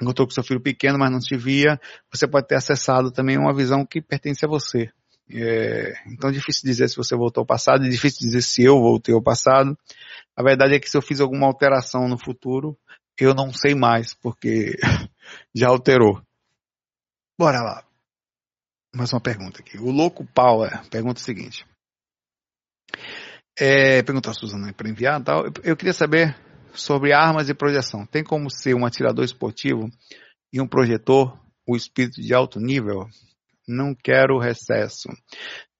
[0.00, 1.80] encontrou com seu filho pequeno, mas não te via,
[2.12, 4.90] você pode ter acessado também uma visão que pertence a você.
[5.32, 8.80] É, então é difícil dizer se você voltou ao passado, é difícil dizer se eu
[8.80, 9.78] voltei ao passado.
[10.36, 12.76] A verdade é que se eu fiz alguma alteração no futuro,
[13.18, 14.76] eu não sei mais, porque
[15.54, 16.20] já alterou.
[17.38, 17.89] Bora lá
[18.94, 19.78] mais uma pergunta aqui.
[19.78, 21.64] O Louco Power pergunta o seguinte.
[23.58, 25.44] É, perguntou a Suzana para enviar tal.
[25.44, 26.36] Eu, eu queria saber
[26.72, 28.06] sobre armas e projeção.
[28.06, 29.88] Tem como ser um atirador esportivo
[30.52, 33.06] e um projetor o espírito de alto nível?
[33.68, 35.08] Não quero recesso.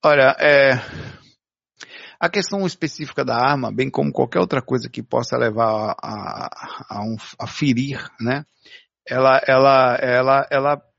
[0.05, 0.73] Olha, é,
[2.21, 6.99] a questão específica da arma, bem como qualquer outra coisa que possa levar a, a,
[6.99, 8.45] a, um, a ferir, né?
[9.09, 10.90] Ela, ela, ela, ela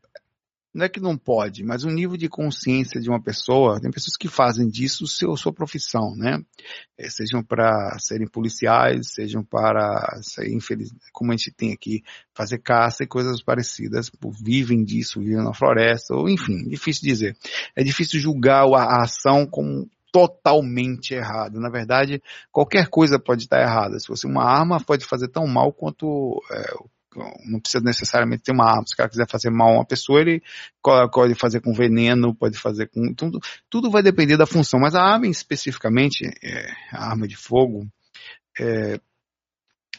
[0.74, 4.16] não é que não pode, mas o nível de consciência de uma pessoa, tem pessoas
[4.18, 6.42] que fazem disso seu, sua profissão, né?
[6.98, 12.04] É, sejam para serem policiais, sejam para, infeliz, como a gente tem aqui,
[12.34, 14.10] fazer caça e coisas parecidas,
[14.42, 17.38] vivem disso, vivem na floresta, ou enfim, difícil dizer.
[17.76, 21.60] É difícil julgar a ação como totalmente errada.
[21.60, 22.22] Na verdade,
[22.52, 24.00] qualquer coisa pode estar errada.
[24.00, 26.74] Se fosse uma arma, pode fazer tão mal quanto é,
[27.46, 28.84] não precisa necessariamente ter uma arma.
[28.86, 30.42] Se o cara quiser fazer mal a uma pessoa, ele
[30.82, 33.14] pode fazer com veneno, pode fazer com.
[33.14, 33.40] Tudo,
[33.70, 34.80] tudo vai depender da função.
[34.80, 37.88] Mas a arma especificamente, é, a arma de fogo,
[38.60, 39.00] é,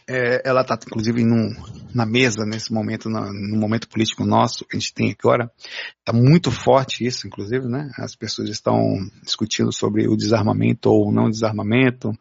[0.09, 1.55] é, ela está inclusive num,
[1.94, 5.51] na mesa nesse momento, no momento político nosso que a gente tem agora,
[5.98, 7.90] está muito forte isso, inclusive, né?
[7.97, 12.12] As pessoas estão discutindo sobre o desarmamento ou não desarmamento,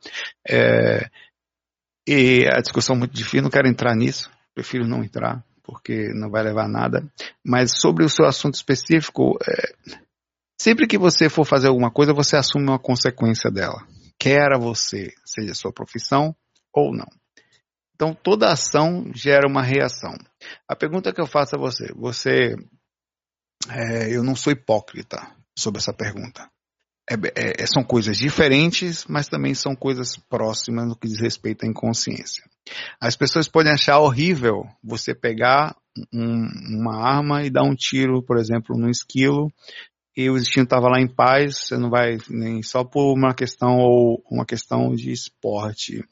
[0.48, 1.10] é,
[2.08, 6.30] e a discussão é muito difícil, não quero entrar nisso, prefiro não entrar, porque não
[6.30, 7.12] vai levar a nada.
[7.46, 9.96] Mas sobre o seu assunto específico, é,
[10.60, 13.86] sempre que você for fazer alguma coisa, você assume uma consequência dela.
[14.20, 16.36] Quer você, seja sua profissão
[16.74, 17.08] ou não.
[17.96, 20.16] Então toda ação gera uma reação.
[20.68, 22.56] A pergunta que eu faço a você, você,
[23.70, 25.18] é, eu não sou hipócrita
[25.58, 26.51] sobre essa pergunta.
[27.12, 31.66] É, é, é, são coisas diferentes, mas também são coisas próximas no que diz respeito
[31.66, 32.42] à inconsciência.
[33.02, 35.76] As pessoas podem achar horrível você pegar
[36.14, 36.48] um,
[36.80, 39.52] uma arma e dar um tiro, por exemplo, no esquilo
[40.16, 43.78] e o destino estava lá em paz, você não vai nem só por uma questão
[43.80, 46.04] ou uma questão de esporte.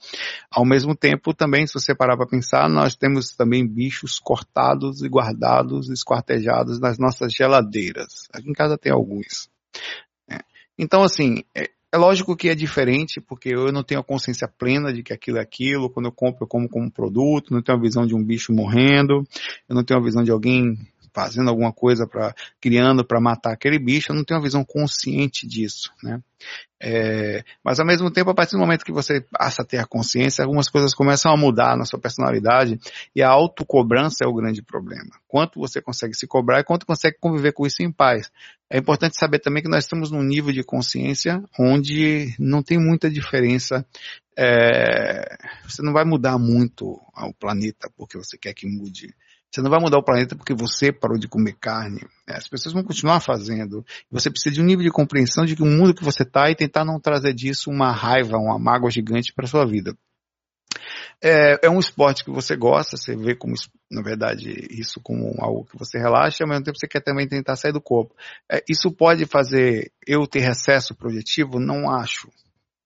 [0.52, 5.08] Ao mesmo tempo, também, se você parar para pensar, nós temos também bichos cortados e
[5.08, 8.28] guardados, esquartejados nas nossas geladeiras.
[8.34, 9.50] Aqui em casa tem alguns.
[10.82, 14.94] Então, assim, é, é lógico que é diferente, porque eu não tenho a consciência plena
[14.94, 15.90] de que aquilo é aquilo.
[15.90, 19.28] Quando eu compro, eu como como produto, não tenho a visão de um bicho morrendo,
[19.68, 20.78] eu não tenho a visão de alguém
[21.20, 25.46] fazendo alguma coisa para criando para matar aquele bicho, eu não tenho uma visão consciente
[25.46, 26.22] disso, né?
[26.82, 29.86] É, mas ao mesmo tempo, a partir do momento que você passa a ter a
[29.86, 32.80] consciência, algumas coisas começam a mudar na sua personalidade
[33.14, 35.12] e a autocobrança é o grande problema.
[35.28, 38.32] Quanto você consegue se cobrar e quanto consegue conviver com isso em paz.
[38.70, 43.10] É importante saber também que nós estamos num nível de consciência onde não tem muita
[43.10, 43.86] diferença.
[44.38, 45.36] É,
[45.68, 49.14] você não vai mudar muito o planeta porque você quer que mude.
[49.52, 52.02] Você não vai mudar o planeta porque você parou de comer carne.
[52.28, 53.84] É, as pessoas vão continuar fazendo.
[54.12, 56.56] Você precisa de um nível de compreensão de que o mundo que você está e
[56.56, 59.98] tentar não trazer disso uma raiva, uma mágoa gigante para sua vida.
[61.22, 63.54] É, é, um esporte que você gosta, você vê como,
[63.92, 67.56] na verdade, isso como algo que você relaxa, ao mesmo tempo você quer também tentar
[67.56, 68.16] sair do corpo.
[68.50, 71.60] É, isso pode fazer eu ter recesso projetivo?
[71.60, 72.30] Não acho,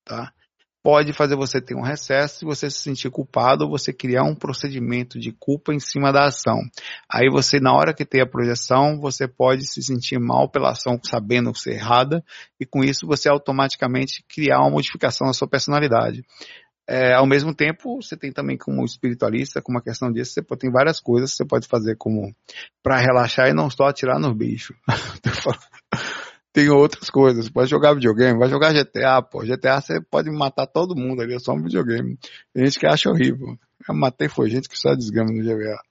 [0.04, 0.34] tá?
[0.84, 4.36] Pode fazer você ter um recesso e você se sentir culpado ou você criar um
[4.36, 6.60] procedimento de culpa em cima da ação.
[7.10, 11.00] Aí você, na hora que tem a projeção, você pode se sentir mal pela ação
[11.02, 12.22] sabendo ser errada
[12.60, 16.22] e com isso você automaticamente criar uma modificação na sua personalidade.
[16.86, 20.60] É, ao mesmo tempo, você tem também como espiritualista, com uma questão disso, você pode,
[20.60, 22.36] tem várias coisas que você pode fazer como
[22.84, 24.76] para relaxar e não só atirar no bicho.
[26.54, 27.50] tem outras coisas.
[27.50, 29.44] Pode jogar videogame, vai jogar GTA, pô.
[29.44, 32.18] GTA você pode matar todo mundo ali, é só um videogame.
[32.54, 33.58] Tem gente que acha horrível.
[33.90, 35.82] Eu matei foi gente que só desgama no GVA.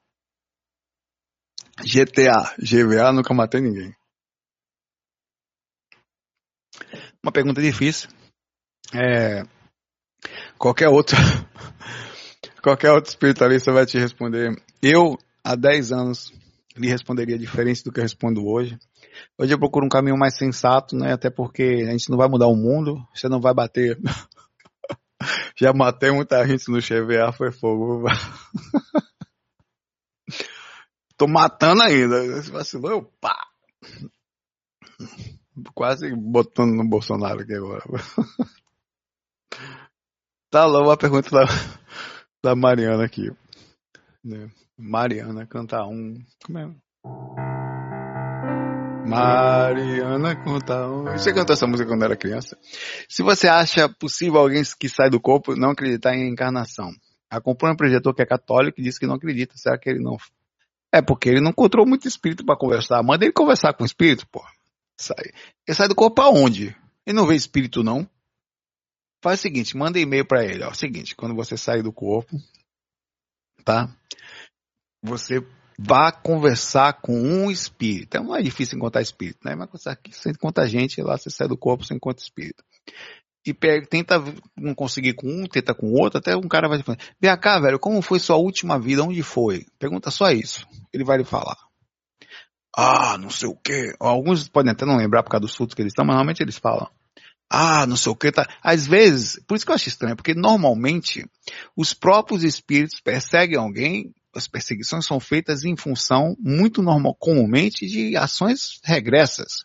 [1.80, 3.94] GTA, GVA nunca matei ninguém.
[7.22, 8.08] Uma pergunta difícil.
[8.94, 9.42] É,
[10.58, 11.16] qualquer outro
[12.62, 14.54] qualquer outro espiritualista vai te responder.
[14.80, 16.32] Eu, há 10 anos,
[16.76, 18.78] lhe responderia diferente do que eu respondo hoje.
[19.38, 21.12] Hoje eu procuro um caminho mais sensato, né?
[21.12, 23.98] Até porque a gente não vai mudar o mundo, você não vai bater.
[25.56, 28.04] Já matei muita gente no CVA, foi fogo.
[31.16, 32.42] Tô matando ainda.
[32.42, 33.36] Você vacilou, eu pá.
[35.74, 37.82] Quase botando no Bolsonaro aqui agora.
[40.50, 41.46] Tá louco a pergunta da,
[42.44, 43.30] da Mariana aqui.
[44.22, 44.50] Né?
[44.76, 46.22] Mariana canta um.
[46.44, 47.61] Como é?
[49.12, 51.04] Mariana conta um.
[51.04, 52.58] Você cantou essa música quando era criança?
[53.08, 56.90] Se você acha possível alguém que sai do corpo não acreditar em encarnação,
[57.30, 59.56] acompanha um projetor que é católico e diz que não acredita.
[59.56, 60.16] Será que ele não.
[60.92, 63.02] É porque ele não encontrou muito espírito para conversar.
[63.02, 64.42] Manda ele conversar com o espírito, pô.
[64.98, 65.32] Sai.
[65.66, 66.76] Ele sai do corpo aonde?
[67.06, 68.08] Ele não vê espírito, não?
[69.22, 70.64] Faz o seguinte, manda e-mail para ele.
[70.64, 72.36] Ó, o seguinte, quando você sair do corpo,
[73.64, 73.88] tá?
[75.02, 75.40] Você
[75.78, 78.16] vá conversar com um espírito.
[78.16, 79.54] É difícil encontrar espírito, né?
[79.54, 82.62] Mas você encontra gente, lá você sai do corpo, você encontra espírito.
[83.44, 84.22] E pega, tenta
[84.56, 87.58] não conseguir com um, tenta com outro, até um cara vai te falar, vem cá,
[87.58, 89.02] velho, como foi sua última vida?
[89.02, 89.66] Onde foi?
[89.80, 90.66] Pergunta só isso.
[90.92, 91.56] Ele vai lhe falar.
[92.76, 93.94] Ah, não sei o quê.
[93.98, 96.56] Alguns podem até não lembrar por causa dos frutos que eles estão, mas normalmente eles
[96.56, 96.88] falam.
[97.50, 98.48] Ah, não sei o que, tá.
[98.62, 101.26] Às vezes, por isso que eu acho estranho, porque normalmente
[101.76, 108.16] os próprios espíritos perseguem alguém as perseguições são feitas em função, muito normal, comumente, de
[108.16, 109.64] ações regressas.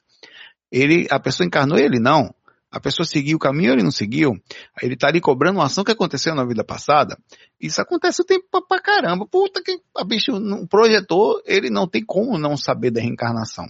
[0.71, 2.33] Ele, a pessoa encarnou ele não.
[2.69, 4.33] A pessoa seguiu o caminho, ele não seguiu.
[4.81, 7.17] Ele está ali cobrando uma ação que aconteceu na vida passada.
[7.59, 9.25] Isso acontece o tempo pra, pra caramba.
[9.25, 13.65] Puta que a bicho não projetou, ele não tem como não saber da reencarnação.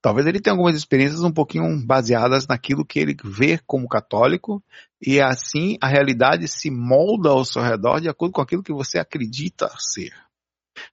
[0.00, 4.62] Talvez ele tenha algumas experiências um pouquinho baseadas naquilo que ele vê como católico
[5.00, 8.98] e assim a realidade se molda ao seu redor de acordo com aquilo que você
[8.98, 10.12] acredita ser.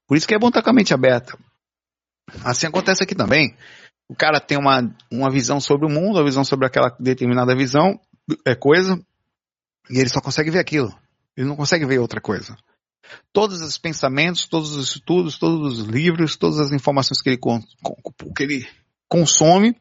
[0.07, 1.37] Por isso que é bom estar com a mente aberta.
[2.43, 3.55] Assim acontece aqui também.
[4.09, 7.99] O cara tem uma, uma visão sobre o mundo, uma visão sobre aquela determinada visão,
[8.45, 8.99] é coisa,
[9.89, 10.95] e ele só consegue ver aquilo.
[11.37, 12.57] Ele não consegue ver outra coisa.
[13.31, 18.43] Todos os pensamentos, todos os estudos, todos os livros, todas as informações que ele, que
[18.43, 18.67] ele
[19.07, 19.75] consome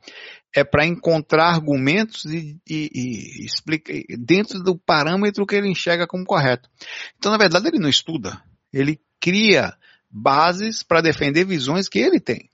[0.55, 6.25] é para encontrar argumentos e, e, e explica, dentro do parâmetro que ele enxerga como
[6.25, 6.71] correto.
[7.19, 8.41] Então, na verdade, ele não estuda.
[8.73, 9.77] Ele cria
[10.09, 12.49] bases para defender visões que ele tem.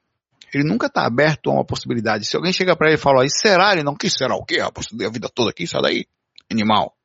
[0.52, 2.24] Ele nunca está aberto a uma possibilidade.
[2.24, 3.72] Se alguém chega para ele e fala, e será?
[3.72, 4.58] Ele não, que será o quê?
[4.78, 6.06] Estudei a vida toda aqui, sai daí,
[6.50, 6.96] animal.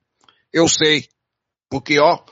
[0.52, 1.08] Eu sei.
[1.70, 2.24] Porque, ó,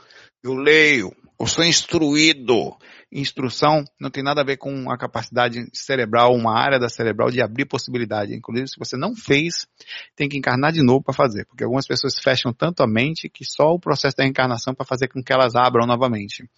[0.42, 2.76] eu leio, eu sou instruído.
[3.16, 7.44] Instrução não tem nada a ver com a capacidade cerebral, uma área da cerebral de
[7.44, 8.34] abrir possibilidade.
[8.34, 9.68] Inclusive, se você não fez,
[10.16, 11.46] tem que encarnar de novo para fazer.
[11.46, 15.10] Porque algumas pessoas fecham tanto a mente que só o processo da reencarnação para fazer
[15.10, 16.50] com que elas abram novamente.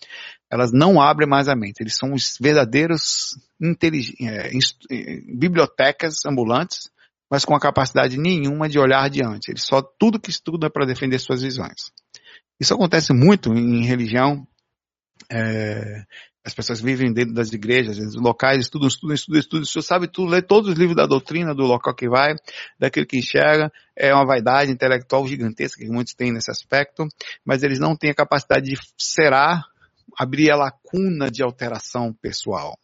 [0.49, 1.81] Elas não abrem mais a mente.
[1.81, 6.89] Eles são os verdadeiros é, é, bibliotecas ambulantes,
[7.29, 9.51] mas com a capacidade nenhuma de olhar adiante.
[9.51, 11.91] Eles só tudo que estudam é para defender suas visões.
[12.59, 14.47] Isso acontece muito em religião.
[15.29, 16.03] É,
[16.45, 20.29] as pessoas vivem dentro das igrejas, nos locais, estudam, estudam, estudam, estudam, estudam, sabe tudo,
[20.29, 22.35] lê todos os livros da doutrina, do local que vai,
[22.77, 23.71] daquilo que enxerga.
[23.95, 27.07] É uma vaidade intelectual gigantesca que muitos têm nesse aspecto,
[27.43, 29.63] mas eles não têm a capacidade de serar,
[30.15, 32.77] abrir a lacuna de alteração pessoal.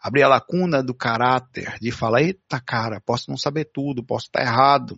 [0.00, 4.42] Abrir a lacuna do caráter, de falar, eita cara, posso não saber tudo, posso estar
[4.42, 4.94] errado,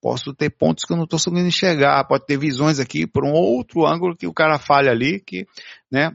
[0.00, 3.32] posso ter pontos que eu não estou conseguindo enxergar, pode ter visões aqui por um
[3.32, 5.46] outro ângulo que o cara falha ali, que,
[5.90, 6.10] né,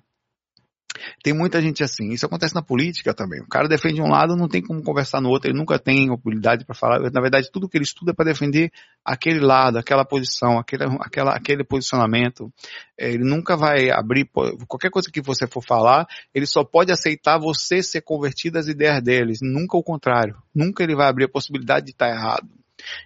[1.24, 2.10] tem muita gente assim.
[2.10, 3.42] Isso acontece na política também.
[3.42, 6.66] O cara defende um lado, não tem como conversar no outro, ele nunca tem oportunidade
[6.66, 7.00] para falar.
[7.12, 8.72] Na verdade, tudo que ele estuda é para defender
[9.04, 12.52] aquele lado, aquela posição, aquele, aquela, aquele posicionamento.
[13.00, 14.30] É, ele nunca vai abrir,
[14.68, 19.02] qualquer coisa que você for falar, ele só pode aceitar você ser convertido às ideias
[19.02, 20.36] deles, nunca o contrário.
[20.54, 22.48] Nunca ele vai abrir a possibilidade de estar errado.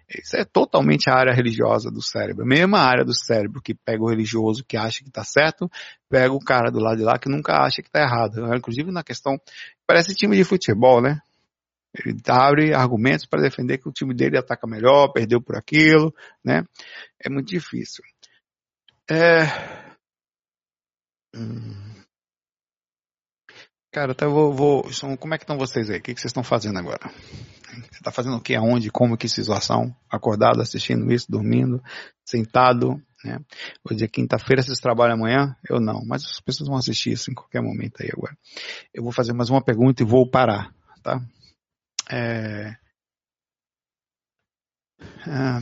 [0.10, 2.43] Isso é totalmente a área religiosa do cérebro.
[2.43, 5.69] A mesma área do cérebro que pega o religioso que acha que está certo,
[6.10, 8.53] pega o cara do lado de lá que nunca acha que está errado.
[8.56, 9.39] Inclusive na questão,
[9.88, 11.22] parece time de futebol, né?
[11.93, 16.64] Ele abre argumentos para defender que o time dele ataca melhor, perdeu por aquilo, né?
[17.19, 18.03] É muito difícil.
[19.10, 19.43] É...
[21.35, 21.91] Hum...
[23.93, 24.84] Cara, até vou, vou,
[25.19, 25.99] Como é que estão vocês aí?
[25.99, 27.11] O que vocês estão fazendo agora?
[27.72, 29.95] Você está fazendo o que, aonde, como, que situação?
[30.10, 31.81] Acordado, assistindo isso, dormindo,
[32.26, 33.39] sentado, né?
[33.84, 35.56] Hoje é quinta-feira, vocês trabalham amanhã?
[35.69, 38.35] Eu não, mas as pessoas vão assistir isso em qualquer momento aí agora.
[38.93, 40.73] Eu vou fazer mais uma pergunta e vou parar,
[41.03, 41.22] tá?
[42.10, 42.76] É...
[45.27, 45.60] Ah,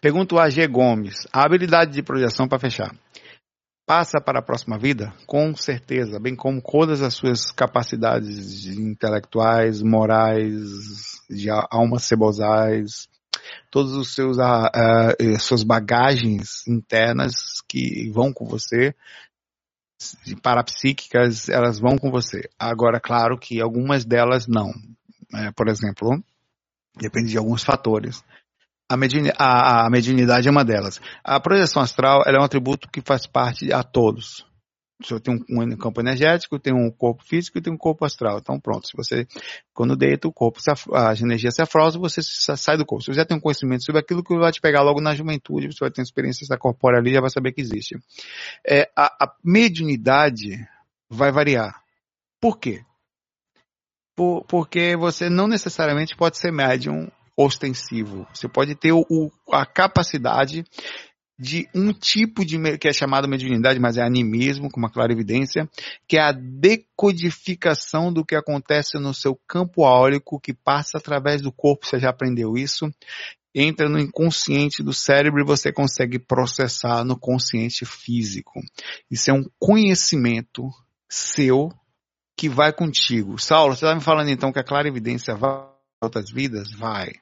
[0.00, 0.66] pergunto a G.
[0.66, 1.26] Gomes.
[1.32, 2.94] A habilidade de projeção para fechar
[3.86, 5.14] passa para a próxima vida?
[5.26, 13.08] Com certeza, bem como todas as suas capacidades intelectuais, morais, de almas cebosais,
[13.70, 14.42] todos os seus uh,
[15.22, 18.94] uh, suas bagagens internas que vão com você,
[20.42, 22.50] parapsíquicas, elas vão com você.
[22.58, 24.72] Agora, claro que algumas delas não.
[25.34, 26.22] É, por exemplo,
[26.96, 28.22] depende de alguns fatores.
[28.88, 31.00] A, a, a, mediunidade é uma delas.
[31.24, 34.46] A projeção astral é um atributo que faz parte a todos.
[35.04, 38.38] Senhor tem um, um, campo energético, tem um corpo físico e tem um corpo astral.
[38.38, 39.26] Então pronto, se você,
[39.74, 40.58] quando deita o corpo,
[40.94, 43.02] a energia se afrosa, você sai do corpo.
[43.02, 45.66] Se você já tem um conhecimento sobre aquilo que vai te pegar logo na juventude,
[45.66, 47.98] você vai ter experiência corpórea ali, já vai saber que existe.
[48.66, 50.66] É, a, a mediunidade
[51.10, 51.82] vai variar.
[52.40, 52.82] Por quê?
[54.16, 58.26] Por, porque você não necessariamente pode ser médium ostensivo.
[58.32, 60.64] Você pode ter o, a capacidade
[61.38, 65.68] de um tipo de que é chamado mediunidade, mas é animismo, com uma clara evidência,
[66.08, 71.52] que é a decodificação do que acontece no seu campo áurico, que passa através do
[71.52, 72.90] corpo, você já aprendeu isso,
[73.54, 78.60] entra no inconsciente do cérebro e você consegue processar no consciente físico.
[79.10, 80.70] Isso é um conhecimento
[81.08, 81.70] seu
[82.36, 83.38] que vai contigo.
[83.38, 85.66] Saulo, você está me falando então que a clara evidência vai
[86.02, 86.70] outras vidas?
[86.72, 87.12] Vai.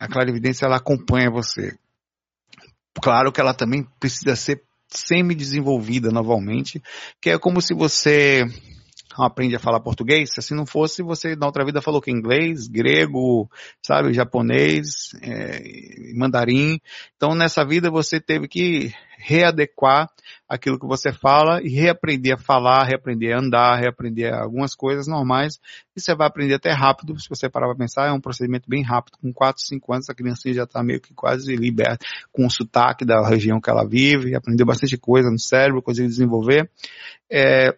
[0.00, 1.78] A clarividência ela acompanha você.
[3.02, 6.82] Claro que ela também precisa ser semi-desenvolvida novamente,
[7.20, 8.44] que é como se você
[9.18, 12.68] aprende a falar português, se assim não fosse, você na outra vida falou que inglês,
[12.68, 13.50] grego,
[13.84, 16.80] sabe, japonês, é, mandarim.
[17.16, 20.08] Então nessa vida você teve que readequar
[20.48, 25.60] aquilo que você fala e reaprender a falar, reaprender a andar, reaprender algumas coisas normais.
[25.94, 28.82] E você vai aprender até rápido, se você parar para pensar, é um procedimento bem
[28.82, 29.18] rápido.
[29.18, 33.04] Com 4, 5 anos, a criancinha já está meio que quase liberta, com o sotaque
[33.04, 36.70] da região que ela vive, aprendeu bastante coisa no cérebro, conseguiu desenvolver.
[37.30, 37.76] É,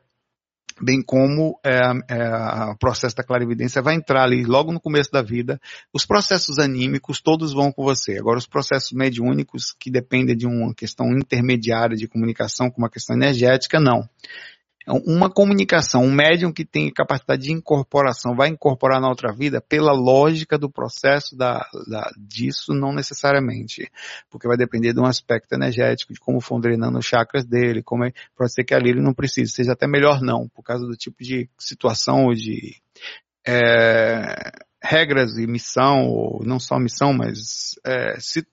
[0.82, 1.78] bem como é,
[2.08, 5.60] é, o processo da clarividência vai entrar ali logo no começo da vida.
[5.92, 8.18] Os processos anímicos todos vão com você.
[8.18, 13.14] Agora, os processos mediúnicos, que dependem de uma questão intermediária de comunicação, com uma questão
[13.14, 14.08] energética, não.
[14.86, 19.60] É uma comunicação, um médium que tem capacidade de incorporação, vai incorporar na outra vida
[19.60, 23.90] pela lógica do processo da, da, disso, não necessariamente.
[24.30, 28.04] Porque vai depender de um aspecto energético, de como for drenando os chakras dele, como
[28.04, 30.96] é, pode ser que ali ele não precise, seja até melhor não, por causa do
[30.96, 32.76] tipo de situação ou de
[33.46, 34.50] é,
[34.82, 38.46] regras e missão, ou não só missão, mas é, se,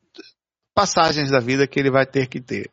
[0.73, 2.69] passagens da vida que ele vai ter que ter.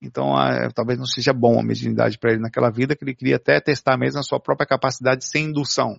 [0.00, 3.36] Então, é, talvez não seja bom a mediunidade para ele naquela vida, que ele queria
[3.36, 5.98] até testar mesmo a sua própria capacidade sem indução.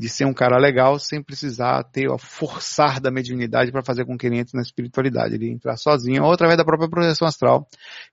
[0.00, 4.16] De ser um cara legal sem precisar ter, ó, forçar da mediunidade para fazer com
[4.16, 5.34] que ele entre na espiritualidade.
[5.34, 7.66] Ele entrar sozinho ou através da própria projeção astral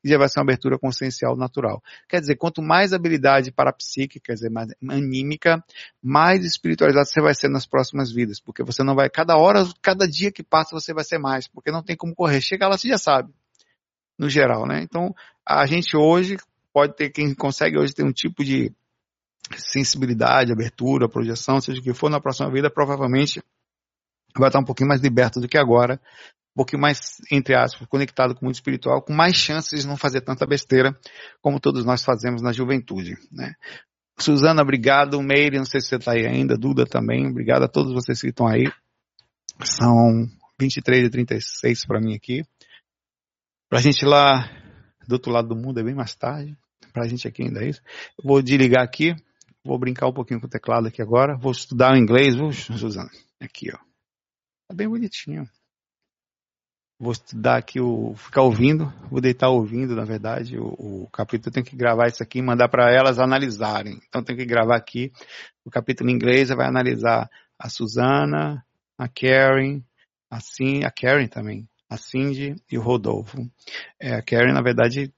[0.04, 1.84] e já vai ser uma abertura consciencial natural.
[2.10, 5.64] Quer dizer, quanto mais habilidade parapsíquica, quer dizer, mais anímica,
[6.02, 8.40] mais espiritualizado você vai ser nas próximas vidas.
[8.40, 11.48] Porque você não vai, cada hora, cada dia que passa você vai ser mais.
[11.48, 12.42] Porque não tem como correr.
[12.42, 13.32] Chega lá, você já sabe
[14.18, 14.82] no geral, né?
[14.82, 15.14] Então,
[15.46, 16.38] a gente hoje
[16.74, 18.72] pode ter, quem consegue hoje ter um tipo de
[19.56, 23.42] sensibilidade, abertura, projeção, seja o que for na próxima vida, provavelmente
[24.38, 26.00] vai estar um pouquinho mais liberto do que agora,
[26.54, 29.98] um pouquinho mais, entre aspas, conectado com o mundo espiritual, com mais chances de não
[29.98, 30.98] fazer tanta besteira
[31.42, 33.54] como todos nós fazemos na juventude, né?
[34.18, 35.22] Suzana, obrigado.
[35.22, 36.58] Meire, não sei se você está aí ainda.
[36.58, 37.28] Duda também.
[37.28, 38.72] Obrigado a todos vocês que estão aí.
[39.62, 40.26] São
[40.60, 42.44] 23 e 36 para mim aqui.
[43.76, 44.50] Pra gente lá
[45.06, 46.58] do outro lado do mundo é bem mais tarde.
[46.94, 47.82] Pra gente aqui ainda é isso.
[48.18, 49.14] Eu vou desligar aqui.
[49.66, 51.36] Vou brincar um pouquinho com o teclado aqui agora.
[51.38, 53.10] Vou estudar o inglês, viu, Suzana?
[53.38, 53.78] Aqui, ó.
[54.70, 55.46] Tá bem bonitinho.
[56.98, 58.16] Vou estudar aqui o.
[58.16, 58.86] ficar ouvindo.
[59.12, 60.68] Vou deitar ouvindo, na verdade, o,
[61.04, 61.50] o capítulo.
[61.50, 64.00] Eu tenho que gravar isso aqui e mandar para elas analisarem.
[64.08, 65.12] Então tenho que gravar aqui
[65.66, 66.48] o capítulo em inglês.
[66.48, 67.30] Vai analisar
[67.60, 68.66] a Suzana,
[68.98, 69.82] a Karen,
[70.32, 73.38] assim, a Karen também a Cindy e o Rodolfo.
[74.00, 75.14] É, a Karen, na verdade,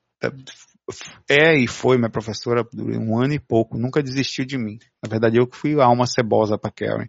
[1.30, 4.80] é e foi minha professora por um ano e pouco, nunca desistiu de mim.
[5.04, 7.08] Na verdade, eu que fui a alma cebosa para Karen.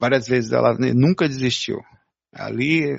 [0.00, 1.78] Várias vezes ela nunca desistiu.
[2.32, 2.98] Ali,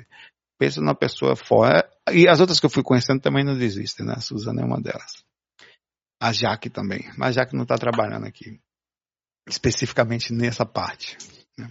[0.58, 1.88] pensa numa pessoa fora.
[2.12, 4.14] E as outras que eu fui conhecendo também não desistem, né?
[4.16, 5.24] A Suzana é uma delas.
[6.20, 7.10] A Jaque também.
[7.16, 8.60] Mas a Jaque não está trabalhando aqui.
[9.48, 11.18] Especificamente nessa parte.
[11.58, 11.68] Né?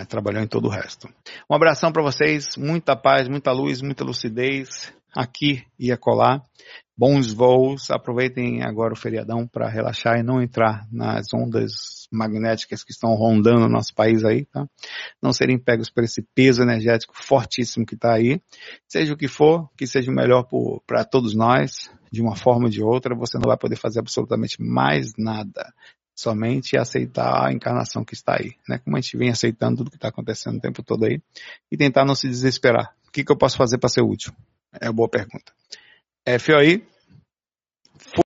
[0.00, 1.08] Mas trabalhou em todo o resto.
[1.50, 6.42] Um abração para vocês, muita paz, muita luz, muita lucidez aqui e acolá.
[6.96, 12.92] Bons voos, aproveitem agora o feriadão para relaxar e não entrar nas ondas magnéticas que
[12.92, 14.66] estão rondando o nosso país aí, tá?
[15.22, 18.40] Não serem pegos por esse peso energético fortíssimo que está aí.
[18.88, 20.46] Seja o que for, que seja o melhor
[20.86, 24.62] para todos nós, de uma forma ou de outra, você não vai poder fazer absolutamente
[24.62, 25.72] mais nada
[26.20, 28.78] somente aceitar a encarnação que está aí, né?
[28.78, 31.18] Como a gente vem aceitando tudo que está acontecendo o tempo todo aí
[31.72, 32.94] e tentar não se desesperar.
[33.08, 34.32] O que, que eu posso fazer para ser útil?
[34.78, 35.52] É uma boa pergunta.
[36.24, 36.86] É, FOI,